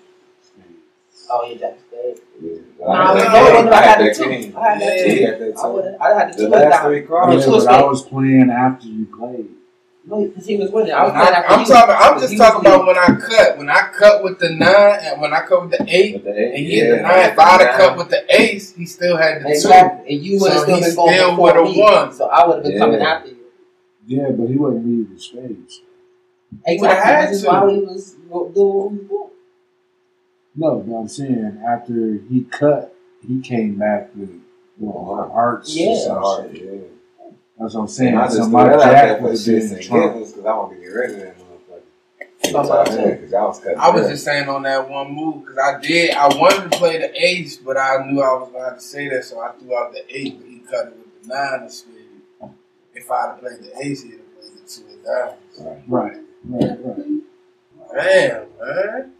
Oh 1.31 1.45
yeah, 1.49 1.59
Jack 1.59 1.79
Spade. 1.81 2.21
Yeah. 2.41 2.59
Nah, 2.79 2.93
I 2.93 3.11
I 3.11 3.15
was 3.15 3.23
had 3.25 3.33
going 3.33 3.55
that 3.55 3.65
with 3.65 3.73
I 3.73 3.83
had 3.83 4.01
the 4.01 4.15
two. 4.15 4.29
game. 4.31 4.57
I 4.57 4.69
had 4.69 4.81
that 4.81 4.97
Yeah. 4.97 5.05
two. 5.05 5.11
He 5.11 5.23
had 5.23 5.39
that 5.41 5.57
I 5.59 5.67
would. 5.67 5.97
I 6.01 6.15
had 6.19 6.33
the 6.33 6.37
The 6.37 6.45
two 6.45 6.49
last 6.51 6.83
three 6.85 7.03
cards. 7.03 7.45
two 7.45 7.51
but 7.51 7.67
I 7.67 7.83
was 7.85 8.03
playing 8.03 8.51
after 8.51 8.87
you 8.87 9.07
played. 9.07 9.56
No, 10.09 10.25
because 10.25 10.47
he 10.47 10.57
was 10.57 10.71
winning. 10.71 10.93
I 10.93 11.03
was 11.03 11.13
I, 11.15 11.43
am 11.43 11.61
I'm 11.61 11.67
talking. 11.67 11.97
I'm 11.99 12.21
just 12.21 12.37
talking 12.37 12.61
about 12.61 12.87
when 12.87 12.97
I 12.97 13.07
cut. 13.07 13.59
When 13.59 13.69
I 13.69 13.91
cut 13.93 14.23
with 14.23 14.39
the 14.39 14.51
nine, 14.51 14.99
and 15.03 15.21
when 15.21 15.33
I 15.35 15.41
cut 15.45 15.63
with 15.63 15.73
the 15.73 15.85
eight, 15.89 16.15
With 16.15 16.25
the 16.25 16.31
eight, 16.39 16.55
and 16.55 16.59
he 16.59 16.79
hit 16.79 16.91
the 16.91 16.97
yeah, 16.97 17.03
nine. 17.03 17.31
If 17.31 17.39
I'd 17.41 17.61
have 17.61 17.77
cut 17.77 17.97
with 17.97 18.11
the 18.11 18.25
ace, 18.41 18.73
he 18.75 18.87
still 18.87 19.17
had 19.17 19.43
the 19.43 19.49
Exactly. 19.49 20.15
And 20.15 20.25
you 20.25 20.41
would 20.41 20.53
have 20.53 20.61
So 20.61 20.65
still 20.65 20.77
he 20.77 20.83
been 20.83 20.95
going 20.95 21.13
still 21.15 21.31
before 21.31 21.55
would've 21.55 21.75
me. 21.75 21.81
won. 21.83 22.13
So 22.13 22.27
I 22.29 22.47
would 22.47 22.55
have 22.55 22.63
been 22.63 22.73
Yeah. 22.75 22.79
coming 22.79 23.01
after 23.03 23.29
you. 23.31 23.37
Yeah, 24.07 24.31
but 24.31 24.49
he 24.49 24.57
wasn't 24.57 24.87
leading 24.87 25.11
with 25.13 25.21
spades. 25.23 25.81
He 26.65 26.79
would've 26.79 26.97
Exactly. 26.97 27.13
had 27.13 27.31
is 27.33 27.43
to. 27.43 27.49
why 27.49 27.71
he 27.73 27.79
was 27.81 28.11
doing 28.13 28.29
what 28.31 28.93
he 28.93 28.99
was. 29.09 29.31
No, 30.55 30.77
but 30.87 30.95
I'm 30.97 31.09
saying 31.09 31.61
after 31.69 32.21
he 32.31 32.45
cut, 32.49 32.95
he 33.27 33.41
came 33.41 33.75
back 33.75 34.11
with 34.15 34.31
you 34.31 34.43
oh, 34.89 35.17
know, 35.17 35.31
hearts. 35.33 35.77
Yeah. 35.77 35.89
and 35.89 35.99
some 36.01 36.53
shit. 36.55 36.63
yeah. 36.63 36.79
That's 37.59 37.75
what 37.75 37.83
I'm 37.83 37.89
saying. 37.89 38.15
And 38.15 38.19
I 38.19 38.29
So 38.29 38.39
just 38.39 38.51
my 38.51 38.65
threw 38.65 38.79
that 38.79 38.87
out 38.87 38.93
jack 38.93 39.19
for 39.19 39.25
was 39.29 39.47
shits 39.47 39.71
in 39.71 39.95
and 39.95 40.25
because 40.27 40.45
I 40.45 40.57
want 40.57 40.73
to 40.73 40.79
get 40.79 40.87
rid 40.87 41.11
of 41.11 41.17
that 41.21 41.37
motherfucker. 41.39 42.53
Something 42.53 42.71
like 42.71 42.91
that. 42.91 43.21
Because 43.21 43.35
I 43.35 43.43
was. 43.43 43.67
I 43.79 43.91
was 43.91 44.09
just 44.09 44.25
saying 44.25 44.49
on 44.49 44.63
that 44.65 44.89
one 44.89 45.13
move 45.13 45.41
because 45.41 45.59
I 45.59 45.81
did. 45.81 46.11
I 46.15 46.29
wanted 46.29 46.71
to 46.71 46.79
play 46.79 46.99
the 46.99 47.13
ace, 47.17 47.57
but 47.57 47.79
I 47.79 48.07
knew 48.07 48.21
I 48.21 48.35
was 48.35 48.51
gonna 48.53 48.65
have 48.65 48.75
to 48.75 48.81
say 48.81 49.09
that, 49.09 49.25
so 49.25 49.41
I 49.41 49.53
threw 49.53 49.77
out 49.77 49.93
the 49.93 50.05
eight. 50.15 50.39
But 50.39 50.49
he 50.49 50.59
cut 50.59 50.89
it 50.89 50.97
with 50.99 51.23
the 51.23 51.29
nine 51.35 51.65
of 51.65 51.73
spades. 51.73 52.03
If 52.95 53.11
I 53.11 53.27
had 53.29 53.41
played 53.41 53.61
the 53.61 53.79
ace, 53.83 54.03
he'd 54.03 54.13
have 54.13 54.35
played 54.39 54.53
the 54.53 54.69
two 54.69 54.85
of 54.85 55.05
diamonds. 55.05 55.87
Right, 55.89 56.17
right, 56.45 56.79
right. 56.85 57.07
Damn, 57.95 58.47
man. 58.61 59.13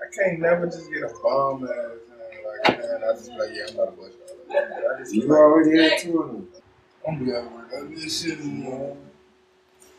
I 0.00 0.14
can't 0.14 0.40
never 0.40 0.66
just 0.66 0.90
get 0.92 1.02
a 1.02 1.12
bomb 1.22 1.64
ass 1.64 1.70
thing 1.70 2.68
like 2.68 2.78
man. 2.78 3.00
I 3.02 3.12
just 3.14 3.30
be 3.30 3.38
like, 3.38 3.50
yeah, 3.52 3.64
I'm 3.68 3.74
about 3.74 3.96
to 3.96 4.02
bust 4.02 4.14
y'all. 4.48 4.94
I 4.94 4.98
just 4.98 5.14
You 5.14 5.32
already 5.32 5.82
had 5.82 5.98
two 6.00 6.20
of 6.22 6.32
them. 6.32 6.48
I'm 7.06 7.24
gonna 7.24 7.40
be 7.42 7.48
work. 7.54 7.70
I 7.76 7.94
this 7.94 8.22
shit. 8.22 8.38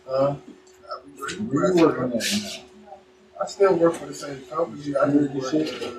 Huh? 0.08 0.36
I 0.36 1.06
be 1.06 1.20
working. 1.20 1.48
Where 1.48 1.74
you 1.74 1.86
working 1.86 2.04
at 2.04 2.10
now? 2.14 2.64
I 3.42 3.46
still 3.46 3.76
work 3.76 3.94
for 3.94 4.08
the 4.08 4.14
same 4.14 4.42
company. 4.42 4.96
I 4.96 5.10
just 5.10 5.32
work 5.32 5.54
at, 5.54 5.84
uh, 5.84 5.90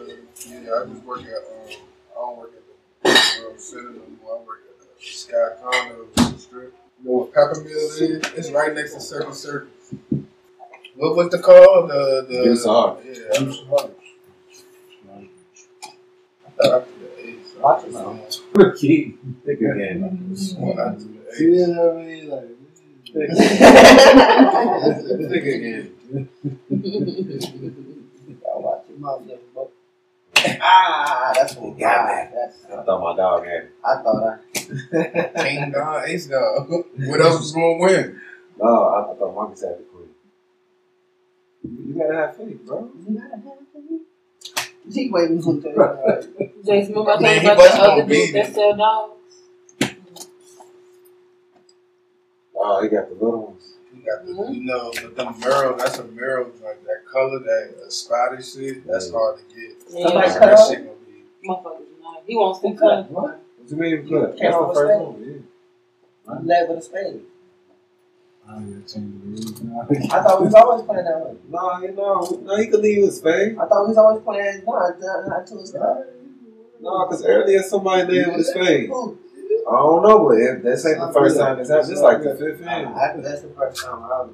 yeah, 0.49 0.83
I 0.83 0.87
just 0.87 1.05
work 1.05 1.21
at, 1.21 1.27
um, 1.29 1.69
I 1.71 2.15
don't 2.15 2.39
work 2.39 2.53
at 2.57 2.63
the 3.05 3.43
World 3.43 3.61
Center 3.61 3.91
no 3.91 4.03
more. 4.23 4.37
I 4.37 4.47
work 4.47 4.61
at 4.69 4.99
the 4.99 5.07
Sky 5.07 5.49
Condo 5.63 6.37
Strip. 6.37 6.75
You 7.03 7.09
know 7.09 7.13
what 7.19 7.33
Pepper 7.33 7.61
Mill 7.63 7.77
is? 7.77 8.01
It's 8.01 8.51
right 8.51 8.75
next 8.75 8.95
to 8.95 9.01
Circle 9.01 9.33
Circus. 9.33 9.95
What 10.97 11.17
was 11.17 11.31
the 11.31 11.39
call? 11.39 11.87
The, 11.87 12.27
the, 12.29 12.63
Hard. 12.69 12.99
Yeah. 13.05 13.13
I 16.45 16.51
thought 16.51 16.73
I 16.73 16.85
threw 16.85 16.93
the 16.93 16.97
ace. 16.97 16.98
Watch 17.61 17.85
your 17.85 17.93
mouth. 17.93 18.41
Rookie. 18.55 19.19
Think 19.45 19.61
again. 19.61 20.31
I 20.33 20.37
See 20.37 20.55
what 20.57 20.79
I 20.79 22.03
mean? 22.03 22.29
Like, 22.31 22.49
Think 25.31 25.47
again. 25.47 25.85
Y'all 28.43 28.63
watch 28.63 28.85
your 28.89 28.99
mouth, 28.99 29.27
young 29.27 29.39
buck. 29.55 29.71
Ah, 30.61 31.33
that's 31.35 31.55
what 31.57 31.79
Got 31.79 32.07
got 32.07 32.07
me. 32.07 32.31
That's. 32.35 32.65
I 32.67 32.85
thought 32.85 33.01
my 33.03 33.17
dog 33.17 33.45
had 33.45 33.55
it. 33.65 33.73
I 33.85 34.03
thought 34.03 34.23
I. 34.23 35.43
King 35.43 35.71
Don, 35.73 36.05
Ace 36.07 36.27
Don. 36.27 36.85
What 37.09 37.21
else 37.21 37.41
was 37.41 37.53
going 37.53 37.79
to 37.79 37.85
win? 37.85 38.21
No, 38.59 38.85
I, 38.85 39.13
I 39.13 39.17
thought 39.17 39.35
Markus 39.35 39.63
had 39.63 39.79
the 39.79 39.83
queen. 39.85 40.09
You 41.87 41.95
gotta 41.99 42.15
have 42.17 42.37
faith, 42.37 42.65
bro. 42.67 42.91
He 44.93 45.11
waiting 45.11 45.43
for 45.43 45.55
the. 45.55 46.29
Jason, 46.65 46.93
remember 46.95 47.11
I 47.13 47.21
Man, 47.21 47.23
told 47.23 47.43
he 47.43 47.47
you 47.47 47.53
about 47.53 47.59
wasn't 47.59 47.75
the 47.77 47.83
other 47.83 48.03
gonna 48.03 48.15
dude 48.15 48.35
that 48.35 48.55
sell 48.55 48.77
dogs? 48.77 49.15
Oh, 52.61 52.83
he 52.83 52.89
got 52.89 53.09
the 53.09 53.15
little 53.15 53.47
ones. 53.47 53.75
You 53.95 54.03
got 54.05 54.27
the, 54.27 54.53
you 54.53 54.65
know, 54.65 54.91
but 54.93 55.17
them 55.17 55.35
murals, 55.41 55.81
that's 55.81 55.99
a 55.99 56.05
mural, 56.05 56.51
like 56.63 56.83
that 56.85 57.05
color, 57.11 57.39
that 57.39 57.75
uh, 57.87 57.89
spotted 57.91 58.45
shit, 58.45 58.87
that's 58.87 59.11
hard 59.11 59.39
to 59.39 59.55
get. 59.55 59.83
Somebody 59.91 60.29
That 60.29 60.39
cut 60.39 60.53
up? 60.55 60.69
shit 60.69 60.79
gonna 60.85 60.97
be. 61.07 61.49
Motherfuckers, 61.49 61.87
not. 62.03 62.23
He 62.27 62.37
wants 62.37 62.61
to 62.61 62.69
Who 62.69 62.75
cut. 62.77 62.89
cut? 62.89 63.11
What? 63.11 63.41
What 63.59 63.71
you 63.71 63.77
mean 63.77 64.09
cut? 64.09 64.29
That's 64.31 64.41
Came 64.41 64.51
the 64.51 64.57
off 64.57 64.75
first 64.75 64.93
a 64.93 64.99
one. 64.99 65.23
Yeah. 65.23 66.35
You 66.41 66.47
led 66.47 66.69
with 66.69 66.79
a 66.79 66.83
spade. 66.83 67.21
I 68.51 68.57
ain't 68.57 68.89
changing 68.89 69.21
the 69.21 69.27
rules 69.29 69.61
now. 69.61 69.87
I 70.11 70.23
thought 70.23 70.41
we 70.41 70.47
was 70.47 70.55
always 70.55 70.85
playing 70.87 71.05
that 71.05 71.21
way. 71.21 71.37
No, 71.51 71.79
you 71.83 71.93
know, 71.93 72.41
no, 72.45 72.57
he 72.57 72.67
could 72.69 72.81
leave 72.81 73.05
with 73.05 73.15
spade. 73.15 73.59
I 73.59 73.67
thought 73.67 73.83
we 73.83 73.89
was 73.89 73.99
always 73.99 74.23
playing 74.23 74.65
not 74.65 74.99
not, 74.99 75.29
not 75.29 75.47
to 75.49 75.59
his 75.59 75.73
cut. 75.73 76.15
No, 76.81 77.07
because 77.07 77.25
earlier 77.27 77.63
somebody 77.63 78.11
led 78.11 78.29
with 78.29 78.41
a 78.41 78.45
spade. 78.45 78.91
I 78.91 79.73
don't 79.77 80.03
know, 80.03 80.27
but 80.27 80.39
if 80.39 80.63
this 80.63 80.87
ain't 80.87 80.99
the 80.99 81.13
first 81.13 81.39
time 81.39 81.59
it's 81.59 81.69
happened. 81.69 81.93
It's 81.93 82.01
like 82.01 82.23
the 82.23 82.37
fifth 82.37 82.67
I 82.67 82.71
hand. 82.71 82.95
I 82.95 83.13
think 83.13 83.25
that's 83.25 83.43
the 83.43 83.49
first 83.49 83.85
time 83.85 84.03
I 84.03 84.23
was. 84.23 84.31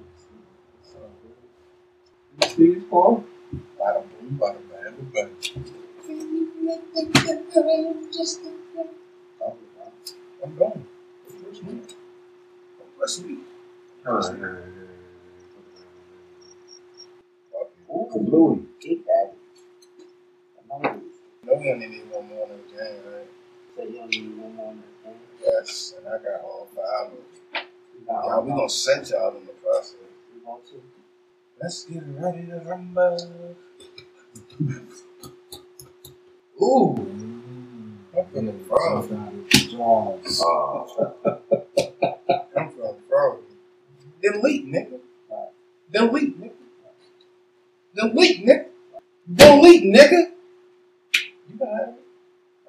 Steve 2.53 2.85
Paul. 2.89 3.25
Bada 3.79 4.03
boom, 4.03 4.39
bada 4.39 4.59
bam, 4.71 5.11
bada. 5.13 5.31
I'm 10.45 10.57
going. 10.57 10.87
Let's 14.07 14.31
meet. 14.33 14.43
Kablooey. 18.13 18.67
Big 18.83 19.01
daddy. 19.07 19.39
I 20.59 20.79
know 20.83 21.03
No, 21.47 21.55
we 21.57 21.73
only 21.73 21.89
need 21.89 22.11
one 22.11 22.29
more 22.29 22.49
in 22.51 22.59
the 22.59 22.77
game, 22.77 23.03
right? 23.07 23.27
you 23.27 23.73
said 23.77 23.89
you 23.93 23.99
don't 23.99 24.11
need 24.11 24.39
one 24.39 24.57
more 24.57 24.73
in 24.73 24.79
the 24.79 25.11
game. 25.11 25.21
Yes, 25.45 25.95
and 25.99 26.09
I 26.09 26.19
got 26.19 26.43
all 26.45 26.69
five 26.75 27.13
of 27.13 27.13
them. 27.13 27.21
You 27.95 28.07
got 28.07 28.25
Y'all, 28.27 28.43
we 28.45 28.51
gonna 28.51 28.69
set 28.71 29.11
y'all 29.11 29.37
in 29.37 29.47
the 29.47 29.53
process. 29.55 29.97
You 30.35 30.41
want 30.47 30.67
to? 30.69 30.83
Let's 31.63 31.85
get 31.85 32.03
ready 32.07 32.47
to 32.49 32.63
rumble. 32.67 33.57
Ooh, 36.63 36.97
I'm 38.17 38.27
from 38.33 38.47
the 38.47 38.55
frog. 38.69 39.11
I'm 42.57 42.71
from 42.71 42.79
the 42.79 42.97
frog. 43.09 43.44
Delete, 44.25 44.67
nigga. 44.73 44.99
Delete, 45.93 46.41
nigga. 46.41 46.53
Delete, 47.95 48.47
nigga. 48.47 48.67
Delete, 49.35 49.85
nigga. 49.85 50.31
You 51.51 51.59
heard 51.61 51.89
it. 51.89 51.95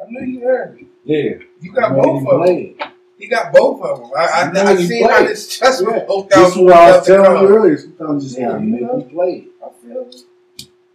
I 0.01 0.05
knew 0.09 0.25
you 0.33 0.39
heard 0.41 0.79
it. 0.79 0.87
yeah. 1.05 1.45
You 1.61 1.71
got 1.71 1.95
both 1.95 2.27
of 2.27 2.45
them. 2.45 2.77
He 3.17 3.27
got 3.27 3.53
both 3.53 3.81
of 3.81 3.99
them. 4.01 4.11
I, 4.15 4.25
I, 4.25 4.51
You 4.51 4.59
I, 4.59 4.71
him 4.73 4.87
seen 4.87 5.09
how 5.09 5.23
this 5.23 5.47
chest 5.57 5.85
was 5.85 5.93
Yeah. 5.95 6.03
poked 6.05 6.29
This 6.31 6.39
out. 6.39 6.47
is 6.51 6.57
what 6.57 6.73
I 6.73 6.97
was 6.97 7.07
telling 7.07 7.41
you 7.41 7.55
earlier. 7.55 7.77
Sometimes 7.77 8.23
just 8.25 8.37
gotta 8.37 8.59
make 8.59 8.81
him 8.81 9.09
play. 9.09 9.47
I 9.63 9.69
feel 9.81 10.01
it. 10.01 10.15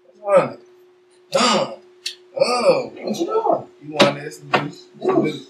That's 0.05 0.19
one. 0.21 0.59
Uh, 1.35 1.73
oh, 2.39 2.93
What 2.95 3.19
you 3.19 3.27
doing? 3.27 3.67
you 3.83 3.93
want 3.95 4.21
this? 4.21 4.39
This, 4.39 4.87
this. 5.01 5.47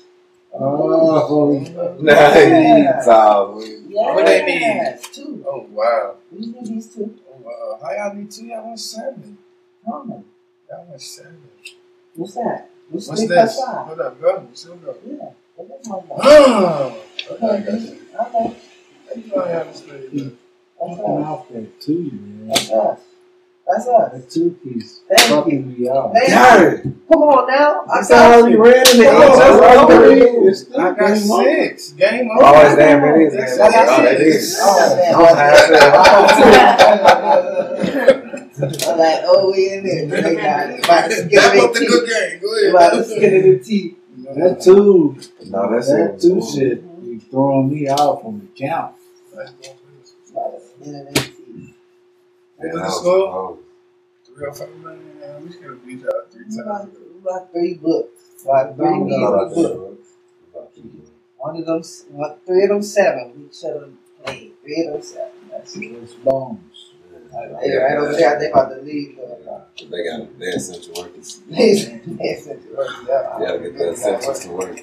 Oh, 0.52 1.96
Nice. 2.00 3.06
Oh, 3.06 3.60
Yes. 3.88 4.14
What 4.14 4.26
they 4.26 4.44
need? 4.44 5.12
Two. 5.12 5.44
Oh 5.48 5.66
wow. 5.70 6.14
We 6.30 6.46
need 6.46 6.66
these 6.66 6.94
two. 6.94 7.18
Oh 7.28 7.36
wow. 7.42 7.78
How 7.82 7.92
y'all 7.92 8.14
need 8.14 8.30
two? 8.30 8.46
Y'all 8.46 8.64
want 8.66 8.78
seven. 8.78 9.36
Come 9.84 10.24
Y'all 10.70 10.86
want 10.88 11.00
seven. 11.02 11.38
What's 12.14 12.34
that? 12.34 12.70
What's, 12.88 13.08
What's 13.08 13.26
this? 13.26 13.54
plus 13.56 13.64
five? 13.66 13.86
Hold 13.86 14.00
up, 14.00 14.20
go. 14.20 14.38
What's 14.40 14.64
your 14.64 14.76
go? 14.76 14.96
Yeah. 15.06 15.30
What 15.56 15.80
is 15.80 15.88
my 15.88 15.96
one? 15.96 16.20
Oh. 16.22 17.02
Okay, 17.30 17.46
I 17.46 17.60
got 17.60 17.80
you. 17.80 17.96
Okay. 18.20 18.56
You 19.16 19.26
know 19.34 19.42
how 19.42 19.62
to 19.64 19.74
stay 19.74 20.08
there. 20.12 20.30
That's 20.80 20.96
fucking 20.96 21.04
us. 21.04 21.26
off 21.26 21.48
that 21.50 21.80
two, 21.80 22.10
man. 22.12 22.48
That's 22.48 22.70
us. 22.70 23.00
That's 23.72 23.86
us. 23.88 24.12
That 24.12 24.30
two 24.30 24.50
piece 24.64 25.00
Thank 25.08 25.20
fucking 25.30 25.78
me 25.78 25.88
up. 25.88 26.12
Thank 26.12 26.28
Got 26.30 26.60
you. 26.60 26.66
it. 26.68 26.82
Come 27.10 27.22
on 27.22 27.46
now. 27.48 27.82
I 27.86 27.96
That's 27.96 28.10
how 28.12 28.40
got 28.40 28.50
you 28.50 28.56
you. 28.56 28.64
ran 28.64 28.86
in 28.90 28.96
the 28.98 29.04
Come 29.04 29.14
on, 29.14 29.20
That's 29.20 29.38
that's 29.38 29.60
all 29.60 29.78
all 29.78 29.86
we 30.08 30.14
did. 30.14 30.22
It's 30.48 30.60
still 30.60 30.80
I 30.80 30.82
got 30.90 30.96
game 30.98 31.16
six. 31.16 31.90
Game 31.92 32.30
over. 32.30 32.42
Oh, 32.44 32.66
it's 32.66 32.76
damn, 32.76 33.04
it 33.04 33.16
is. 33.22 33.32
Six. 33.32 33.58
man. 33.58 33.60
I 33.60 33.72
got 33.72 33.86
Oh, 33.88 34.02
that 34.02 34.18
six. 34.18 34.36
is. 34.36 34.58
Oh, 34.60 34.66
Oh, 35.12 35.26
I'm 38.60 38.98
like, 38.98 39.20
oh, 39.24 39.50
we 39.52 39.72
in 39.72 39.84
there. 39.84 40.06
They 40.22 40.36
got 40.36 40.70
it. 40.70 40.84
About 40.84 41.08
to 41.08 41.16
skin 41.16 41.30
That 41.30 41.72
the 41.72 41.86
good 41.86 42.04
game. 42.08 42.40
Go 42.40 42.70
About 42.70 42.90
to 42.90 42.96
ahead. 42.96 43.06
skin 43.06 43.30
their 43.42 43.58
teeth. 43.58 43.96
That 44.34 44.60
two, 44.62 45.16
No, 45.50 45.70
that's 45.72 45.88
that 45.88 46.14
it. 46.16 46.20
two 46.20 46.42
shit 46.42 47.02
be 47.02 47.18
throwing 47.30 47.68
me 47.72 47.88
off 47.88 48.24
on 48.24 48.38
the 48.40 48.46
count. 48.66 48.94
About 49.32 49.48
to 52.60 52.68
skin 52.68 52.72
their 52.72 52.72
teeth. 52.72 52.74
Was 52.74 52.74
Man, 52.74 52.74
the 52.74 52.80
I 52.80 52.86
was 52.86 52.98
score? 53.00 53.26
supposed. 53.26 53.60
Three 54.26 54.46
or 54.46 54.54
five. 54.54 54.76
Man, 55.20 55.46
we 55.46 55.52
should 55.52 55.62
have 55.64 55.86
beat 55.86 56.00
y'all 56.00 56.12
three 56.30 56.44
times. 56.44 56.58
about, 57.20 57.54
we 57.54 57.60
three 57.60 57.74
books. 57.74 58.44
About 58.44 58.76
three 58.76 58.84
No, 58.84 59.04
meals 59.04 59.20
no, 59.20 59.26
a 59.26 59.28
About 59.30 59.54
book. 59.54 59.72
two 59.72 59.78
books. 59.78 60.08
About 60.52 60.74
two 60.74 60.82
books. 60.82 61.10
One 61.38 61.56
of 61.56 61.66
them, 61.66 61.82
one, 62.16 62.36
three 62.46 62.62
of 62.64 62.68
them 62.70 62.82
seven. 62.82 63.32
We 63.36 63.54
should 63.54 63.74
have 63.82 64.24
played. 64.24 64.52
Three 64.62 64.86
of 64.86 64.92
them 64.94 65.02
seven. 65.02 65.30
That's 65.50 65.76
it. 65.76 65.80
It's 65.84 66.14
bones. 66.14 66.86
Hey, 67.32 67.76
right 67.76 67.96
over 67.96 68.12
there, 68.12 68.38
they 68.38 68.50
about 68.50 68.70
to 68.70 68.82
leave. 68.82 69.18
uh, 69.18 69.60
They 69.90 70.04
got 70.04 70.38
their 70.38 70.56
essential 70.56 70.94
workers. 71.02 71.40
They 71.48 71.74
they 72.06 72.34
sent 72.36 72.62
you 72.64 72.76
right 72.76 73.06
there. 73.06 73.36
You 73.40 73.46
gotta 73.46 73.58
get 73.60 73.78
the 73.78 73.90
essentials 73.92 74.40
to 74.40 74.50
work. 74.50 74.80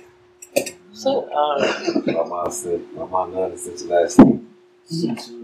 So, 0.94 1.26
uh, 1.30 2.02
My 2.06 2.24
mom 2.24 2.52
said, 2.52 2.82
my 2.96 3.06
mom 3.06 3.34
not 3.34 3.52
essential 3.52 3.88
last 3.88 4.18
week. 4.20 4.42
You 4.90 5.44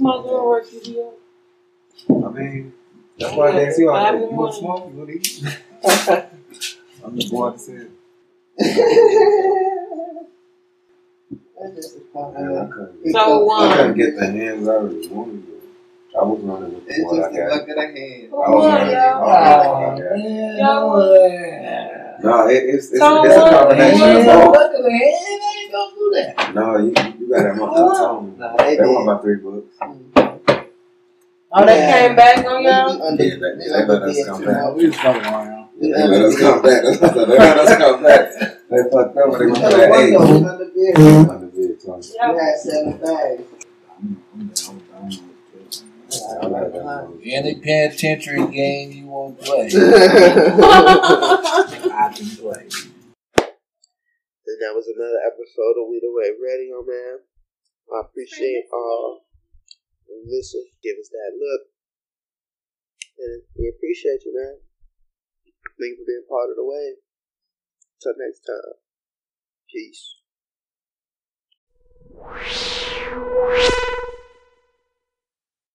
might 0.00 0.22
go 0.22 0.48
work 0.48 0.64
with 0.72 0.86
you. 0.86 1.12
I 2.08 2.28
mean, 2.30 2.72
that's 3.18 3.34
why 3.34 3.52
they 3.52 3.70
see 3.72 3.86
all 3.86 4.14
You 4.14 4.26
want 4.26 4.54
smoke? 4.54 4.90
You 4.92 4.98
want 4.98 5.10
to 5.10 5.14
eat? 5.16 5.42
I'm 7.04 7.16
the 7.16 7.28
boy 7.30 7.50
that 7.50 7.60
said. 7.60 7.90
That's 11.60 11.74
just 11.76 11.96
a 11.96 12.00
fun. 12.12 12.34
Man, 12.34 12.56
I 12.56 12.66
couldn't 12.70 13.02
get, 13.04 13.12
So, 13.12 13.50
I 13.50 13.76
couldn't 13.76 13.96
get 13.96 14.16
the 14.16 14.26
hands 14.26 14.68
I 14.68 14.74
really 14.74 15.08
wanted. 15.08 15.42
I 16.16 16.22
was 16.22 16.40
running 16.42 16.74
with 16.74 16.86
the 16.86 17.02
one 17.02 17.18
I 17.18 17.22
got. 17.22 17.32
look 17.32 17.68
at 17.68 17.76
a 17.76 17.80
hand. 17.80 18.28
I 18.30 18.34
was 18.34 18.66
running 18.66 18.86
with 18.86 18.94
the 18.94 19.00
y'all? 19.02 19.20
one 19.20 19.34
I 19.34 21.14
got. 21.34 22.24
No, 22.24 22.48
it, 22.48 22.54
it's, 22.54 22.90
it's, 22.90 22.98
So 23.00 23.22
it's 23.24 23.36
a 23.36 23.50
combination 23.50 24.16
of 24.16 24.24
both. 24.24 24.52
Look 24.52 24.74
at 24.74 24.82
the 24.82 24.90
hand, 24.90 25.40
they 25.42 25.60
ain't 25.60 25.72
gonna 25.72 25.94
do 25.94 26.06
that. 26.14 26.54
No, 26.54 26.64
you, 26.78 26.92
you 27.36 27.42
got 27.42 27.42
that 27.42 27.56
money. 27.56 27.74
I 27.74 27.76
told 27.98 28.26
them. 28.26 28.32
Nah, 28.38 28.56
they 28.56 28.76
They 28.76 28.82
want 28.84 28.98
did. 29.00 29.06
my 29.06 29.16
three 29.22 29.36
books. 29.36 29.76
Oh, 31.56 31.64
they 31.66 31.78
Yeah. 31.78 31.92
came 32.08 32.16
back 32.16 32.44
on 32.46 32.62
y'all? 32.64 33.02
Under- 33.02 33.24
Yeah, 33.24 33.36
they- 33.36 33.38
they 33.38 33.44
let 33.70 33.88
us 34.02 34.24
come 34.26 34.42
back. 34.44 34.74
We 34.74 34.86
was 34.86 34.96
fucking 34.96 35.22
around. 35.22 35.68
They 35.80 35.88
let 35.92 36.22
us 36.22 36.36
come 36.38 36.60
back. 36.62 36.82
That's 36.82 37.00
what 37.00 37.10
I 37.10 37.12
said. 37.14 37.26
They 37.28 37.38
let 37.38 37.58
us 37.58 37.76
come 37.76 38.02
back. 38.02 38.28
They 38.70 38.82
fucked 38.90 39.16
up 39.16 39.28
when 39.30 39.38
they 39.38 39.44
You 39.46 39.52
went 39.52 39.62
had 39.62 39.70
to 39.70 39.74
a 39.74 39.76
that 39.78 39.90
window 39.90 40.22
eight. 40.24 40.44
under 40.44 40.64
bed. 40.64 40.94
On 41.30 41.40
the 41.40 41.46
bed, 41.46 41.72
twice. 41.84 42.08
You 42.20 42.28
had 42.38 42.54
seven 42.58 42.92
bags. 42.98 43.42
I 46.42 46.44
like 46.46 46.72
that 46.72 46.84
one. 46.84 47.18
Any 47.24 47.54
penitentiary 47.56 48.46
game 48.48 48.90
you 48.92 49.06
want 49.06 49.40
to 49.40 49.44
play. 49.46 49.66
I 49.74 49.76
can 52.14 52.28
play. 52.36 52.66
That 54.64 54.72
was 54.72 54.88
another 54.88 55.20
episode 55.28 55.76
of 55.76 55.92
We 55.92 56.00
the 56.00 56.08
Way 56.08 56.32
Radio, 56.40 56.80
man. 56.80 57.20
I 57.92 58.00
appreciate 58.00 58.64
all 58.72 59.28
and 60.08 60.24
listen, 60.24 60.64
give 60.82 60.96
us 60.96 61.10
that 61.12 61.36
look. 61.36 61.68
And 63.18 63.42
we 63.60 63.68
appreciate 63.68 64.24
you, 64.24 64.32
man. 64.32 64.56
Thank 65.76 66.00
you 66.00 66.00
for 66.00 66.08
being 66.08 66.24
part 66.24 66.48
of 66.48 66.56
the 66.56 66.64
wave. 66.64 66.96
Till 68.00 68.16
next 68.16 68.40
time. 68.48 68.80
Peace. 69.68 70.16